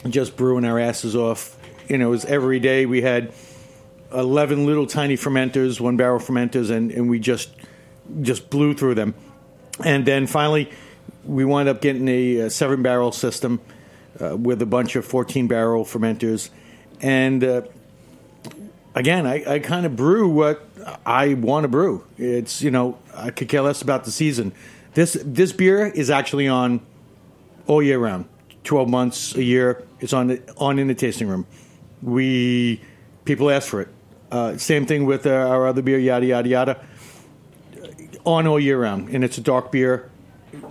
just 0.08 0.36
brewing 0.36 0.64
our 0.64 0.78
asses 0.78 1.14
off. 1.16 1.56
You 1.88 1.98
know, 1.98 2.08
it 2.08 2.10
was 2.10 2.24
every 2.24 2.60
day 2.60 2.86
we 2.86 3.02
had 3.02 3.32
eleven 4.12 4.66
little 4.66 4.86
tiny 4.86 5.16
fermenters, 5.16 5.80
one 5.80 5.96
barrel 5.96 6.20
fermenters, 6.20 6.70
and, 6.70 6.90
and 6.92 7.10
we 7.10 7.18
just 7.18 7.50
just 8.22 8.50
blew 8.50 8.74
through 8.74 8.94
them. 8.94 9.14
And 9.84 10.04
then 10.04 10.26
finally, 10.26 10.70
we 11.24 11.44
wound 11.44 11.68
up 11.68 11.80
getting 11.80 12.08
a, 12.08 12.42
uh 12.42 12.48
seven 12.48 12.82
barrel 12.82 13.12
system 13.12 13.60
uh, 14.20 14.36
with 14.36 14.62
a 14.62 14.66
bunch 14.66 14.96
of 14.96 15.04
fourteen 15.04 15.48
barrel 15.48 15.84
fermenters, 15.84 16.50
and. 17.00 17.42
Uh, 17.42 17.62
again, 18.94 19.26
I, 19.26 19.54
I 19.54 19.58
kind 19.58 19.86
of 19.86 19.96
brew 19.96 20.28
what 20.28 20.68
I 21.06 21.34
want 21.34 21.64
to 21.64 21.68
brew. 21.68 22.04
It's 22.18 22.62
you 22.62 22.70
know 22.70 22.98
I 23.14 23.30
could 23.30 23.48
care 23.48 23.62
less 23.62 23.82
about 23.82 24.04
the 24.04 24.10
season. 24.10 24.52
This 24.94 25.16
this 25.24 25.52
beer 25.52 25.86
is 25.86 26.10
actually 26.10 26.48
on 26.48 26.80
all 27.66 27.82
year 27.82 27.98
round, 27.98 28.26
twelve 28.64 28.88
months 28.88 29.34
a 29.34 29.42
year. 29.42 29.84
It's 30.00 30.12
on 30.12 30.28
the, 30.28 30.54
on 30.56 30.78
in 30.78 30.88
the 30.88 30.94
tasting 30.94 31.28
room. 31.28 31.46
We 32.02 32.80
people 33.24 33.50
ask 33.50 33.68
for 33.68 33.82
it. 33.82 33.88
Uh, 34.30 34.56
same 34.56 34.86
thing 34.86 35.06
with 35.06 35.26
uh, 35.26 35.30
our 35.30 35.66
other 35.66 35.82
beer, 35.82 35.98
yada 35.98 36.26
yada 36.26 36.48
yada. 36.48 36.84
On 38.24 38.46
all 38.46 38.60
year 38.60 38.78
round, 38.78 39.08
and 39.08 39.24
it's 39.24 39.38
a 39.38 39.40
dark 39.40 39.72
beer. 39.72 40.10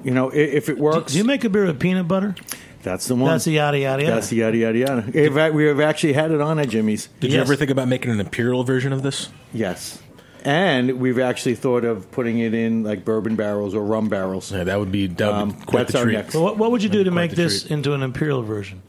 You 0.04 0.12
know, 0.12 0.30
if 0.30 0.70
it 0.70 0.78
works, 0.78 1.14
do 1.14 1.18
you 1.18 1.24
make 1.24 1.44
a 1.44 1.50
beer 1.50 1.66
with 1.66 1.80
peanut 1.80 2.08
butter? 2.08 2.36
That's 2.84 3.08
the 3.08 3.16
one. 3.16 3.32
That's 3.32 3.46
the 3.46 3.52
yada 3.52 3.78
yada 3.80 4.04
yada. 4.04 4.16
That's 4.16 4.30
the 4.30 4.38
yada 4.38 4.58
yada 4.58 4.78
yada. 4.78 5.04
In 5.26 5.34
fact, 5.34 5.54
we 5.54 5.66
have 5.66 5.80
actually 5.80 6.14
had 6.14 6.32
it 6.32 6.42
on 6.42 6.60
at 6.60 6.70
Jimmy's. 6.70 7.10
Did 7.20 7.32
you 7.32 7.38
Yes. 7.40 7.48
ever 7.48 7.56
think 7.56 7.72
about 7.72 7.88
making 7.88 8.12
an 8.12 8.20
imperial 8.20 8.64
version 8.64 8.94
of 8.94 9.02
this? 9.04 9.30
Yes. 9.54 10.02
And 10.46 11.00
we've 11.02 11.20
actually 11.20 11.56
thought 11.56 11.84
of 11.84 12.10
putting 12.12 12.40
it 12.40 12.54
in 12.54 12.84
like 12.84 13.04
bourbon 13.04 13.36
barrels 13.36 13.76
or 13.76 13.84
rum 13.84 14.08
barrels. 14.08 14.52
Yeah, 14.52 14.64
that 14.64 14.80
would 14.80 14.92
be 14.92 15.08
that 15.08 15.28
would 15.28 15.36
Um, 15.36 15.52
quite 15.52 15.80
that's 15.82 15.92
the 15.94 15.98
our 16.00 16.04
treat. 16.06 16.14
next. 16.14 16.34
So 16.34 16.42
what, 16.42 16.58
what 16.58 16.72
would 16.72 16.82
you 16.82 16.88
do 16.90 17.04
to 17.04 17.10
Quite 17.12 17.16
make 17.22 17.30
the 17.32 17.36
this 17.44 17.64
treat. 17.64 17.72
into 17.72 17.94
an 17.94 18.02
imperial 18.04 18.42
version? 18.42 18.82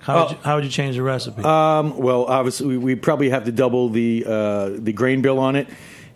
How, 0.00 0.22
would 0.24 0.30
you, 0.32 0.38
how 0.42 0.54
would 0.56 0.64
you 0.64 0.70
change 0.70 0.96
the 0.96 1.02
recipe? 1.02 1.42
Um, 1.44 1.96
well, 1.98 2.24
obviously, 2.24 2.66
we, 2.66 2.78
we 2.78 2.94
probably 2.96 3.30
have 3.30 3.44
to 3.44 3.52
double 3.52 3.90
the 3.90 4.24
uh, 4.26 4.70
the 4.78 4.92
grain 4.92 5.20
bill 5.22 5.38
on 5.38 5.54
it, 5.54 5.68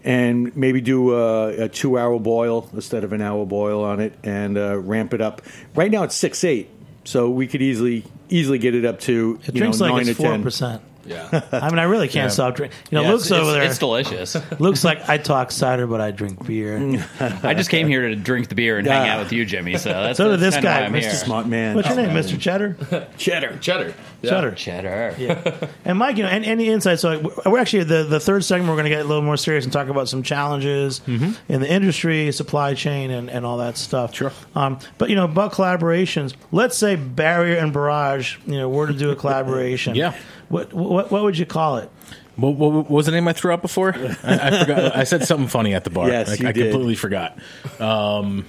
and 0.02 0.56
maybe 0.56 0.80
do 0.80 1.14
a, 1.14 1.64
a 1.64 1.68
two 1.68 1.96
hour 1.98 2.18
boil 2.18 2.68
instead 2.72 3.04
of 3.04 3.12
an 3.12 3.20
hour 3.22 3.44
boil 3.46 3.84
on 3.84 4.00
it, 4.00 4.14
and 4.24 4.58
uh, 4.58 4.78
ramp 4.78 5.14
it 5.14 5.20
up. 5.20 5.42
Right 5.76 5.90
now, 5.90 6.02
it's 6.02 6.16
six 6.16 6.42
eight, 6.42 6.68
so 7.04 7.30
we 7.30 7.46
could 7.46 7.62
easily 7.62 8.04
easily 8.28 8.58
get 8.58 8.74
it 8.74 8.84
up 8.84 8.98
to 9.00 9.38
it 9.44 9.54
you 9.54 9.60
drinks 9.60 9.78
know, 9.78 9.86
like 9.86 9.92
nine 9.94 10.00
it's 10.08 10.10
to 10.10 10.14
four 10.14 10.30
ten. 10.32 10.42
percent. 10.42 10.82
Yeah, 11.06 11.42
I 11.52 11.68
mean, 11.70 11.78
I 11.78 11.84
really 11.84 12.08
can't 12.08 12.24
Yeah. 12.26 12.28
stop 12.28 12.56
drinking. 12.56 12.78
You 12.90 12.96
know, 12.98 13.02
Yeah, 13.04 13.10
Luke's 13.12 13.22
it's, 13.24 13.32
over 13.32 13.40
it's- 13.42 13.54
there. 13.54 13.64
It's 13.64 13.78
delicious. 13.78 14.36
Luke's 14.60 14.84
like, 14.84 15.08
I 15.08 15.18
talk 15.18 15.50
cider, 15.50 15.86
but 15.86 16.00
I 16.00 16.10
drink 16.10 16.46
beer. 16.46 16.76
I 17.20 17.54
just 17.54 17.70
came 17.70 17.88
here 17.88 18.08
to 18.08 18.16
drink 18.16 18.48
the 18.48 18.54
beer 18.54 18.78
and 18.78 18.86
hang 18.86 19.08
out 19.08 19.20
with 19.22 19.32
you, 19.32 19.44
Jimmy. 19.44 19.76
So 19.78 19.90
that's 19.90 20.16
So 20.16 20.30
did 20.30 20.40
that's 20.40 20.42
this 20.42 20.54
kinda 20.56 20.68
guy, 20.68 20.80
why 20.80 20.86
I'm 20.86 20.92
Mr. 20.92 21.00
here. 21.00 21.10
Smart 21.12 21.46
man. 21.46 21.74
What's 21.76 21.88
your 21.88 21.96
name, 21.98 22.10
Mr. 22.10 22.40
Cheddar? 22.40 23.08
Cheddar. 23.18 23.58
Cheddar. 23.58 23.94
Cheddar. 24.22 24.52
Cheddar. 24.52 25.14
Yeah. 25.18 25.66
And 25.84 25.98
Mike, 25.98 26.16
you 26.16 26.22
know, 26.22 26.30
any, 26.30 26.46
any 26.46 26.68
insights? 26.68 27.02
So 27.02 27.16
like, 27.18 27.46
we're 27.46 27.58
actually 27.58 27.84
the 27.84 28.04
the 28.04 28.18
third 28.20 28.42
segment. 28.44 28.70
We're 28.70 28.76
going 28.76 28.84
to 28.84 28.90
get 28.90 29.04
a 29.04 29.08
little 29.08 29.22
more 29.22 29.36
serious 29.36 29.64
and 29.64 29.72
talk 29.72 29.88
about 29.88 30.08
some 30.08 30.22
challenges 30.22 31.02
in 31.06 31.36
the 31.48 31.70
industry, 31.70 32.32
supply 32.32 32.72
chain, 32.74 33.10
and, 33.10 33.28
and 33.28 33.44
all 33.44 33.58
that 33.58 33.76
stuff. 33.76 34.14
Sure. 34.14 34.32
Um, 34.54 34.78
but 34.96 35.10
you 35.10 35.16
know, 35.16 35.24
about 35.24 35.52
collaborations. 35.52 36.34
Let's 36.52 36.78
say 36.78 36.96
Barrier 36.96 37.58
and 37.58 37.72
Barrage, 37.72 38.38
you 38.46 38.56
know, 38.56 38.68
were 38.70 38.86
to 38.86 38.94
do 38.94 39.10
a 39.10 39.16
collaboration. 39.16 39.94
Yeah. 39.94 40.14
What 40.54 40.72
what 40.72 41.10
what 41.10 41.22
would 41.24 41.36
you 41.36 41.46
call 41.46 41.78
it? 41.78 41.90
What, 42.36 42.54
what, 42.54 42.72
what 42.72 42.90
was 42.90 43.06
the 43.06 43.12
name 43.12 43.26
I 43.26 43.32
threw 43.32 43.52
out 43.52 43.60
before? 43.60 43.92
I, 43.96 44.16
I 44.22 44.60
forgot. 44.60 44.96
I 44.96 45.02
said 45.04 45.24
something 45.24 45.48
funny 45.48 45.74
at 45.74 45.82
the 45.82 45.90
bar. 45.90 46.08
Yes, 46.08 46.30
I, 46.30 46.34
you 46.34 46.48
I 46.48 46.52
did. 46.52 46.70
completely 46.70 46.94
forgot. 46.94 47.38
Um, 47.80 48.44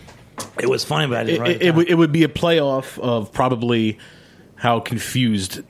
it 0.59 0.69
was 0.69 0.83
funny, 0.83 1.07
but 1.07 1.17
I 1.17 1.21
It, 1.21 1.25
didn't 1.25 1.41
write 1.41 1.49
it, 1.51 1.55
it, 1.55 1.61
it, 1.61 1.65
down. 1.65 1.75
would, 1.77 1.89
it 1.89 1.95
would 1.95 2.11
be 2.11 2.23
a 2.23 2.27
playoff 2.27 2.99
of 2.99 3.31
probably 3.31 3.97
how 4.55 4.79
confused 4.79 5.63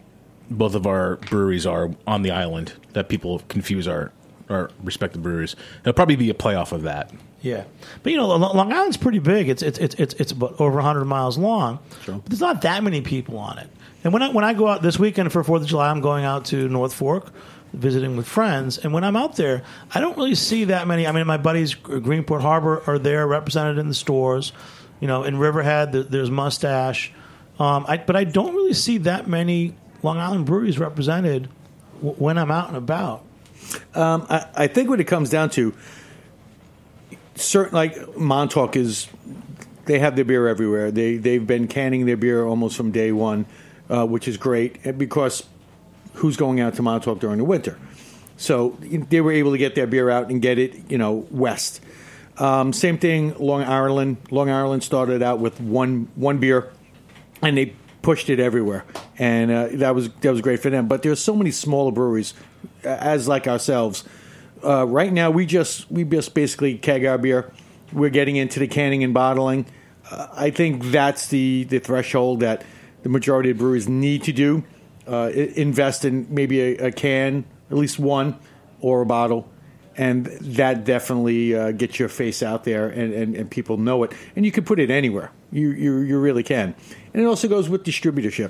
both 0.49 0.75
of 0.75 0.85
our 0.85 1.15
breweries 1.17 1.65
are 1.65 1.91
on 2.05 2.21
the 2.21 2.31
island. 2.31 2.73
That 2.93 3.07
people 3.07 3.39
confuse 3.47 3.87
our 3.87 4.11
our 4.49 4.71
respective 4.83 5.23
breweries. 5.23 5.55
It'll 5.81 5.93
probably 5.93 6.17
be 6.17 6.29
a 6.29 6.33
playoff 6.33 6.71
of 6.73 6.81
that. 6.83 7.11
Yeah, 7.45 7.65
but 8.01 8.11
you 8.11 8.17
know, 8.17 8.27
Long 8.27 8.73
Island's 8.73 8.97
pretty 8.97 9.19
big. 9.19 9.49
It's 9.49 9.61
it's 9.61 9.77
it's 9.77 9.93
it's, 9.95 10.13
it's 10.15 10.31
about 10.31 10.59
over 10.59 10.77
100 10.77 11.05
miles 11.05 11.37
long. 11.37 11.77
Sure. 12.01 12.15
But 12.15 12.25
there's 12.25 12.41
not 12.41 12.63
that 12.63 12.83
many 12.83 13.01
people 13.01 13.37
on 13.37 13.59
it. 13.59 13.69
And 14.03 14.11
when 14.11 14.23
I 14.23 14.29
when 14.29 14.43
I 14.43 14.53
go 14.55 14.67
out 14.67 14.81
this 14.81 14.97
weekend 14.97 15.31
for 15.31 15.43
Fourth 15.43 15.61
of 15.61 15.67
July, 15.67 15.91
I'm 15.91 16.01
going 16.01 16.25
out 16.25 16.45
to 16.45 16.67
North 16.67 16.91
Fork, 16.91 17.31
visiting 17.71 18.17
with 18.17 18.25
friends. 18.27 18.79
And 18.79 18.93
when 18.93 19.03
I'm 19.03 19.15
out 19.15 19.35
there, 19.35 19.61
I 19.93 19.99
don't 19.99 20.17
really 20.17 20.33
see 20.33 20.63
that 20.65 20.87
many. 20.87 21.05
I 21.05 21.11
mean, 21.11 21.27
my 21.27 21.37
buddies 21.37 21.75
Greenport 21.75 22.41
Harbor 22.41 22.81
are 22.87 22.97
there, 22.97 23.27
represented 23.27 23.77
in 23.77 23.89
the 23.89 23.93
stores. 23.93 24.51
You 24.99 25.07
know, 25.07 25.23
in 25.23 25.37
Riverhead, 25.37 25.91
there's 25.91 26.31
Mustache. 26.31 27.13
Um, 27.59 27.85
I, 27.87 27.97
but 27.97 28.15
I 28.15 28.23
don't 28.23 28.55
really 28.55 28.73
see 28.73 28.97
that 28.99 29.27
many 29.27 29.75
Long 30.01 30.17
Island 30.17 30.47
breweries 30.47 30.79
represented 30.79 31.47
w- 31.97 32.15
when 32.15 32.39
I'm 32.39 32.49
out 32.49 32.69
and 32.69 32.77
about. 32.77 33.23
Um, 33.93 34.25
I, 34.31 34.47
I 34.55 34.67
think 34.67 34.89
what 34.89 34.99
it 34.99 35.05
comes 35.05 35.29
down 35.29 35.51
to, 35.51 35.73
certain 37.35 37.73
like 37.73 38.17
Montauk 38.17 38.75
is, 38.75 39.07
they 39.85 39.99
have 39.99 40.15
their 40.15 40.25
beer 40.25 40.47
everywhere. 40.47 40.91
They 40.91 41.17
they've 41.17 41.45
been 41.45 41.67
canning 41.67 42.05
their 42.05 42.17
beer 42.17 42.45
almost 42.45 42.75
from 42.75 42.91
day 42.91 43.11
one, 43.11 43.45
uh, 43.89 44.05
which 44.05 44.27
is 44.27 44.37
great 44.37 44.97
because 44.97 45.43
who's 46.15 46.37
going 46.37 46.59
out 46.59 46.75
to 46.75 46.81
Montauk 46.81 47.19
during 47.19 47.37
the 47.37 47.43
winter? 47.43 47.77
So 48.37 48.77
they 48.81 49.21
were 49.21 49.31
able 49.31 49.51
to 49.51 49.57
get 49.57 49.75
their 49.75 49.87
beer 49.87 50.09
out 50.09 50.29
and 50.29 50.41
get 50.41 50.57
it, 50.59 50.91
you 50.91 50.97
know, 50.97 51.25
west. 51.31 51.81
Um, 52.37 52.73
same 52.73 52.97
thing, 52.97 53.33
Long 53.37 53.63
Island. 53.63 54.17
Long 54.29 54.49
Island 54.49 54.83
started 54.83 55.21
out 55.21 55.39
with 55.39 55.61
one 55.61 56.09
one 56.15 56.39
beer, 56.39 56.71
and 57.41 57.57
they 57.57 57.73
pushed 58.01 58.29
it 58.29 58.39
everywhere, 58.39 58.83
and 59.17 59.51
uh, 59.51 59.67
that 59.73 59.95
was 59.95 60.09
that 60.09 60.31
was 60.31 60.41
great 60.41 60.59
for 60.59 60.69
them. 60.69 60.87
But 60.87 61.01
there's 61.01 61.21
so 61.21 61.35
many 61.35 61.51
smaller 61.51 61.91
breweries, 61.91 62.33
as 62.83 63.27
like 63.27 63.47
ourselves. 63.47 64.03
Uh, 64.65 64.85
right 64.85 65.13
now, 65.13 65.29
we 65.29 65.45
just 65.45 65.89
we 65.91 66.03
just 66.03 66.33
basically 66.33 66.77
keg 66.77 67.05
our 67.05 67.17
beer. 67.19 67.51
We're 67.93 68.09
getting 68.09 68.35
into 68.35 68.59
the 68.59 68.67
canning 68.67 69.03
and 69.03 69.13
bottling. 69.13 69.67
Uh, 70.09 70.27
I 70.33 70.49
think 70.49 70.85
that's 70.85 71.27
the 71.27 71.65
the 71.65 71.79
threshold 71.79 72.39
that 72.39 72.63
the 73.03 73.09
majority 73.09 73.51
of 73.51 73.57
breweries 73.59 73.87
need 73.87 74.23
to 74.23 74.33
do. 74.33 74.63
Uh, 75.07 75.29
invest 75.33 76.03
in 76.03 76.25
maybe 76.29 76.59
a, 76.61 76.87
a 76.87 76.91
can, 76.91 77.45
at 77.69 77.77
least 77.77 77.99
one, 77.99 78.39
or 78.81 79.01
a 79.01 79.05
bottle, 79.05 79.47
and 79.95 80.25
that 80.25 80.83
definitely 80.83 81.55
uh, 81.55 81.71
gets 81.71 81.99
your 81.99 82.09
face 82.09 82.41
out 82.41 82.63
there, 82.63 82.89
and, 82.89 83.13
and, 83.13 83.35
and 83.35 83.51
people 83.51 83.77
know 83.77 84.01
it. 84.03 84.13
And 84.35 84.45
you 84.45 84.51
can 84.51 84.63
put 84.63 84.79
it 84.79 84.89
anywhere. 84.89 85.31
You 85.51 85.69
you 85.69 85.99
you 85.99 86.19
really 86.19 86.43
can. 86.43 86.73
And 87.13 87.21
it 87.21 87.25
also 87.25 87.47
goes 87.47 87.69
with 87.69 87.83
distributorship. 87.83 88.49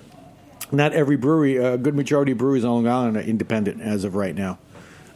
not 0.72 0.94
every 0.94 1.18
brewery, 1.18 1.58
a 1.58 1.78
good 1.78 1.96
majority 1.96 2.32
of 2.32 2.38
breweries 2.38 2.64
on 2.64 2.72
Long 2.84 2.88
Island 2.88 3.18
are 3.18 3.22
independent 3.22 3.82
as 3.82 4.04
of 4.04 4.16
right 4.16 4.36
now. 4.36 4.58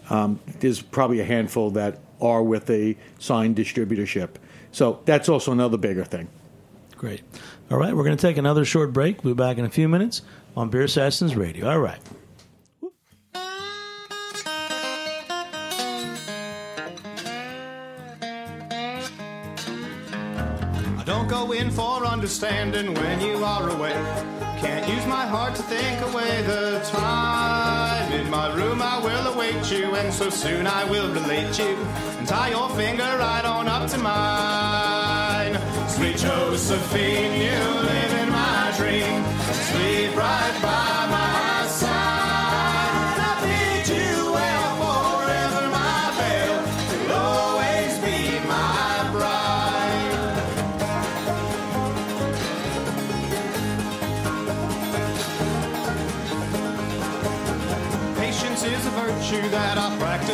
Um, 0.09 0.39
there's 0.59 0.81
probably 0.81 1.19
a 1.19 1.25
handful 1.25 1.71
that 1.71 1.99
are 2.21 2.43
with 2.43 2.69
a 2.69 2.97
signed 3.19 3.55
distributorship. 3.55 4.31
So 4.71 4.99
that's 5.05 5.29
also 5.29 5.51
another 5.51 5.77
bigger 5.77 6.03
thing. 6.03 6.27
Great. 6.97 7.21
All 7.71 7.77
right, 7.77 7.95
we're 7.95 8.03
going 8.03 8.17
to 8.17 8.21
take 8.21 8.37
another 8.37 8.65
short 8.65 8.91
break. 8.91 9.23
We'll 9.23 9.33
be 9.33 9.37
back 9.37 9.57
in 9.57 9.65
a 9.65 9.69
few 9.69 9.87
minutes 9.87 10.21
on 10.57 10.69
Beer 10.69 10.87
Sessions 10.87 11.35
Radio. 11.35 11.69
All 11.69 11.79
right. 11.79 11.99
I 20.97 21.03
don't 21.05 21.27
go 21.29 21.51
in 21.53 21.71
for 21.71 22.05
understanding 22.05 22.93
when 22.93 23.21
you 23.21 23.43
are 23.45 23.69
away. 23.69 23.93
Can't 24.59 24.87
use 24.93 25.05
my 25.05 25.25
heart 25.25 25.55
to 25.55 25.63
think 25.63 26.01
away 26.01 26.41
the 26.43 26.81
time. 26.91 27.88
My 28.29 28.53
room 28.53 28.79
I 28.79 28.99
will 28.99 29.33
await 29.33 29.71
you, 29.71 29.95
and 29.95 30.13
so 30.13 30.29
soon 30.29 30.67
I 30.67 30.83
will 30.83 31.11
relate 31.11 31.57
you. 31.57 31.75
And 32.19 32.27
tie 32.27 32.49
your 32.49 32.69
finger 32.69 33.03
right 33.17 33.43
on 33.43 33.67
up 33.67 33.89
to 33.89 33.97
mine. 33.97 35.57
Sweet 35.89 36.17
Josephine, 36.17 37.33
you 37.41 37.59
live 37.89 38.13
in 38.21 38.29
my 38.29 38.73
dream. 38.77 39.23
Sleep 39.71 40.15
right 40.15 40.59
by 40.61 40.88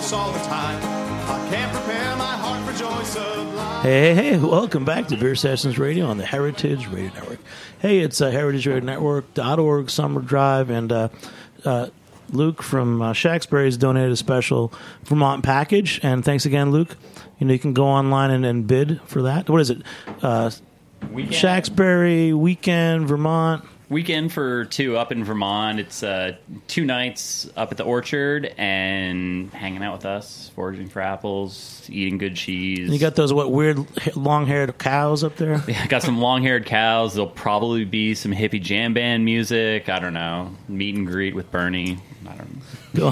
I 0.06 0.08
practice 0.08 0.14
all 0.14 0.32
the 0.32 0.40
time. 0.48 0.80
I 0.84 1.50
can't 1.50 1.74
prepare 1.74 2.16
my 2.16 2.26
heart 2.26 2.64
for 2.64 2.78
joy 2.78 3.04
sublime. 3.04 3.82
Hey, 3.82 4.14
hey, 4.14 4.24
hey, 4.32 4.38
welcome 4.38 4.86
back 4.86 5.08
to 5.08 5.18
Beer 5.18 5.34
Sessions 5.34 5.80
Radio 5.80 6.06
on 6.06 6.18
the 6.18 6.26
Heritage 6.26 6.86
Radio 6.88 7.12
Network. 7.14 7.40
Hey, 7.80 8.00
it's 8.00 8.22
uh, 8.22 8.30
heritageradionetwork.org, 8.32 9.90
Summer 9.90 10.22
Drive, 10.22 10.70
and 10.70 10.92
uh, 10.92 11.10
uh, 11.64 11.88
Luke 12.32 12.62
from 12.62 13.02
uh, 13.02 13.14
Shacksbury's 13.14 13.78
donated 13.78 14.12
a 14.12 14.16
special 14.16 14.72
Vermont 15.06 15.44
package. 15.44 16.00
And 16.04 16.24
thanks 16.24 16.46
again, 16.46 16.70
Luke. 16.72 16.98
You 17.40 17.48
know, 17.48 17.54
you 17.54 17.60
can 17.60 17.74
go 17.74 17.86
online 17.86 18.30
and, 18.30 18.46
and 18.46 18.68
bid 18.68 19.02
for 19.06 19.24
that. 19.24 19.50
What 19.50 19.62
is 19.62 19.72
it? 19.72 19.82
Uh, 20.22 20.52
Weekend. 21.12 21.36
Shacksbury 21.36 22.32
Weekend, 22.38 23.08
Vermont. 23.08 23.66
Weekend 23.90 24.34
for 24.34 24.66
two 24.66 24.98
up 24.98 25.12
in 25.12 25.24
Vermont. 25.24 25.80
It's 25.80 26.02
uh, 26.02 26.36
two 26.68 26.86
nights 26.86 27.50
up 27.56 27.72
at 27.72 27.78
the 27.78 27.84
orchard 27.84 28.54
and 28.58 29.52
hanging 29.52 29.84
out 29.84 29.94
with 29.94 30.06
us, 30.06 30.52
foraging 30.56 30.88
for 30.90 31.02
apples, 31.02 31.88
eating 31.90 32.18
good 32.18 32.36
cheese. 32.36 32.90
You 32.90 32.98
got 33.00 33.16
those 33.16 33.32
what 33.32 33.52
weird 33.52 33.86
long 34.16 34.48
haired 34.48 34.78
cows 34.78 35.24
up 35.24 35.36
there? 35.38 35.62
Yeah, 35.68 35.88
got 35.88 36.04
some 36.04 36.20
long 36.20 36.42
haired 36.44 36.66
cows. 36.66 37.16
There'll 37.16 37.30
probably 37.30 37.86
be 37.86 38.16
some 38.16 38.32
hippie 38.32 38.62
jam 38.62 38.94
band 38.94 39.26
music. 39.26 39.90
I 39.90 40.00
don't 40.00 40.14
know. 40.14 40.56
Meet 40.68 40.96
and 40.96 41.08
greet 41.08 41.36
with 41.36 41.52
Bernie. 41.52 41.98
I 42.28 42.36
don't 42.36 42.62
know. 43.04 43.12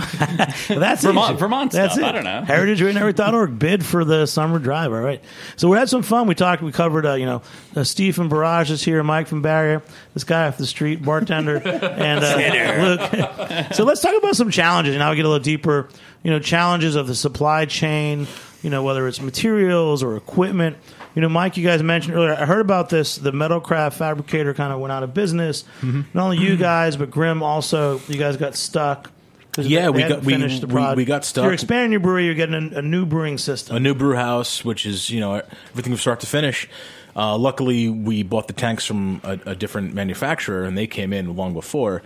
That's 0.79 1.03
Vermont- 1.03 1.35
it. 1.35 1.39
Vermont 1.39 1.71
That's 1.71 1.93
stuff. 1.95 2.05
it. 2.05 2.09
I 2.09 2.11
don't 2.11 2.23
know. 2.23 2.43
HeritageRadioNetwork.org 2.47 3.59
bid 3.59 3.85
for 3.85 4.03
the 4.05 4.25
summer 4.25 4.59
drive. 4.59 4.91
All 4.91 4.99
right. 4.99 5.21
So 5.55 5.69
we 5.69 5.77
had 5.77 5.89
some 5.89 6.03
fun. 6.03 6.27
We 6.27 6.35
talked. 6.35 6.61
We 6.61 6.71
covered. 6.71 7.05
Uh, 7.05 7.13
you 7.13 7.25
know, 7.25 7.41
uh, 7.75 7.83
Steve 7.83 8.15
from 8.15 8.29
Barrage 8.29 8.71
is 8.71 8.83
here. 8.83 9.01
Mike 9.03 9.27
from 9.27 9.41
Barrier. 9.41 9.81
This 10.13 10.23
guy 10.23 10.47
off 10.47 10.57
the 10.57 10.65
street, 10.65 11.03
bartender, 11.03 11.57
and 11.67 12.23
uh, 12.23 12.83
Luke. 12.83 13.73
so 13.73 13.83
let's 13.83 14.01
talk 14.01 14.15
about 14.17 14.35
some 14.35 14.51
challenges. 14.51 14.95
Now 14.97 15.09
we 15.11 15.15
get 15.15 15.25
a 15.25 15.29
little 15.29 15.43
deeper. 15.43 15.89
You 16.23 16.31
know, 16.31 16.39
challenges 16.39 16.95
of 16.95 17.07
the 17.07 17.15
supply 17.15 17.65
chain. 17.65 18.27
You 18.61 18.69
know, 18.69 18.83
whether 18.83 19.07
it's 19.07 19.19
materials 19.21 20.03
or 20.03 20.15
equipment. 20.15 20.77
You 21.15 21.21
know, 21.21 21.29
Mike, 21.29 21.57
you 21.57 21.63
guys 21.63 21.83
mentioned 21.83 22.15
earlier. 22.15 22.33
I 22.33 22.45
heard 22.45 22.61
about 22.61 22.89
this. 22.89 23.17
The 23.17 23.31
Metalcraft 23.31 23.93
fabricator 23.93 24.53
kind 24.55 24.73
of 24.73 24.79
went 24.79 24.91
out 24.91 25.03
of 25.03 25.13
business. 25.13 25.63
Not 25.83 26.23
only 26.23 26.37
you 26.39 26.57
guys, 26.57 26.97
but 26.97 27.11
Grimm 27.11 27.43
also. 27.43 27.99
You 28.07 28.17
guys 28.17 28.35
got 28.37 28.55
stuck. 28.55 29.11
'Cause 29.53 29.65
Yeah, 29.67 29.89
we 29.89 30.01
got- 30.03 30.23
we- 30.23 30.33
the 30.35 30.67
we- 30.67 30.95
we 30.95 31.05
got 31.05 31.23
So 31.25 31.43
You're 31.43 31.53
expanding 31.53 31.91
your 31.91 31.99
brewery. 32.01 32.25
You're 32.25 32.33
getting 32.35 32.73
a, 32.73 32.79
a 32.79 32.81
new 32.81 33.05
brewing 33.05 33.37
system. 33.37 33.75
a 33.75 33.79
new 33.79 33.95
brew 33.95 34.15
house, 34.15 34.65
which 34.65 34.85
is 34.85 35.09
you 35.09 35.19
know 35.19 35.41
everything 35.71 35.93
from 35.93 35.97
start 35.97 36.19
to 36.21 36.27
finish. 36.27 36.67
Uh, 37.15 37.37
luckily, 37.37 37.89
we 37.89 38.23
bought 38.23 38.47
the 38.47 38.53
tanks 38.53 38.85
from 38.85 39.21
a, 39.23 39.39
a 39.45 39.55
different 39.55 39.93
manufacturer, 39.93 40.63
and 40.63 40.77
they 40.77 40.87
came 40.87 41.13
in 41.13 41.35
long 41.35 41.53
before. 41.53 42.01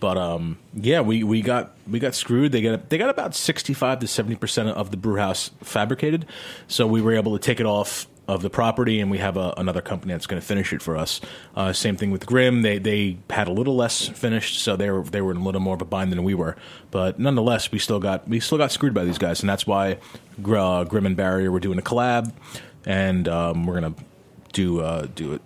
But 0.00 0.16
um, 0.16 0.56
yeah, 0.74 1.00
we, 1.02 1.22
we 1.24 1.42
got 1.42 1.72
we 1.90 1.98
got 1.98 2.14
screwed. 2.14 2.52
They 2.52 2.62
got 2.62 2.88
they 2.90 2.96
got 2.98 3.10
about 3.10 3.34
sixty 3.34 3.74
five 3.74 3.98
to 4.00 4.06
seventy 4.06 4.36
percent 4.36 4.68
of 4.70 4.90
the 4.90 4.96
brew 4.96 5.16
house 5.16 5.50
fabricated, 5.62 6.24
so 6.68 6.86
we 6.86 7.02
were 7.02 7.12
able 7.14 7.36
to 7.38 7.42
take 7.42 7.60
it 7.60 7.66
off 7.66 8.06
of 8.30 8.42
the 8.42 8.50
property, 8.50 9.00
and 9.00 9.10
we 9.10 9.18
have 9.18 9.36
a, 9.36 9.52
another 9.56 9.80
company 9.80 10.12
that's 10.12 10.26
going 10.26 10.40
to 10.40 10.46
finish 10.46 10.72
it 10.72 10.80
for 10.80 10.96
us. 10.96 11.20
Uh, 11.56 11.72
same 11.72 11.96
thing 11.96 12.12
with 12.12 12.26
Grimm; 12.26 12.62
they 12.62 12.78
they 12.78 13.18
had 13.28 13.48
a 13.48 13.52
little 13.52 13.74
less 13.74 14.06
finished, 14.08 14.60
so 14.60 14.76
they 14.76 14.88
were 14.88 15.02
they 15.02 15.20
were 15.20 15.32
in 15.32 15.38
a 15.38 15.44
little 15.44 15.60
more 15.60 15.74
of 15.74 15.82
a 15.82 15.84
bind 15.84 16.12
than 16.12 16.22
we 16.22 16.34
were. 16.34 16.56
But 16.92 17.18
nonetheless, 17.18 17.72
we 17.72 17.80
still 17.80 17.98
got 17.98 18.28
we 18.28 18.38
still 18.38 18.56
got 18.56 18.70
screwed 18.70 18.94
by 18.94 19.04
these 19.04 19.18
guys, 19.18 19.40
and 19.40 19.50
that's 19.50 19.66
why 19.66 19.98
uh, 20.46 20.84
Grimm 20.84 21.06
and 21.06 21.16
Barrier 21.16 21.50
were 21.50 21.58
doing 21.58 21.78
a 21.78 21.82
collab, 21.82 22.32
and 22.86 23.26
um, 23.26 23.66
we're 23.66 23.80
gonna 23.80 23.94
do 24.52 24.80
uh, 24.80 25.08
do 25.12 25.34
it. 25.34 25.42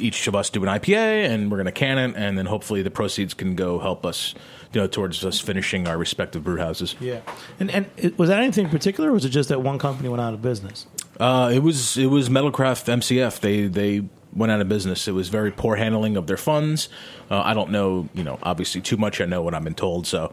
Each 0.00 0.28
of 0.28 0.36
us 0.36 0.48
do 0.48 0.62
an 0.62 0.68
IPA, 0.68 1.28
and 1.28 1.50
we're 1.50 1.56
gonna 1.56 1.72
can 1.72 1.98
it, 1.98 2.14
and 2.16 2.38
then 2.38 2.46
hopefully 2.46 2.82
the 2.82 2.90
proceeds 2.90 3.34
can 3.34 3.56
go 3.56 3.80
help 3.80 4.06
us, 4.06 4.36
you 4.72 4.80
know, 4.80 4.86
towards 4.86 5.24
us 5.24 5.40
finishing 5.40 5.88
our 5.88 5.98
respective 5.98 6.44
brew 6.44 6.58
houses. 6.58 6.94
Yeah. 7.00 7.20
And 7.58 7.68
and 7.72 7.90
it, 7.96 8.16
was 8.16 8.28
that 8.28 8.38
anything 8.38 8.68
particular, 8.68 9.10
or 9.10 9.14
was 9.14 9.24
it 9.24 9.30
just 9.30 9.48
that 9.48 9.60
one 9.60 9.80
company 9.80 10.08
went 10.08 10.20
out 10.20 10.34
of 10.34 10.40
business? 10.40 10.86
Uh, 11.18 11.50
it 11.52 11.60
was 11.60 11.96
it 11.96 12.06
was 12.06 12.28
Metalcraft 12.28 12.84
MCF. 12.86 13.40
They 13.40 13.66
they 13.66 14.08
went 14.32 14.52
out 14.52 14.60
of 14.60 14.68
business. 14.68 15.08
It 15.08 15.12
was 15.12 15.28
very 15.28 15.50
poor 15.50 15.76
handling 15.76 16.16
of 16.16 16.26
their 16.26 16.36
funds. 16.36 16.88
Uh, 17.30 17.40
I 17.40 17.54
don't 17.54 17.70
know, 17.70 18.08
you 18.14 18.22
know, 18.22 18.38
obviously 18.42 18.80
too 18.80 18.96
much. 18.96 19.20
I 19.20 19.24
know 19.24 19.42
what 19.42 19.54
I've 19.54 19.64
been 19.64 19.74
told, 19.74 20.06
so 20.06 20.32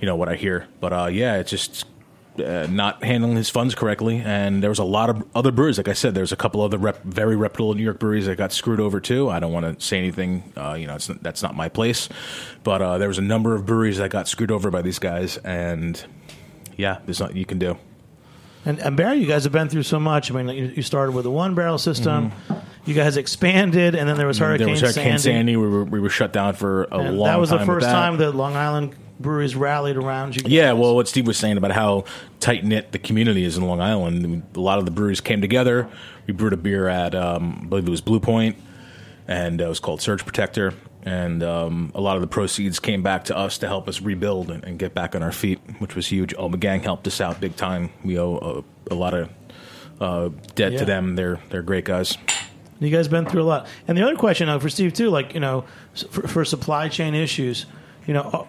you 0.00 0.06
know 0.06 0.16
what 0.16 0.28
I 0.28 0.36
hear. 0.36 0.68
But 0.80 0.92
uh, 0.92 1.06
yeah, 1.06 1.36
it's 1.36 1.50
just 1.50 1.84
uh, 2.38 2.66
not 2.70 3.04
handling 3.04 3.36
his 3.36 3.50
funds 3.50 3.74
correctly. 3.74 4.22
And 4.24 4.62
there 4.62 4.70
was 4.70 4.78
a 4.78 4.84
lot 4.84 5.10
of 5.10 5.24
other 5.34 5.52
breweries. 5.52 5.78
Like 5.78 5.88
I 5.88 5.92
said, 5.92 6.14
there's 6.14 6.32
a 6.32 6.36
couple 6.36 6.62
other 6.62 6.78
rep- 6.78 7.02
very 7.02 7.36
reputable 7.36 7.74
New 7.74 7.82
York 7.82 7.98
breweries 7.98 8.26
that 8.26 8.36
got 8.36 8.52
screwed 8.52 8.80
over 8.80 9.00
too. 9.00 9.28
I 9.28 9.38
don't 9.40 9.52
want 9.52 9.78
to 9.78 9.84
say 9.84 9.98
anything. 9.98 10.52
Uh, 10.56 10.74
you 10.74 10.86
know, 10.86 10.96
that's 10.98 11.42
not 11.42 11.54
my 11.54 11.68
place. 11.68 12.08
But 12.64 12.80
uh, 12.80 12.98
there 12.98 13.08
was 13.08 13.18
a 13.18 13.22
number 13.22 13.54
of 13.54 13.66
breweries 13.66 13.98
that 13.98 14.10
got 14.10 14.28
screwed 14.28 14.50
over 14.50 14.70
by 14.70 14.82
these 14.82 14.98
guys, 14.98 15.36
and 15.38 16.02
yeah, 16.76 17.00
there's 17.04 17.20
nothing 17.20 17.36
you 17.36 17.46
can 17.46 17.58
do. 17.58 17.76
And, 18.64 18.78
and 18.78 18.96
Barrier, 18.96 19.14
you 19.20 19.26
guys 19.26 19.42
have 19.44 19.52
been 19.52 19.68
through 19.68 19.82
so 19.82 19.98
much. 19.98 20.30
I 20.30 20.34
mean, 20.40 20.48
you, 20.56 20.72
you 20.76 20.82
started 20.82 21.12
with 21.12 21.26
a 21.26 21.30
one 21.30 21.54
barrel 21.54 21.78
system. 21.78 22.32
You 22.84 22.94
guys 22.94 23.16
expanded, 23.16 23.94
and 23.94 24.08
then 24.08 24.16
there 24.16 24.26
was 24.26 24.38
Hurricane, 24.38 24.68
Mm-hmm. 24.68 24.74
there 24.80 24.86
was 24.88 24.96
Hurricane 24.96 25.18
Sandy. 25.18 25.38
Sandy. 25.38 25.56
We 25.56 25.68
were 25.68 25.84
we 25.84 26.00
were 26.00 26.08
shut 26.10 26.32
down 26.32 26.54
for 26.54 26.84
a 26.84 26.98
And 26.98 27.18
long 27.18 27.26
that 27.28 27.38
was 27.40 27.50
the 27.50 27.64
first 27.64 27.86
that. 27.86 27.92
time 27.92 28.16
that 28.18 28.32
Long 28.32 28.56
Island 28.56 28.94
breweries 29.20 29.54
rallied 29.54 29.96
around 29.96 30.34
you. 30.34 30.42
Guys. 30.42 30.52
Yeah, 30.52 30.72
well, 30.72 30.96
what 30.96 31.06
Steve 31.06 31.26
was 31.28 31.38
saying 31.38 31.56
about 31.56 31.70
how 31.70 32.04
tight 32.40 32.64
knit 32.64 32.90
the 32.90 32.98
community 32.98 33.44
is 33.44 33.56
in 33.56 33.64
Long 33.64 33.80
Island, 33.80 34.42
a 34.56 34.60
lot 34.60 34.78
of 34.80 34.84
the 34.84 34.90
breweries 34.90 35.20
came 35.20 35.40
together. 35.40 35.88
We 36.26 36.34
brewed 36.34 36.52
a 36.52 36.56
beer 36.56 36.88
at, 36.88 37.14
um, 37.14 37.60
I 37.62 37.66
believe 37.66 37.86
it 37.86 37.90
was 37.90 38.00
Blue 38.00 38.18
Point, 38.18 38.56
and 39.28 39.60
uh, 39.60 39.66
it 39.66 39.68
was 39.68 39.78
called 39.80 40.00
Surge 40.00 40.24
Protector. 40.24 40.74
And 41.04 41.42
um, 41.42 41.90
a 41.96 42.00
lot 42.00 42.14
of 42.16 42.20
the 42.22 42.28
proceeds 42.28 42.78
came 42.78 43.02
back 43.02 43.24
to 43.24 43.36
us 43.36 43.58
to 43.58 43.66
help 43.66 43.88
us 43.88 44.00
rebuild 44.00 44.50
and, 44.52 44.62
and 44.64 44.78
get 44.78 44.94
back 44.94 45.16
on 45.16 45.22
our 45.22 45.32
feet, 45.32 45.58
which 45.80 45.96
was 45.96 46.06
huge. 46.06 46.32
Ommegang 46.36 46.82
helped 46.82 47.06
us 47.08 47.20
out 47.20 47.40
big 47.40 47.56
time. 47.56 47.90
We 48.04 48.18
owe 48.20 48.64
a, 48.88 48.94
a 48.94 48.96
lot 48.96 49.12
of 49.14 49.28
uh, 50.00 50.28
debt 50.54 50.72
Yeah. 50.72 50.78
to 50.78 50.84
them. 50.84 51.16
They're 51.16 51.40
they're 51.50 51.62
great 51.62 51.84
guys. 51.84 52.16
You 52.78 52.90
guys 52.90 53.08
been 53.08 53.26
through 53.26 53.42
a 53.42 53.44
lot. 53.44 53.66
And 53.88 53.96
the 53.98 54.02
other 54.02 54.16
question 54.16 54.48
uh, 54.48 54.58
for 54.60 54.68
Steve 54.68 54.92
too, 54.92 55.10
like 55.10 55.34
you 55.34 55.40
know, 55.40 55.64
for, 56.10 56.26
for 56.28 56.44
supply 56.44 56.88
chain 56.88 57.14
issues, 57.14 57.66
you 58.06 58.14
know, 58.14 58.22
uh, 58.22 58.46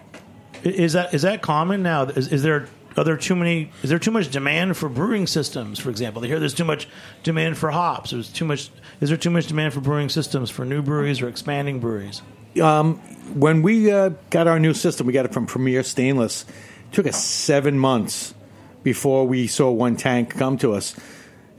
is 0.64 0.92
that 0.92 1.12
is 1.12 1.22
that 1.22 1.42
common 1.42 1.82
now? 1.82 2.04
Is, 2.04 2.32
is 2.32 2.42
there 2.44 2.68
are 2.96 3.02
there 3.02 3.16
too 3.16 3.34
many? 3.34 3.72
Is 3.82 3.90
there 3.90 3.98
too 3.98 4.10
much 4.12 4.30
demand 4.30 4.76
for 4.76 4.88
brewing 4.88 5.26
systems? 5.26 5.80
For 5.80 5.90
example, 5.90 6.22
they 6.22 6.28
hear 6.28 6.38
there's 6.38 6.54
too 6.54 6.64
much 6.64 6.86
demand 7.24 7.58
for 7.58 7.72
hops. 7.72 8.12
There's 8.12 8.30
too 8.32 8.44
much. 8.44 8.70
Is 9.00 9.08
there 9.08 9.18
too 9.18 9.30
much 9.30 9.48
demand 9.48 9.74
for 9.74 9.80
brewing 9.80 10.08
systems 10.08 10.50
for 10.50 10.64
new 10.64 10.82
breweries 10.82 11.20
or 11.20 11.28
expanding 11.28 11.80
breweries? 11.80 12.22
Um, 12.60 12.96
when 13.34 13.62
we 13.62 13.90
uh, 13.90 14.10
got 14.30 14.46
our 14.46 14.60
new 14.60 14.74
system, 14.74 15.06
we 15.06 15.12
got 15.12 15.24
it 15.24 15.32
from 15.32 15.46
Premier 15.46 15.82
Stainless. 15.82 16.42
It 16.42 16.92
took 16.92 17.06
us 17.06 17.22
seven 17.22 17.78
months 17.78 18.34
before 18.82 19.26
we 19.26 19.46
saw 19.46 19.70
one 19.70 19.96
tank 19.96 20.36
come 20.36 20.58
to 20.58 20.74
us, 20.74 20.94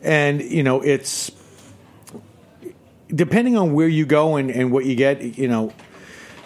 and 0.01 0.41
you 0.41 0.63
know 0.63 0.81
it's 0.81 1.31
depending 3.13 3.57
on 3.57 3.73
where 3.73 3.87
you 3.87 4.05
go 4.05 4.35
and, 4.35 4.49
and 4.49 4.71
what 4.71 4.85
you 4.85 4.95
get. 4.95 5.37
You 5.37 5.47
know, 5.47 5.73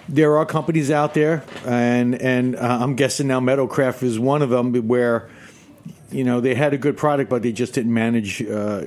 there 0.08 0.38
are 0.38 0.46
companies 0.46 0.90
out 0.90 1.14
there, 1.14 1.44
and 1.66 2.20
and 2.20 2.56
uh, 2.56 2.80
I'm 2.82 2.96
guessing 2.96 3.28
now 3.28 3.40
Metalcraft 3.40 4.02
is 4.04 4.18
one 4.18 4.42
of 4.42 4.50
them 4.50 4.74
where 4.88 5.30
you 6.12 6.24
know 6.24 6.42
they 6.42 6.56
had 6.56 6.74
a 6.74 6.78
good 6.78 6.98
product, 6.98 7.30
but 7.30 7.44
they 7.44 7.52
just 7.52 7.74
didn't 7.74 7.94
manage 7.94 8.42
uh, 8.42 8.84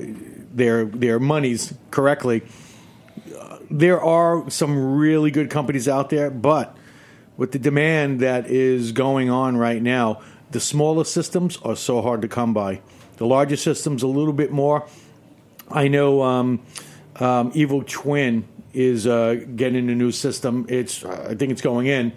their 0.53 0.85
their 0.85 1.19
monies 1.19 1.73
correctly. 1.91 2.43
There 3.73 3.99
are 3.99 4.47
some 4.51 4.97
really 4.97 5.31
good 5.31 5.49
companies 5.49 5.87
out 5.87 6.11
there, 6.11 6.29
but 6.29 6.77
with 7.37 7.53
the 7.53 7.57
demand 7.57 8.19
that 8.19 8.45
is 8.45 8.91
going 8.91 9.31
on 9.31 9.57
right 9.57 9.81
now, 9.81 10.21
the 10.51 10.59
smaller 10.59 11.03
systems 11.03 11.57
are 11.63 11.75
so 11.75 12.03
hard 12.03 12.21
to 12.21 12.27
come 12.27 12.53
by. 12.53 12.81
The 13.17 13.25
larger 13.25 13.55
systems 13.55 14.03
a 14.03 14.07
little 14.07 14.31
bit 14.31 14.51
more. 14.51 14.87
I 15.71 15.87
know 15.87 16.21
um, 16.21 16.61
um, 17.15 17.51
Evil 17.55 17.83
Twin 17.83 18.47
is 18.73 19.07
uh, 19.07 19.43
getting 19.55 19.89
a 19.89 19.95
new 19.95 20.11
system. 20.11 20.67
It's 20.69 21.03
I 21.03 21.33
think 21.33 21.51
it's 21.51 21.63
going 21.63 21.87
in 21.87 22.13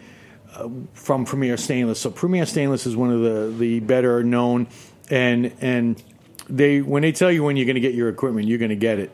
uh, 0.55 0.69
from 0.93 1.25
Premier 1.25 1.57
Stainless. 1.57 1.99
So 1.99 2.11
Premier 2.11 2.45
Stainless 2.45 2.85
is 2.85 2.95
one 2.97 3.11
of 3.11 3.23
the 3.23 3.57
the 3.57 3.81
better 3.81 4.23
known 4.23 4.67
and 5.09 5.55
and 5.63 6.03
they 6.51 6.83
when 6.83 7.01
they 7.01 7.13
tell 7.13 7.33
you 7.33 7.43
when 7.43 7.57
you're 7.57 7.65
going 7.65 7.77
to 7.77 7.81
get 7.81 7.95
your 7.95 8.11
equipment, 8.11 8.47
you're 8.47 8.59
going 8.59 8.69
to 8.69 8.77
get 8.77 8.99
it. 8.99 9.11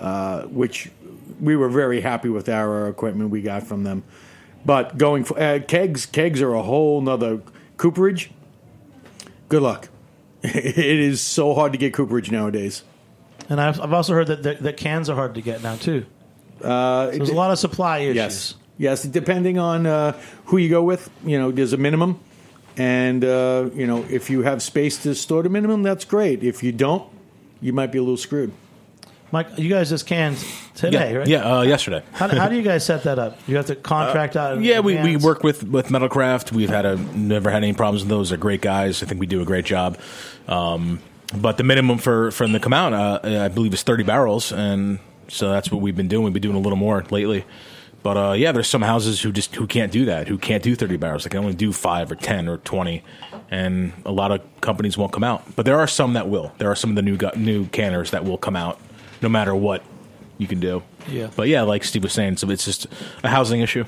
Uh, 0.00 0.42
which 0.46 0.90
we 1.40 1.56
were 1.56 1.68
very 1.68 2.00
happy 2.00 2.28
with 2.28 2.48
our 2.48 2.88
equipment 2.88 3.30
we 3.30 3.42
got 3.42 3.66
from 3.66 3.84
them. 3.84 4.02
But 4.64 4.96
going 4.96 5.24
for 5.24 5.38
uh, 5.38 5.60
kegs, 5.66 6.06
kegs 6.06 6.40
are 6.40 6.54
a 6.54 6.62
whole 6.62 7.00
nother 7.00 7.40
cooperage. 7.76 8.30
Good 9.48 9.62
luck. 9.62 9.88
it 10.42 10.76
is 10.78 11.20
so 11.20 11.54
hard 11.54 11.72
to 11.72 11.78
get 11.78 11.92
cooperage 11.92 12.30
nowadays. 12.30 12.82
And 13.48 13.60
I've, 13.60 13.80
I've 13.80 13.92
also 13.92 14.14
heard 14.14 14.28
that, 14.28 14.42
that 14.42 14.62
that 14.62 14.76
cans 14.76 15.10
are 15.10 15.14
hard 15.14 15.34
to 15.34 15.42
get 15.42 15.62
now 15.62 15.76
too. 15.76 16.06
Uh, 16.62 17.10
So 17.10 17.18
there's 17.18 17.30
a 17.30 17.34
lot 17.34 17.50
of 17.50 17.58
supply 17.58 17.98
issues. 17.98 18.16
Yes, 18.16 18.54
yes. 18.78 19.02
Depending 19.02 19.58
on 19.58 19.86
uh, 19.86 20.18
who 20.46 20.56
you 20.56 20.70
go 20.70 20.82
with, 20.82 21.10
you 21.24 21.38
know, 21.38 21.50
there's 21.50 21.74
a 21.74 21.76
minimum, 21.76 22.20
and 22.78 23.22
uh, 23.22 23.68
you 23.74 23.86
know, 23.86 24.04
if 24.08 24.30
you 24.30 24.42
have 24.42 24.62
space 24.62 25.02
to 25.02 25.14
store 25.14 25.42
the 25.42 25.50
minimum, 25.50 25.82
that's 25.82 26.06
great. 26.06 26.42
If 26.42 26.62
you 26.62 26.72
don't, 26.72 27.06
you 27.60 27.72
might 27.74 27.92
be 27.92 27.98
a 27.98 28.02
little 28.02 28.16
screwed. 28.16 28.52
Mike, 29.34 29.58
you 29.58 29.68
guys 29.68 29.88
just 29.88 30.06
canned 30.06 30.38
today, 30.76 31.10
yeah, 31.10 31.18
right? 31.18 31.26
yeah 31.26 31.56
uh, 31.58 31.62
yesterday. 31.62 32.04
How, 32.12 32.28
how 32.28 32.48
do 32.48 32.54
you 32.54 32.62
guys 32.62 32.86
set 32.86 33.02
that 33.02 33.18
up? 33.18 33.36
You 33.48 33.56
have 33.56 33.66
to 33.66 33.74
contract 33.74 34.36
out. 34.36 34.58
Uh, 34.58 34.60
Yeah, 34.60 34.78
we, 34.78 34.94
we 35.02 35.16
work 35.16 35.42
with, 35.42 35.64
with 35.64 35.88
Metalcraft. 35.88 36.52
We've 36.52 36.68
had 36.68 36.86
a 36.86 36.96
never 37.16 37.50
had 37.50 37.64
any 37.64 37.72
problems 37.72 38.02
with 38.04 38.10
those. 38.10 38.28
They're 38.28 38.38
great 38.38 38.62
guys. 38.62 39.02
I 39.02 39.06
think 39.06 39.20
we 39.20 39.26
do 39.26 39.42
a 39.42 39.44
great 39.44 39.64
job. 39.64 39.98
Um, 40.46 41.00
but 41.34 41.56
the 41.56 41.64
minimum 41.64 41.98
for 41.98 42.30
them 42.30 42.52
to 42.52 42.60
come 42.60 42.72
out, 42.72 42.92
uh, 42.92 43.42
I 43.44 43.48
believe, 43.48 43.74
is 43.74 43.82
thirty 43.82 44.04
barrels, 44.04 44.52
and 44.52 45.00
so 45.26 45.50
that's 45.50 45.68
what 45.68 45.80
we've 45.80 45.96
been 45.96 46.06
doing. 46.06 46.22
We've 46.22 46.32
been 46.32 46.42
doing 46.42 46.54
a 46.54 46.60
little 46.60 46.78
more 46.78 47.02
lately. 47.10 47.44
But 48.04 48.16
uh, 48.16 48.32
yeah, 48.34 48.52
there's 48.52 48.68
some 48.68 48.82
houses 48.82 49.20
who 49.20 49.32
just 49.32 49.56
who 49.56 49.66
can't 49.66 49.90
do 49.90 50.04
that, 50.04 50.28
who 50.28 50.38
can't 50.38 50.62
do 50.62 50.76
thirty 50.76 50.96
barrels. 50.96 51.24
They 51.24 51.30
can 51.30 51.40
only 51.40 51.54
do 51.54 51.72
five 51.72 52.12
or 52.12 52.14
ten 52.14 52.46
or 52.48 52.58
twenty, 52.58 53.02
and 53.50 53.94
a 54.06 54.12
lot 54.12 54.30
of 54.30 54.42
companies 54.60 54.96
won't 54.96 55.12
come 55.12 55.24
out. 55.24 55.42
But 55.56 55.64
there 55.64 55.80
are 55.80 55.88
some 55.88 56.12
that 56.12 56.28
will. 56.28 56.52
There 56.58 56.70
are 56.70 56.76
some 56.76 56.90
of 56.90 56.96
the 56.96 57.02
new 57.02 57.16
gu- 57.16 57.34
new 57.34 57.66
canners 57.66 58.12
that 58.12 58.24
will 58.24 58.38
come 58.38 58.54
out, 58.54 58.78
no 59.24 59.28
matter 59.28 59.54
what 59.54 59.82
you 60.38 60.46
can 60.46 60.60
do. 60.60 60.82
Yeah. 61.08 61.30
But 61.34 61.48
yeah, 61.48 61.62
like 61.62 61.82
Steve 61.82 62.02
was 62.04 62.12
saying, 62.12 62.36
so 62.36 62.48
it's 62.50 62.64
just 62.64 62.86
a 63.24 63.28
housing 63.28 63.60
issue. 63.60 63.84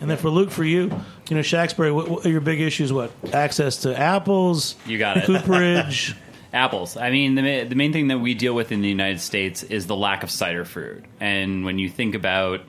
And 0.00 0.10
then 0.10 0.18
for 0.18 0.28
Luke, 0.28 0.50
for 0.50 0.64
you, 0.64 0.82
you 1.30 1.36
know, 1.36 1.40
Shacksbury, 1.40 1.94
what, 1.94 2.08
what 2.08 2.26
are 2.26 2.28
your 2.30 2.42
big 2.42 2.60
issues? 2.60 2.92
What 2.92 3.10
access 3.32 3.78
to 3.78 3.98
apples? 3.98 4.74
You 4.84 4.98
got 4.98 5.16
it. 5.16 5.24
Cooperage. 5.24 6.14
Apples. 6.52 6.96
I 6.96 7.10
mean, 7.10 7.34
the, 7.34 7.64
the 7.64 7.74
main 7.74 7.92
thing 7.92 8.08
that 8.08 8.18
we 8.20 8.32
deal 8.32 8.54
with 8.54 8.72
in 8.72 8.80
the 8.80 8.88
United 8.88 9.20
States 9.20 9.62
is 9.62 9.86
the 9.86 9.94
lack 9.94 10.22
of 10.22 10.30
cider 10.30 10.64
fruit. 10.64 11.04
And 11.20 11.62
when 11.66 11.78
you 11.78 11.90
think 11.90 12.14
about 12.14 12.62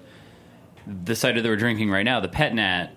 the 0.85 1.15
cider 1.15 1.41
that 1.41 1.47
we're 1.47 1.55
drinking 1.55 1.89
right 1.89 2.03
now, 2.03 2.19
the 2.19 2.27
Pet 2.27 2.53
Nat, 2.53 2.89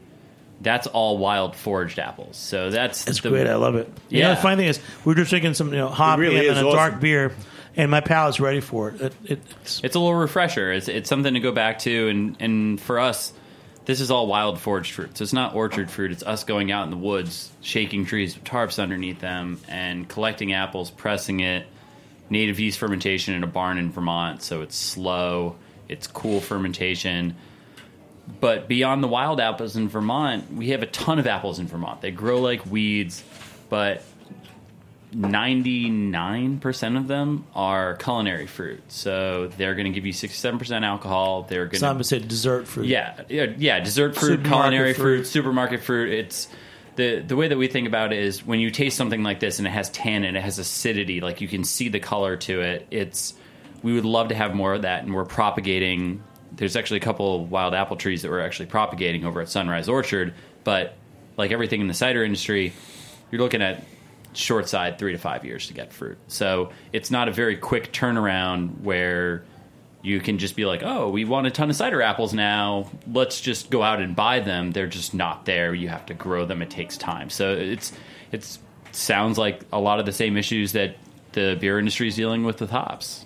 that's 0.60 0.88
all 0.88 1.18
wild 1.18 1.54
foraged 1.54 2.00
apples. 2.00 2.36
So 2.36 2.70
that's 2.70 3.06
It's 3.06 3.20
the, 3.20 3.30
great. 3.30 3.46
I 3.46 3.54
love 3.54 3.76
it. 3.76 3.88
You 4.08 4.22
know, 4.22 4.28
Yeah. 4.30 4.34
the 4.34 4.40
funny 4.40 4.56
thing 4.56 4.66
is, 4.68 4.80
we 5.04 5.12
are 5.12 5.16
just 5.16 5.30
drinking 5.30 5.54
some 5.54 5.68
you 5.68 5.78
know 5.78 5.88
hoppy 5.88 6.22
really 6.22 6.48
and 6.48 6.56
then 6.56 6.64
a 6.64 6.68
awesome. 6.68 6.76
dark 6.76 7.00
beer, 7.00 7.32
and 7.76 7.90
my 7.90 8.00
palate's 8.00 8.40
ready 8.40 8.60
for 8.60 8.90
it. 8.90 9.00
it, 9.00 9.14
it 9.24 9.40
it's, 9.60 9.80
it's 9.82 9.96
a 9.96 9.98
little 9.98 10.14
refresher. 10.14 10.72
It's, 10.72 10.88
it's 10.88 11.08
something 11.08 11.34
to 11.34 11.40
go 11.40 11.52
back 11.52 11.80
to, 11.80 12.08
and 12.08 12.36
and 12.40 12.80
for 12.80 12.98
us, 12.98 13.32
this 13.84 14.00
is 14.00 14.10
all 14.10 14.26
wild 14.26 14.60
foraged 14.60 14.92
fruit. 14.92 15.16
So 15.16 15.22
it's 15.22 15.32
not 15.32 15.54
orchard 15.54 15.90
fruit. 15.90 16.12
It's 16.12 16.22
us 16.22 16.44
going 16.44 16.70
out 16.70 16.84
in 16.84 16.90
the 16.90 16.96
woods, 16.96 17.50
shaking 17.60 18.04
trees 18.04 18.34
with 18.34 18.44
tarps 18.44 18.80
underneath 18.80 19.20
them, 19.20 19.60
and 19.68 20.08
collecting 20.08 20.52
apples, 20.52 20.90
pressing 20.90 21.40
it, 21.40 21.66
native 22.30 22.60
yeast 22.60 22.78
fermentation 22.78 23.34
in 23.34 23.42
a 23.42 23.48
barn 23.48 23.78
in 23.78 23.90
Vermont. 23.90 24.42
So 24.42 24.62
it's 24.62 24.76
slow. 24.76 25.56
It's 25.88 26.06
cool 26.06 26.40
fermentation. 26.40 27.36
But 28.40 28.68
beyond 28.68 29.02
the 29.02 29.08
wild 29.08 29.40
apples 29.40 29.76
in 29.76 29.88
Vermont, 29.88 30.52
we 30.52 30.70
have 30.70 30.82
a 30.82 30.86
ton 30.86 31.18
of 31.18 31.26
apples 31.26 31.58
in 31.58 31.66
Vermont. 31.66 32.00
They 32.00 32.12
grow 32.12 32.40
like 32.40 32.64
weeds, 32.64 33.22
but 33.68 34.04
99% 35.12 36.96
of 36.96 37.06
them 37.06 37.46
are 37.54 37.96
culinary 37.96 38.46
fruit. 38.46 38.82
So 38.88 39.48
they're 39.56 39.74
going 39.74 39.86
to 39.86 39.92
give 39.92 40.06
you 40.06 40.12
67% 40.12 40.84
alcohol. 40.84 41.42
They're 41.42 41.66
going 41.66 41.78
some 41.78 41.98
to 41.98 42.04
say 42.04 42.18
dessert 42.18 42.66
fruit. 42.66 42.86
yeah, 42.86 43.20
yeah, 43.28 43.46
yeah. 43.56 43.80
Dessert 43.80 44.16
fruit, 44.16 44.44
culinary 44.44 44.94
fruit. 44.94 45.18
fruit. 45.18 45.26
supermarket 45.26 45.80
fruit. 45.82 46.12
It's 46.12 46.48
the 46.96 47.20
the 47.20 47.36
way 47.36 47.48
that 47.48 47.56
we 47.56 47.68
think 47.68 47.86
about 47.86 48.12
it 48.12 48.20
is 48.20 48.44
when 48.44 48.60
you 48.60 48.70
taste 48.70 48.96
something 48.96 49.22
like 49.22 49.40
this 49.40 49.58
and 49.58 49.68
it 49.68 49.70
has 49.70 49.90
tannin, 49.90 50.36
it 50.36 50.42
has 50.42 50.58
acidity, 50.58 51.20
like 51.20 51.40
you 51.40 51.48
can 51.48 51.64
see 51.64 51.88
the 51.88 52.00
color 52.00 52.36
to 52.38 52.60
it. 52.60 52.86
It's 52.90 53.34
we 53.82 53.92
would 53.92 54.04
love 54.04 54.28
to 54.28 54.34
have 54.34 54.54
more 54.54 54.74
of 54.74 54.82
that, 54.82 55.04
and 55.04 55.14
we're 55.14 55.24
propagating. 55.24 56.22
There's 56.52 56.76
actually 56.76 56.98
a 56.98 57.02
couple 57.02 57.42
of 57.42 57.50
wild 57.50 57.74
apple 57.74 57.96
trees 57.96 58.22
that 58.22 58.30
we're 58.30 58.40
actually 58.40 58.66
propagating 58.66 59.24
over 59.24 59.40
at 59.40 59.48
Sunrise 59.48 59.88
Orchard, 59.88 60.34
but 60.64 60.94
like 61.36 61.50
everything 61.50 61.80
in 61.80 61.88
the 61.88 61.94
cider 61.94 62.22
industry, 62.22 62.72
you're 63.30 63.40
looking 63.40 63.62
at 63.62 63.82
short 64.32 64.68
side 64.68 64.98
three 64.98 65.12
to 65.12 65.18
five 65.18 65.44
years 65.44 65.66
to 65.68 65.74
get 65.74 65.92
fruit. 65.92 66.18
So 66.28 66.70
it's 66.92 67.10
not 67.10 67.28
a 67.28 67.32
very 67.32 67.56
quick 67.56 67.92
turnaround 67.92 68.80
where 68.80 69.44
you 70.02 70.20
can 70.20 70.38
just 70.38 70.56
be 70.56 70.64
like, 70.64 70.82
oh, 70.82 71.08
we 71.08 71.24
want 71.24 71.46
a 71.46 71.50
ton 71.50 71.70
of 71.70 71.76
cider 71.76 72.02
apples 72.02 72.34
now. 72.34 72.90
Let's 73.06 73.40
just 73.40 73.70
go 73.70 73.82
out 73.82 74.00
and 74.00 74.16
buy 74.16 74.40
them. 74.40 74.72
They're 74.72 74.88
just 74.88 75.14
not 75.14 75.44
there. 75.44 75.74
You 75.74 75.88
have 75.88 76.06
to 76.06 76.14
grow 76.14 76.44
them. 76.44 76.60
It 76.60 76.70
takes 76.70 76.96
time. 76.96 77.30
So 77.30 77.52
it's 77.52 77.92
it's 78.32 78.58
sounds 78.90 79.38
like 79.38 79.62
a 79.72 79.80
lot 79.80 80.00
of 80.00 80.06
the 80.06 80.12
same 80.12 80.36
issues 80.36 80.72
that 80.72 80.96
the 81.32 81.56
beer 81.60 81.78
industry 81.78 82.08
is 82.08 82.16
dealing 82.16 82.44
with 82.44 82.60
with 82.60 82.70
hops. 82.70 83.24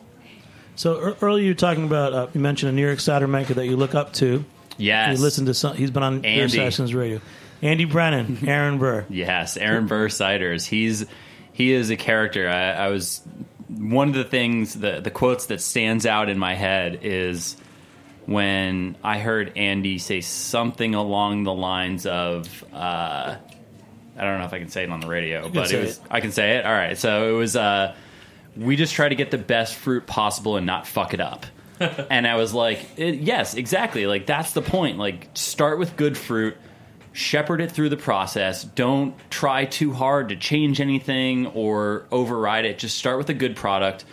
So 0.76 1.00
ear- 1.00 1.16
earlier 1.22 1.44
you 1.44 1.50
were 1.50 1.54
talking 1.54 1.84
about 1.84 2.12
uh, 2.12 2.26
you 2.34 2.40
mentioned 2.40 2.70
a 2.70 2.72
New 2.72 2.86
York 2.86 3.00
cider 3.00 3.26
maker 3.26 3.54
that 3.54 3.66
you 3.66 3.76
look 3.76 3.94
up 3.94 4.12
to. 4.14 4.44
Yes. 4.76 5.16
You 5.16 5.24
listen 5.24 5.46
to 5.46 5.54
some. 5.54 5.76
He's 5.76 5.90
been 5.90 6.02
on 6.02 6.20
Beer 6.20 6.48
Sessions 6.48 6.94
Radio. 6.94 7.20
Andy 7.62 7.84
Brennan, 7.84 8.38
Aaron 8.46 8.78
Burr. 8.78 9.06
Yes, 9.08 9.56
Aaron 9.56 9.86
Burr 9.86 10.08
ciders. 10.08 10.66
He's 10.66 11.06
he 11.52 11.72
is 11.72 11.90
a 11.90 11.96
character. 11.96 12.48
I, 12.48 12.72
I 12.72 12.88
was 12.88 13.22
one 13.68 14.08
of 14.08 14.14
the 14.14 14.24
things 14.24 14.74
the 14.74 15.00
the 15.00 15.10
quotes 15.10 15.46
that 15.46 15.60
stands 15.60 16.06
out 16.06 16.28
in 16.28 16.38
my 16.38 16.54
head 16.54 17.00
is 17.02 17.56
when 18.26 18.96
I 19.02 19.18
heard 19.18 19.52
Andy 19.56 19.98
say 19.98 20.20
something 20.20 20.94
along 20.94 21.44
the 21.44 21.54
lines 21.54 22.06
of. 22.06 22.64
Uh, 22.72 23.36
I 24.18 24.24
don't 24.24 24.38
know 24.38 24.46
if 24.46 24.52
I 24.54 24.58
can 24.58 24.68
say 24.68 24.84
it 24.84 24.90
on 24.90 25.00
the 25.00 25.06
radio, 25.06 25.48
but 25.50 25.70
it 25.70 25.80
was. 25.80 25.98
it. 25.98 26.04
I 26.10 26.20
can 26.20 26.32
say 26.32 26.56
it. 26.56 26.64
All 26.64 26.72
right. 26.72 26.96
So 26.96 27.34
it 27.34 27.38
was. 27.38 27.56
Uh, 27.56 27.94
we 28.56 28.76
just 28.76 28.94
try 28.94 29.08
to 29.08 29.14
get 29.14 29.30
the 29.30 29.38
best 29.38 29.74
fruit 29.74 30.06
possible 30.06 30.56
and 30.56 30.66
not 30.66 30.86
fuck 30.86 31.12
it 31.14 31.20
up. 31.20 31.46
and 31.80 32.26
I 32.26 32.36
was 32.36 32.54
like, 32.54 32.80
yes, 32.96 33.54
exactly. 33.54 34.06
Like 34.06 34.26
that's 34.26 34.52
the 34.52 34.62
point. 34.62 34.98
Like 34.98 35.28
start 35.34 35.78
with 35.78 35.96
good 35.96 36.16
fruit, 36.16 36.56
shepherd 37.16 37.60
it 37.60 37.72
through 37.72 37.88
the 37.88 37.96
process. 37.96 38.62
Don't 38.62 39.14
try 39.30 39.64
too 39.64 39.92
hard 39.92 40.28
to 40.28 40.36
change 40.36 40.80
anything 40.80 41.46
or 41.48 42.06
override 42.12 42.64
it. 42.66 42.78
Just 42.78 42.98
start 42.98 43.16
with 43.18 43.28
a 43.30 43.34
good 43.34 43.56
product, 43.56 44.04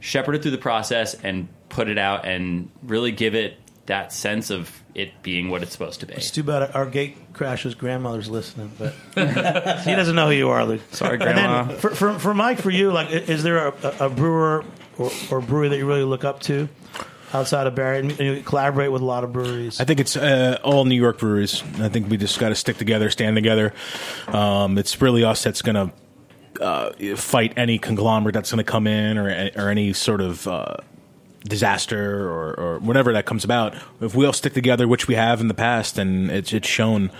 shepherd 0.00 0.34
it 0.34 0.42
through 0.42 0.50
the 0.50 0.58
process, 0.58 1.14
and 1.14 1.48
put 1.70 1.88
it 1.88 1.96
out, 1.98 2.26
and 2.26 2.70
really 2.82 3.10
give 3.10 3.34
it 3.34 3.56
that 3.86 4.12
sense 4.12 4.50
of 4.50 4.82
it 4.94 5.10
being 5.22 5.48
what 5.48 5.62
it's 5.62 5.72
supposed 5.72 6.00
to 6.00 6.06
be. 6.06 6.14
It's 6.14 6.30
too 6.30 6.42
bad 6.42 6.70
our 6.74 6.86
gate 6.86 7.32
crasher's 7.32 7.74
grandmother's 7.74 8.28
listening, 8.28 8.70
but 8.78 8.92
he 9.80 9.94
doesn't 9.94 10.14
know 10.14 10.26
who 10.26 10.32
you 10.34 10.50
are, 10.50 10.64
Luke. 10.64 10.82
Sorry, 10.90 11.14
And 11.14 11.22
Grandma. 11.22 11.64
then 11.64 11.78
for, 11.78 11.90
for, 11.90 12.18
for 12.18 12.34
Mike, 12.34 12.58
for 12.60 12.70
you, 12.70 12.92
like, 12.92 13.10
is 13.10 13.42
there 13.42 13.68
a, 13.68 13.74
a 14.00 14.08
brewer 14.10 14.64
or, 14.98 15.10
or 15.30 15.40
brewery 15.40 15.70
that 15.70 15.78
you 15.78 15.86
really 15.86 16.04
look 16.04 16.22
up 16.24 16.40
to 16.40 16.68
outside 17.34 17.66
of 17.66 17.74
Barrier? 17.74 18.00
And 18.00 18.18
you 18.18 18.42
collaborate 18.42 18.92
with 18.92 19.02
a 19.02 19.04
lot 19.04 19.24
of 19.24 19.32
breweries. 19.32 19.80
I 19.80 19.84
think 19.84 20.00
it's 20.00 20.16
uh, 20.16 20.58
all 20.62 20.84
New 20.84 20.96
York 20.96 21.18
breweries. 21.18 21.62
I 21.80 21.88
think 21.88 22.10
we 22.10 22.16
just 22.16 22.38
got 22.38 22.50
to 22.50 22.54
stick 22.54 22.76
together, 22.76 23.10
stand 23.10 23.36
together. 23.36 23.72
Um, 24.28 24.78
it's 24.78 25.00
really 25.00 25.24
us 25.24 25.42
that's 25.42 25.62
going 25.62 25.74
to 26.56 26.62
uh, 26.62 27.16
fight 27.16 27.54
any 27.56 27.78
conglomerate 27.78 28.34
that's 28.34 28.50
going 28.50 28.64
to 28.64 28.70
come 28.70 28.86
in 28.86 29.18
or 29.18 29.50
or 29.56 29.68
any 29.68 29.92
sort 29.92 30.20
of 30.20 30.46
uh, 30.46 30.76
disaster 31.44 32.28
or, 32.28 32.54
or 32.60 32.78
whatever 32.78 33.12
that 33.12 33.26
comes 33.26 33.44
about. 33.44 33.74
If 34.00 34.14
we 34.14 34.26
all 34.26 34.32
stick 34.32 34.54
together, 34.54 34.86
which 34.86 35.08
we 35.08 35.14
have 35.14 35.40
in 35.40 35.48
the 35.48 35.54
past, 35.54 35.98
and 35.98 36.30
it's 36.30 36.52
it's 36.52 36.68
shown 36.68 37.10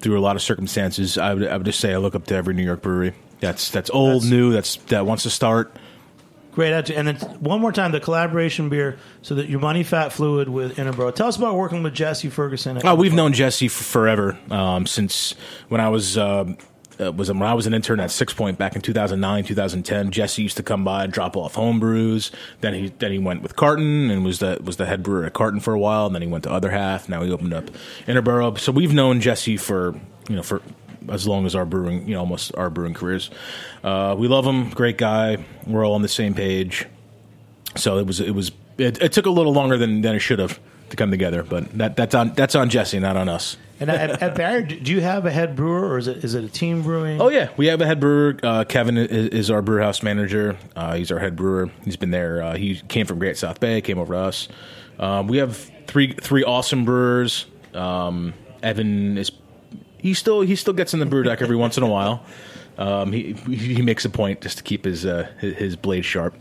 through 0.00 0.18
a 0.18 0.22
lot 0.22 0.36
of 0.36 0.42
circumstances, 0.42 1.16
I 1.18 1.34
would 1.34 1.48
I 1.48 1.56
would 1.56 1.66
just 1.66 1.80
say 1.80 1.92
I 1.94 1.96
look 1.96 2.14
up 2.14 2.26
to 2.26 2.34
every 2.34 2.54
New 2.54 2.64
York 2.64 2.82
brewery. 2.82 3.14
That's 3.40 3.70
that's 3.70 3.90
old, 3.90 4.22
That's- 4.22 4.30
new. 4.30 4.52
That's 4.52 4.76
that 4.86 5.06
wants 5.06 5.22
to 5.24 5.30
start. 5.30 5.74
Great 6.54 6.72
attitude. 6.72 6.96
And 6.96 7.08
then 7.08 7.16
one 7.40 7.60
more 7.60 7.72
time, 7.72 7.90
the 7.90 8.00
collaboration 8.00 8.68
beer, 8.68 8.96
so 9.22 9.34
that 9.34 9.48
your 9.48 9.60
money 9.60 9.82
fat 9.82 10.12
fluid 10.12 10.48
with 10.48 10.76
Interboro. 10.76 11.12
Tell 11.12 11.26
us 11.26 11.36
about 11.36 11.56
working 11.56 11.82
with 11.82 11.94
Jesse 11.94 12.30
Ferguson. 12.30 12.80
Oh, 12.84 12.94
we've 12.94 13.12
known 13.12 13.32
Jesse 13.32 13.66
f- 13.66 13.72
forever 13.72 14.38
um, 14.50 14.86
since 14.86 15.34
when 15.68 15.80
I 15.80 15.88
was 15.88 16.16
uh, 16.16 16.54
uh, 17.00 17.12
was 17.12 17.28
when 17.28 17.42
I 17.42 17.54
was 17.54 17.66
an 17.66 17.74
intern 17.74 17.98
at 17.98 18.10
Sixpoint 18.10 18.56
back 18.56 18.76
in 18.76 18.82
2009, 18.82 19.44
2010. 19.44 20.12
Jesse 20.12 20.42
used 20.42 20.56
to 20.56 20.62
come 20.62 20.84
by, 20.84 21.04
and 21.04 21.12
drop 21.12 21.36
off 21.36 21.54
home 21.56 21.80
brews. 21.80 22.30
Then 22.60 22.74
he 22.74 22.88
then 22.98 23.10
he 23.10 23.18
went 23.18 23.42
with 23.42 23.56
Carton 23.56 24.10
and 24.10 24.24
was 24.24 24.38
the 24.38 24.58
was 24.62 24.76
the 24.76 24.86
head 24.86 25.02
brewer 25.02 25.24
at 25.24 25.32
Carton 25.32 25.58
for 25.60 25.74
a 25.74 25.78
while. 25.78 26.06
And 26.06 26.14
then 26.14 26.22
he 26.22 26.28
went 26.28 26.44
to 26.44 26.52
Other 26.52 26.70
Half. 26.70 27.08
Now 27.08 27.22
he 27.22 27.32
opened 27.32 27.52
up 27.52 27.64
Interboro. 28.06 28.58
So 28.58 28.70
we've 28.70 28.94
known 28.94 29.20
Jesse 29.20 29.56
for 29.56 29.98
you 30.28 30.36
know 30.36 30.42
for 30.42 30.62
as 31.10 31.26
long 31.26 31.46
as 31.46 31.54
our 31.54 31.64
brewing 31.64 32.06
you 32.06 32.14
know 32.14 32.20
almost 32.20 32.54
our 32.56 32.70
brewing 32.70 32.94
careers. 32.94 33.30
Uh, 33.82 34.14
we 34.18 34.28
love 34.28 34.46
him, 34.46 34.70
great 34.70 34.98
guy. 34.98 35.44
We're 35.66 35.86
all 35.86 35.94
on 35.94 36.02
the 36.02 36.08
same 36.08 36.34
page. 36.34 36.86
So 37.76 37.98
it 37.98 38.06
was 38.06 38.20
it 38.20 38.34
was 38.34 38.52
it, 38.78 39.00
it 39.02 39.12
took 39.12 39.26
a 39.26 39.30
little 39.30 39.52
longer 39.52 39.76
than 39.76 40.00
than 40.00 40.14
it 40.14 40.20
should 40.20 40.38
have 40.38 40.60
to 40.90 40.96
come 40.96 41.10
together, 41.10 41.42
but 41.42 41.76
that 41.78 41.96
that's 41.96 42.14
on 42.14 42.32
that's 42.34 42.54
on 42.54 42.70
Jesse, 42.70 42.98
not 42.98 43.16
on 43.16 43.28
us. 43.28 43.56
And 43.80 43.90
at, 43.90 44.22
at 44.22 44.34
Barrier, 44.36 44.62
do 44.62 44.92
you 44.92 45.00
have 45.00 45.26
a 45.26 45.30
head 45.30 45.56
brewer, 45.56 45.88
or 45.88 45.98
is 45.98 46.06
it 46.06 46.24
is 46.24 46.34
it 46.34 46.44
a 46.44 46.48
team 46.48 46.82
brewing? 46.82 47.20
Oh 47.20 47.28
yeah, 47.28 47.50
we 47.56 47.66
have 47.66 47.80
a 47.80 47.86
head 47.86 47.98
brewer. 47.98 48.38
Uh, 48.42 48.64
Kevin 48.64 48.96
is, 48.96 49.28
is 49.28 49.50
our 49.50 49.62
brew 49.62 49.80
house 49.80 50.02
manager. 50.02 50.56
Uh, 50.76 50.94
he's 50.94 51.10
our 51.10 51.18
head 51.18 51.34
brewer. 51.34 51.70
He's 51.84 51.96
been 51.96 52.12
there. 52.12 52.42
Uh, 52.42 52.56
he 52.56 52.76
came 52.76 53.06
from 53.06 53.18
Great 53.18 53.36
South 53.36 53.58
Bay, 53.58 53.80
came 53.80 53.98
over 53.98 54.14
to 54.14 54.20
us. 54.20 54.48
Um, 54.98 55.26
we 55.26 55.38
have 55.38 55.56
three 55.86 56.12
three 56.12 56.44
awesome 56.44 56.84
brewers. 56.84 57.46
Um, 57.74 58.34
Evan 58.62 59.18
is 59.18 59.30
he 60.04 60.12
still 60.12 60.42
he 60.42 60.54
still 60.54 60.74
gets 60.74 60.92
in 60.92 61.00
the 61.00 61.06
brew 61.06 61.22
deck 61.22 61.40
every 61.40 61.56
once 61.56 61.78
in 61.78 61.82
a 61.82 61.88
while. 61.88 62.22
Um, 62.76 63.10
he 63.10 63.32
he 63.32 63.80
makes 63.80 64.04
a 64.04 64.10
point 64.10 64.42
just 64.42 64.58
to 64.58 64.62
keep 64.62 64.84
his 64.84 65.06
uh, 65.06 65.30
his, 65.40 65.56
his 65.56 65.76
blade 65.76 66.04
sharp. 66.04 66.34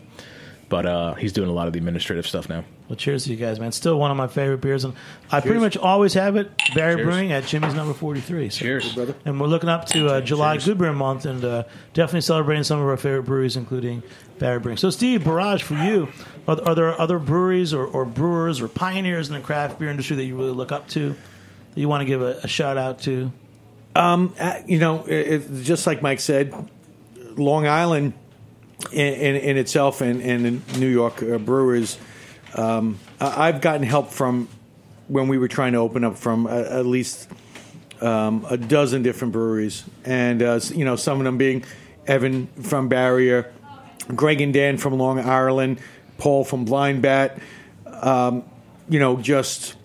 But 0.68 0.86
uh, 0.86 1.14
he's 1.14 1.32
doing 1.34 1.50
a 1.50 1.54
lot 1.54 1.68
of 1.68 1.74
the 1.74 1.78
administrative 1.78 2.26
stuff 2.26 2.50
now. 2.50 2.64
Well, 2.90 2.96
cheers 2.96 3.26
to 3.26 3.32
you 3.32 3.38
guys, 3.38 3.60
man. 3.60 3.72
Still 3.72 4.00
one 4.00 4.12
of 4.12 4.18
my 4.18 4.28
favorite 4.28 4.60
beers, 4.60 4.84
and 4.84 4.96
I 5.32 5.40
pretty 5.40 5.60
much 5.60 5.78
always 5.78 6.16
have 6.16 6.36
it. 6.36 6.50
Barrier 6.74 6.98
Cheers. 6.98 7.08
Brewing 7.08 7.32
at 7.32 7.46
Jimmy's 7.46 7.76
number 7.76 7.94
forty 7.94 8.22
three. 8.22 8.50
So. 8.50 8.60
Cheers, 8.60 8.94
brother. 8.94 9.16
And 9.24 9.40
we're 9.40 9.48
looking 9.48 9.70
up 9.70 9.86
to 9.88 10.08
uh, 10.08 10.22
July 10.22 10.58
Good 10.58 10.78
Beer 10.78 10.92
Month, 10.92 11.26
and 11.26 11.46
uh, 11.46 11.64
definitely 11.94 12.22
celebrating 12.22 12.64
some 12.64 12.80
of 12.80 12.88
our 12.88 12.98
favorite 12.98 13.24
breweries, 13.24 13.56
including 13.56 14.04
Barrier 14.40 14.60
Brewing. 14.60 14.78
So, 14.78 14.90
Steve, 14.90 15.24
barrage 15.24 15.62
for 15.62 15.76
you. 15.76 16.10
Are, 16.48 16.60
are 16.68 16.76
there 16.76 17.00
other 17.00 17.20
breweries 17.20 17.74
or, 17.74 17.86
or 17.86 18.04
brewers 18.04 18.60
or 18.60 18.68
pioneers 18.68 19.30
in 19.30 19.36
the 19.36 19.42
craft 19.42 19.80
beer 19.80 19.90
industry 19.90 20.18
that 20.18 20.26
you 20.26 20.36
really 20.36 20.52
look 20.52 20.72
up 20.74 20.88
to? 20.90 21.10
That 21.10 21.80
you 21.80 21.88
want 21.88 22.02
to 22.02 22.06
give 22.06 22.22
a, 22.22 22.40
a 22.44 22.48
shout 22.48 22.78
out 22.78 23.00
to? 23.02 23.32
Um, 23.96 24.34
uh, 24.40 24.60
you 24.66 24.80
know, 24.80 25.04
it, 25.06 25.12
it, 25.14 25.64
just 25.64 25.86
like 25.86 26.02
Mike 26.02 26.20
said, 26.20 26.54
Long 27.38 27.68
Island 27.68 28.14
in, 28.92 29.14
in, 29.14 29.36
in 29.36 29.58
itself 29.58 30.02
and, 30.02 30.22
and 30.22 30.80
New 30.80 30.88
York 30.88 31.22
uh, 31.22 31.38
brewers, 31.38 31.98
um, 32.56 33.00
I've 33.20 33.62
gotten 33.62 33.84
help 33.84 34.10
from 34.10 34.48
when 35.08 35.28
we 35.28 35.38
were 35.38 35.48
trying 35.48 35.74
to 35.74 35.80
open 35.80 36.04
up 36.04 36.18
from 36.18 36.48
uh, 36.48 36.50
at 36.50 36.86
least 36.86 37.30
um, 38.02 38.46
a 38.50 38.58
dozen 38.58 39.04
different 39.04 39.34
breweries, 39.34 39.84
and 40.04 40.42
uh, 40.42 40.60
you 40.74 40.86
know, 40.86 40.96
some 40.96 41.20
of 41.20 41.24
them 41.24 41.38
being 41.38 41.64
Evan 42.06 42.48
from 42.48 42.90
Barrier, 42.90 43.52
Greg 44.08 44.42
and 44.42 44.54
Dan 44.54 44.78
from 44.78 44.98
Long 44.98 45.20
Island, 45.20 45.80
Paul 46.18 46.44
from 46.44 46.66
Blind 46.66 47.02
Bat. 47.02 47.40
Um, 47.86 48.44
you 48.90 49.00
know, 49.00 49.18
just 49.18 49.76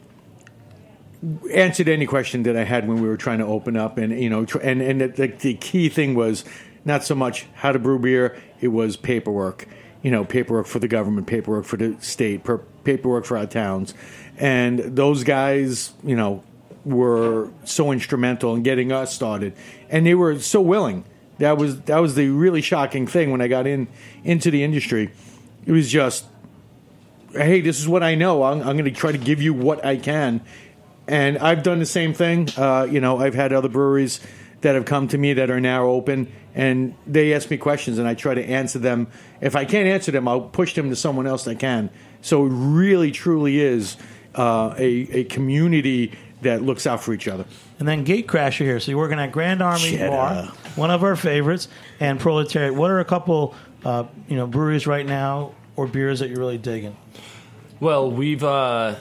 answered 1.53 1.89
any 1.89 2.07
question 2.07 2.45
that 2.45 2.57
I 2.57 2.65
had 2.65 2.87
when 2.87 3.01
we 3.01 3.09
were 3.09 3.17
trying 3.17 3.39
to 3.39 3.47
open 3.47 3.77
up, 3.77 3.99
and 3.99 4.21
you 4.21 4.31
know, 4.31 4.47
and 4.63 4.81
and 4.81 5.01
the, 5.01 5.29
the 5.29 5.55
key 5.55 5.89
thing 5.89 6.15
was 6.15 6.45
not 6.85 7.05
so 7.05 7.15
much 7.15 7.47
how 7.55 7.73
to 7.73 7.79
brew 7.79 7.99
beer; 7.99 8.41
it 8.61 8.69
was 8.69 8.97
paperwork. 8.97 9.67
You 10.03 10.13
know, 10.13 10.25
paperwork 10.25 10.67
for 10.67 10.79
the 10.79 10.87
government, 10.87 11.27
paperwork 11.27 11.65
for 11.65 11.77
the 11.77 11.97
state, 12.01 12.45
per, 12.45 12.59
paperwork 12.85 13.25
for 13.25 13.37
our 13.37 13.47
towns, 13.47 13.95
and 14.37 14.79
those 14.79 15.25
guys, 15.25 15.93
you 16.05 16.15
know, 16.15 16.45
were 16.85 17.51
so 17.65 17.91
instrumental 17.91 18.55
in 18.55 18.63
getting 18.63 18.93
us 18.93 19.13
started, 19.13 19.55
and 19.91 20.07
they 20.07 20.15
were 20.15 20.39
so 20.39 20.61
willing. 20.61 21.05
That 21.39 21.59
was 21.59 21.81
that 21.83 21.99
was 21.99 22.15
the 22.15 22.29
really 22.29 22.61
shocking 22.61 23.07
thing 23.07 23.33
when 23.33 23.41
I 23.41 23.49
got 23.49 23.67
in 23.67 23.89
into 24.23 24.51
the 24.51 24.63
industry. 24.63 25.11
It 25.67 25.73
was 25.73 25.91
just 25.91 26.25
hey, 27.33 27.61
this 27.61 27.79
is 27.79 27.89
what 27.89 28.03
I 28.03 28.15
know. 28.15 28.43
I'm, 28.43 28.61
I'm 28.61 28.77
going 28.77 28.85
to 28.85 28.91
try 28.91 29.13
to 29.13 29.19
give 29.19 29.43
you 29.43 29.53
what 29.53 29.85
I 29.85 29.97
can. 29.97 30.41
And 31.09 31.39
I've 31.39 31.63
done 31.63 31.79
the 31.79 31.87
same 31.87 32.13
thing. 32.13 32.49
Uh, 32.57 32.87
you 32.89 33.01
know, 33.01 33.19
I've 33.19 33.35
had 33.35 33.53
other 33.53 33.71
breweries 33.71 34.21
that 34.61 34.75
have 34.75 34.85
come 34.85 35.09
to 35.09 35.19
me 35.19 35.33
that 35.33 35.51
are 35.51 35.61
now 35.61 35.87
open, 35.87 36.31
and 36.55 36.95
they 37.07 37.33
ask 37.33 37.51
me 37.51 37.57
questions, 37.57 37.99
and 37.99 38.07
I 38.07 38.15
try 38.15 38.35
to 38.35 38.45
answer 38.45 38.79
them. 38.79 39.07
If 39.41 39.57
I 39.57 39.65
can't 39.65 39.89
answer 39.89 40.13
them, 40.13 40.29
I'll 40.29 40.43
push 40.43 40.75
them 40.75 40.91
to 40.91 40.97
someone 40.97 41.27
else 41.27 41.45
that 41.45 41.59
can. 41.59 41.91
So 42.21 42.45
it 42.45 42.51
really, 42.53 43.11
truly 43.11 43.61
is 43.61 43.97
uh, 44.35 44.75
a, 44.77 44.87
a 44.87 45.25
community 45.25 46.13
that 46.43 46.63
looks 46.63 46.87
out 46.87 47.03
for 47.03 47.13
each 47.13 47.27
other. 47.27 47.45
And 47.79 47.89
then 47.89 48.05
Gatecrasher 48.05 48.59
here. 48.59 48.81
So 48.81 48.91
you're 48.91 48.99
working 48.99 49.19
at 49.19 49.33
Grand 49.33 49.63
Army 49.63 49.93
Cheddar. 49.93 50.11
Bar, 50.11 50.45
one 50.77 50.91
of 50.91 51.03
our 51.03 51.17
favorites, 51.17 51.69
and 52.01 52.21
Proletariat. 52.21 52.75
What 52.75 52.91
are 52.91 53.01
a 53.01 53.05
couple, 53.05 53.55
uh, 53.85 54.05
you 54.29 54.37
know, 54.37 54.47
breweries 54.47 54.87
right 54.87 55.07
now 55.07 55.55
or 55.77 55.87
beers 55.87 56.21
that 56.21 56.29
you're 56.29 56.39
really 56.39 56.59
digging? 56.59 56.97
Well, 57.81 58.11
we've 58.11 58.43
uh, 58.43 58.97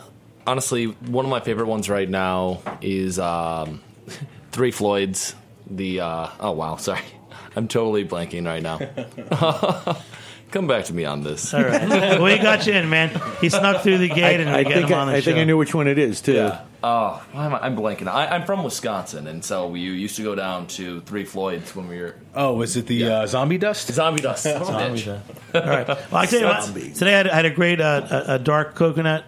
honestly 0.48 0.86
one 0.86 1.26
of 1.26 1.30
my 1.32 1.40
favorite 1.42 1.68
ones 1.68 1.90
right 1.90 2.10
now 2.10 2.62
is 2.82 3.20
um, 3.20 3.82
Three 4.52 4.72
Floyds. 4.72 5.36
The 5.70 6.00
uh, 6.00 6.30
oh 6.40 6.52
wow, 6.54 6.78
sorry, 6.78 7.02
I'm 7.56 7.68
totally 7.68 8.06
blanking 8.06 8.46
right 8.46 8.64
now. 8.64 8.80
Come 10.52 10.66
back 10.66 10.86
to 10.86 10.94
me 10.94 11.04
on 11.04 11.24
this. 11.24 11.54
All 11.54 11.62
right. 11.62 11.90
well, 11.90 12.26
he 12.28 12.38
got 12.38 12.66
you 12.66 12.72
in, 12.72 12.90
man. 12.90 13.10
He 13.42 13.50
snuck 13.50 13.84
through 13.84 13.98
the 13.98 14.08
gate 14.08 14.40
and 14.40 14.50
we 14.50 14.56
I 14.56 14.64
get 14.64 14.76
think 14.76 14.88
him 14.88 14.98
on 14.98 15.08
the 15.08 15.14
I, 15.14 15.16
I 15.18 15.20
show. 15.20 15.26
think 15.26 15.40
I 15.40 15.44
knew 15.44 15.58
which 15.58 15.76
one 15.76 15.88
it 15.90 16.00
is 16.00 16.22
too. 16.22 16.36
Yeah. 16.36 16.62
Oh, 16.82 17.22
why 17.34 17.48
am 17.48 17.56
I? 17.56 17.60
I'm 17.66 17.76
blanking. 17.76 18.08
I, 18.08 18.28
I'm 18.28 18.46
from 18.46 18.64
Wisconsin, 18.64 19.28
and 19.28 19.44
so 19.44 19.68
we 19.68 19.82
used 19.82 20.16
to 20.16 20.24
go 20.24 20.36
down 20.36 20.68
to 20.68 21.02
Three 21.02 21.26
Floyds 21.26 21.76
when 21.76 21.90
we 21.90 22.00
were 22.00 22.16
Oh, 22.34 22.62
is 22.62 22.78
it 22.78 22.86
the 22.88 23.04
uh, 23.10 23.28
zombie 23.28 23.58
dust? 23.58 23.92
zombie 23.92 24.22
dust. 24.22 24.44
Son 24.44 24.56
of 24.56 24.62
a 24.62 24.66
Zombie 24.68 25.04
dust. 25.04 25.26
All 25.54 25.62
right. 25.64 25.86
Well, 25.88 26.08
I 26.14 26.26
tell 26.28 26.40
you 26.40 26.46
what. 26.46 26.64
Today 26.96 27.14
I 27.14 27.18
had, 27.18 27.28
I 27.28 27.36
had 27.36 27.46
a 27.46 27.50
great 27.50 27.82
uh, 27.82 28.08
a, 28.10 28.34
a 28.36 28.40
dark 28.40 28.76
coconut. 28.76 29.26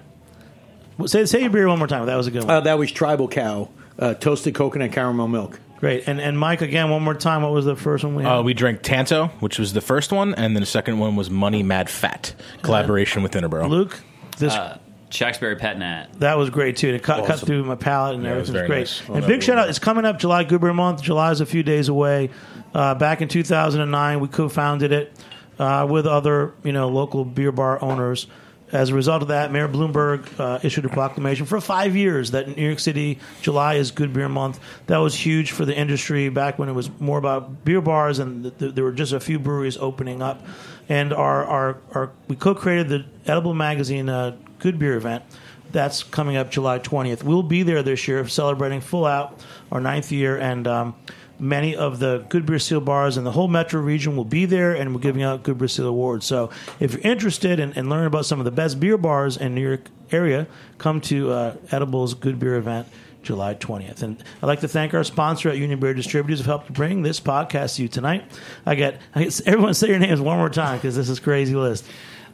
Well, 0.99 1.07
Say 1.07 1.25
say 1.25 1.41
your 1.41 1.49
beer 1.49 1.67
one 1.67 1.79
more 1.79 1.87
time. 1.87 2.05
That 2.05 2.15
was 2.17 2.27
a 2.27 2.31
good 2.31 2.43
one. 2.43 2.51
Uh, 2.51 2.59
that 2.61 2.77
was 2.77 2.91
Tribal 2.91 3.27
Cow, 3.27 3.69
uh, 3.97 4.13
toasted 4.13 4.53
coconut 4.53 4.91
caramel 4.91 5.27
milk. 5.27 5.59
Great. 5.79 6.07
And 6.07 6.19
and 6.19 6.37
Mike 6.37 6.61
again 6.61 6.89
one 6.91 7.01
more 7.01 7.15
time. 7.15 7.41
What 7.41 7.53
was 7.53 7.65
the 7.65 7.75
first 7.75 8.03
one 8.03 8.13
we 8.15 8.23
had? 8.23 8.39
Uh, 8.39 8.43
we 8.43 8.53
drank 8.53 8.81
Tanto, 8.83 9.27
which 9.39 9.57
was 9.57 9.71
the 9.73 9.79
first 9.81 10.11
one, 10.11 10.35
and 10.35 10.55
then 10.55 10.61
the 10.61 10.65
second 10.67 10.99
one 10.99 11.15
was 11.15 11.29
Money 11.29 11.63
Mad 11.63 11.89
Fat, 11.89 12.35
collaboration 12.61 13.23
with 13.23 13.31
Interboro. 13.31 13.69
Luke. 13.69 13.99
This 14.37 14.53
Uh, 14.53 14.77
Shacksbury 15.09 15.57
Pet 15.57 15.79
Nat. 15.79 16.07
That 16.19 16.37
was 16.37 16.49
great 16.51 16.75
too. 16.77 16.89
It 16.89 17.01
cut, 17.01 17.25
cut 17.25 17.39
through 17.39 17.63
my 17.63 17.73
palate 17.75 18.15
and 18.15 18.23
Yeah, 18.25 18.33
it 18.33 18.39
was 18.39 18.49
everything 18.49 18.53
was 18.53 18.59
very 18.59 18.67
great. 18.67 18.79
nice. 18.81 19.01
I'll 19.09 19.15
And 19.15 19.21
never 19.21 19.27
big 19.33 19.41
shout 19.41 19.53
forget 19.55 19.63
out! 19.63 19.69
It's 19.69 19.79
coming 19.79 20.05
up 20.05 20.19
July 20.19 20.43
Good 20.43 20.59
Beer 20.61 20.73
Month. 20.73 21.01
July 21.01 21.31
is 21.31 21.39
a 21.41 21.45
few 21.45 21.63
days 21.63 21.87
away. 21.87 22.29
Uh, 22.75 22.93
back 22.95 23.21
in 23.21 23.27
2009, 23.29 24.19
we 24.19 24.27
co-founded 24.27 24.91
it 24.91 25.13
uh, 25.57 25.87
with 25.89 26.05
other 26.05 26.53
you 26.63 26.73
know 26.73 26.89
local 26.89 27.23
beer 27.23 27.51
bar 27.53 27.81
owners. 27.81 28.27
As 28.71 28.89
a 28.89 28.95
result 28.95 29.23
of 29.23 29.29
that, 29.29 29.51
Mayor 29.51 29.67
Bloomberg 29.67 30.39
uh, 30.39 30.59
issued 30.61 30.85
a 30.85 30.89
proclamation 30.89 31.45
for 31.47 31.59
five 31.59 31.95
years 31.95 32.31
that 32.31 32.47
in 32.47 32.53
New 32.53 32.67
York 32.67 32.79
City, 32.79 33.17
July 33.41 33.75
is 33.75 33.89
Good 33.89 34.13
Beer 34.13 34.29
Month. 34.29 34.59
That 34.87 34.97
was 34.97 35.15
huge 35.15 35.51
for 35.51 35.65
the 35.65 35.75
industry 35.75 36.29
back 36.29 36.59
when 36.59 36.69
it 36.69 36.73
was 36.73 36.89
more 36.99 37.17
about 37.17 37.65
beer 37.65 37.81
bars 37.81 38.19
and 38.19 38.43
th- 38.43 38.57
th- 38.59 38.75
there 38.75 38.83
were 38.83 38.91
just 38.91 39.11
a 39.11 39.19
few 39.19 39.39
breweries 39.39 39.77
opening 39.77 40.21
up. 40.21 40.45
And 40.87 41.13
our, 41.13 41.45
our, 41.45 41.77
our 41.93 42.11
we 42.27 42.35
co-created 42.35 42.89
the 42.89 43.05
Edible 43.31 43.55
Magazine 43.55 44.07
uh, 44.07 44.35
Good 44.59 44.77
Beer 44.77 44.95
event. 44.95 45.23
That's 45.71 46.03
coming 46.03 46.35
up 46.35 46.51
July 46.51 46.79
20th. 46.79 47.23
We'll 47.23 47.43
be 47.43 47.63
there 47.63 47.81
this 47.83 48.07
year 48.07 48.27
celebrating 48.27 48.81
Full 48.81 49.05
Out, 49.05 49.39
our 49.71 49.79
ninth 49.79 50.11
year, 50.11 50.37
and 50.37 50.67
um, 50.67 50.95
many 51.39 51.75
of 51.75 51.99
the 51.99 52.25
Good 52.29 52.45
Beer 52.45 52.59
Seal 52.59 52.81
bars 52.81 53.17
in 53.17 53.23
the 53.23 53.31
whole 53.31 53.47
metro 53.47 53.81
region 53.81 54.15
will 54.15 54.25
be 54.25 54.45
there, 54.45 54.73
and 54.73 54.93
we're 54.93 55.01
giving 55.01 55.23
out 55.23 55.43
Good 55.43 55.57
Beer 55.57 55.67
Seal 55.67 55.87
awards. 55.87 56.25
So 56.25 56.49
if 56.79 56.93
you're 56.93 57.01
interested 57.01 57.59
in, 57.59 57.73
in 57.73 57.89
learning 57.89 58.07
about 58.07 58.25
some 58.25 58.39
of 58.39 58.45
the 58.45 58.51
best 58.51 58.79
beer 58.79 58.97
bars 58.97 59.37
in 59.37 59.55
New 59.55 59.61
York 59.61 59.89
area, 60.11 60.47
come 60.77 61.01
to 61.01 61.31
uh, 61.31 61.55
Edibles 61.71 62.13
Good 62.13 62.39
Beer 62.39 62.55
event. 62.55 62.87
July 63.21 63.53
20th. 63.53 64.01
And 64.01 64.23
I'd 64.41 64.47
like 64.47 64.61
to 64.61 64.69
thank 64.69 64.93
our 64.93 65.03
sponsor 65.03 65.49
at 65.49 65.57
Union 65.57 65.77
Beer 65.77 65.93
Distributors 65.93 66.39
who 66.39 66.45
helped 66.45 66.71
bring 66.71 67.01
this 67.01 67.19
podcast 67.19 67.75
to 67.75 67.81
you 67.81 67.89
tonight. 67.89 68.23
I 68.65 68.75
get, 68.75 69.01
I 69.13 69.25
get 69.25 69.41
everyone 69.45 69.73
say 69.73 69.89
your 69.89 69.99
names 69.99 70.21
one 70.21 70.37
more 70.37 70.49
time 70.49 70.77
because 70.77 70.95
this 70.95 71.09
is 71.09 71.19
crazy 71.19 71.53
list. 71.53 71.85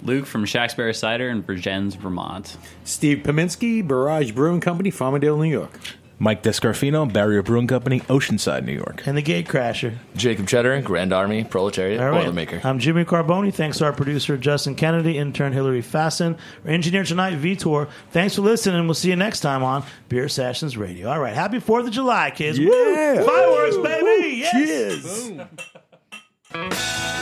Luke 0.03 0.27
from 0.27 0.45
Shacksbury 0.45 0.95
Cider 0.95 1.29
in 1.29 1.41
Vergennes, 1.41 1.95
Vermont. 1.95 2.57
Steve 2.83 3.23
Pominski, 3.23 3.85
Barrage 3.85 4.31
Brewing 4.31 4.61
Company, 4.61 4.91
Farmingdale, 4.91 5.37
New 5.37 5.49
York. 5.49 5.79
Mike 6.17 6.43
Descarfino, 6.43 7.11
Barrier 7.11 7.41
Brewing 7.43 7.67
Company, 7.67 7.99
Oceanside, 8.01 8.63
New 8.65 8.73
York. 8.73 9.05
And 9.05 9.17
the 9.17 9.21
Gate 9.21 9.47
Crasher. 9.47 9.95
Jacob 10.15 10.47
Cheddar, 10.47 10.81
Grand 10.81 11.11
Army, 11.11 11.43
Proletariat, 11.43 11.99
All 11.99 12.09
right. 12.09 12.25
Boilermaker. 12.27 12.63
I'm 12.63 12.79
Jimmy 12.79 13.03
Carbone. 13.03 13.53
Thanks 13.53 13.79
to 13.79 13.85
our 13.85 13.93
producer, 13.93 14.37
Justin 14.37 14.75
Kennedy, 14.75 15.17
intern 15.17 15.51
Hillary 15.53 15.81
Fasten, 15.81 16.37
our 16.63 16.71
engineer 16.71 17.03
tonight, 17.03 17.37
Vitor. 17.37 17.89
Thanks 18.11 18.35
for 18.35 18.41
listening, 18.41 18.77
and 18.77 18.87
we'll 18.87 18.93
see 18.95 19.09
you 19.09 19.15
next 19.15 19.41
time 19.41 19.63
on 19.63 19.83
Beer 20.09 20.29
Sessions 20.29 20.77
Radio. 20.77 21.09
All 21.09 21.19
right. 21.19 21.33
Happy 21.33 21.59
4th 21.59 21.87
of 21.87 21.91
July, 21.91 22.31
kids. 22.31 22.57
Yeah. 22.57 22.69
Woo! 22.69 23.25
Fireworks, 23.25 23.77
baby. 23.77 24.37
Yes. 24.37 24.51
Cheers. 26.53 27.21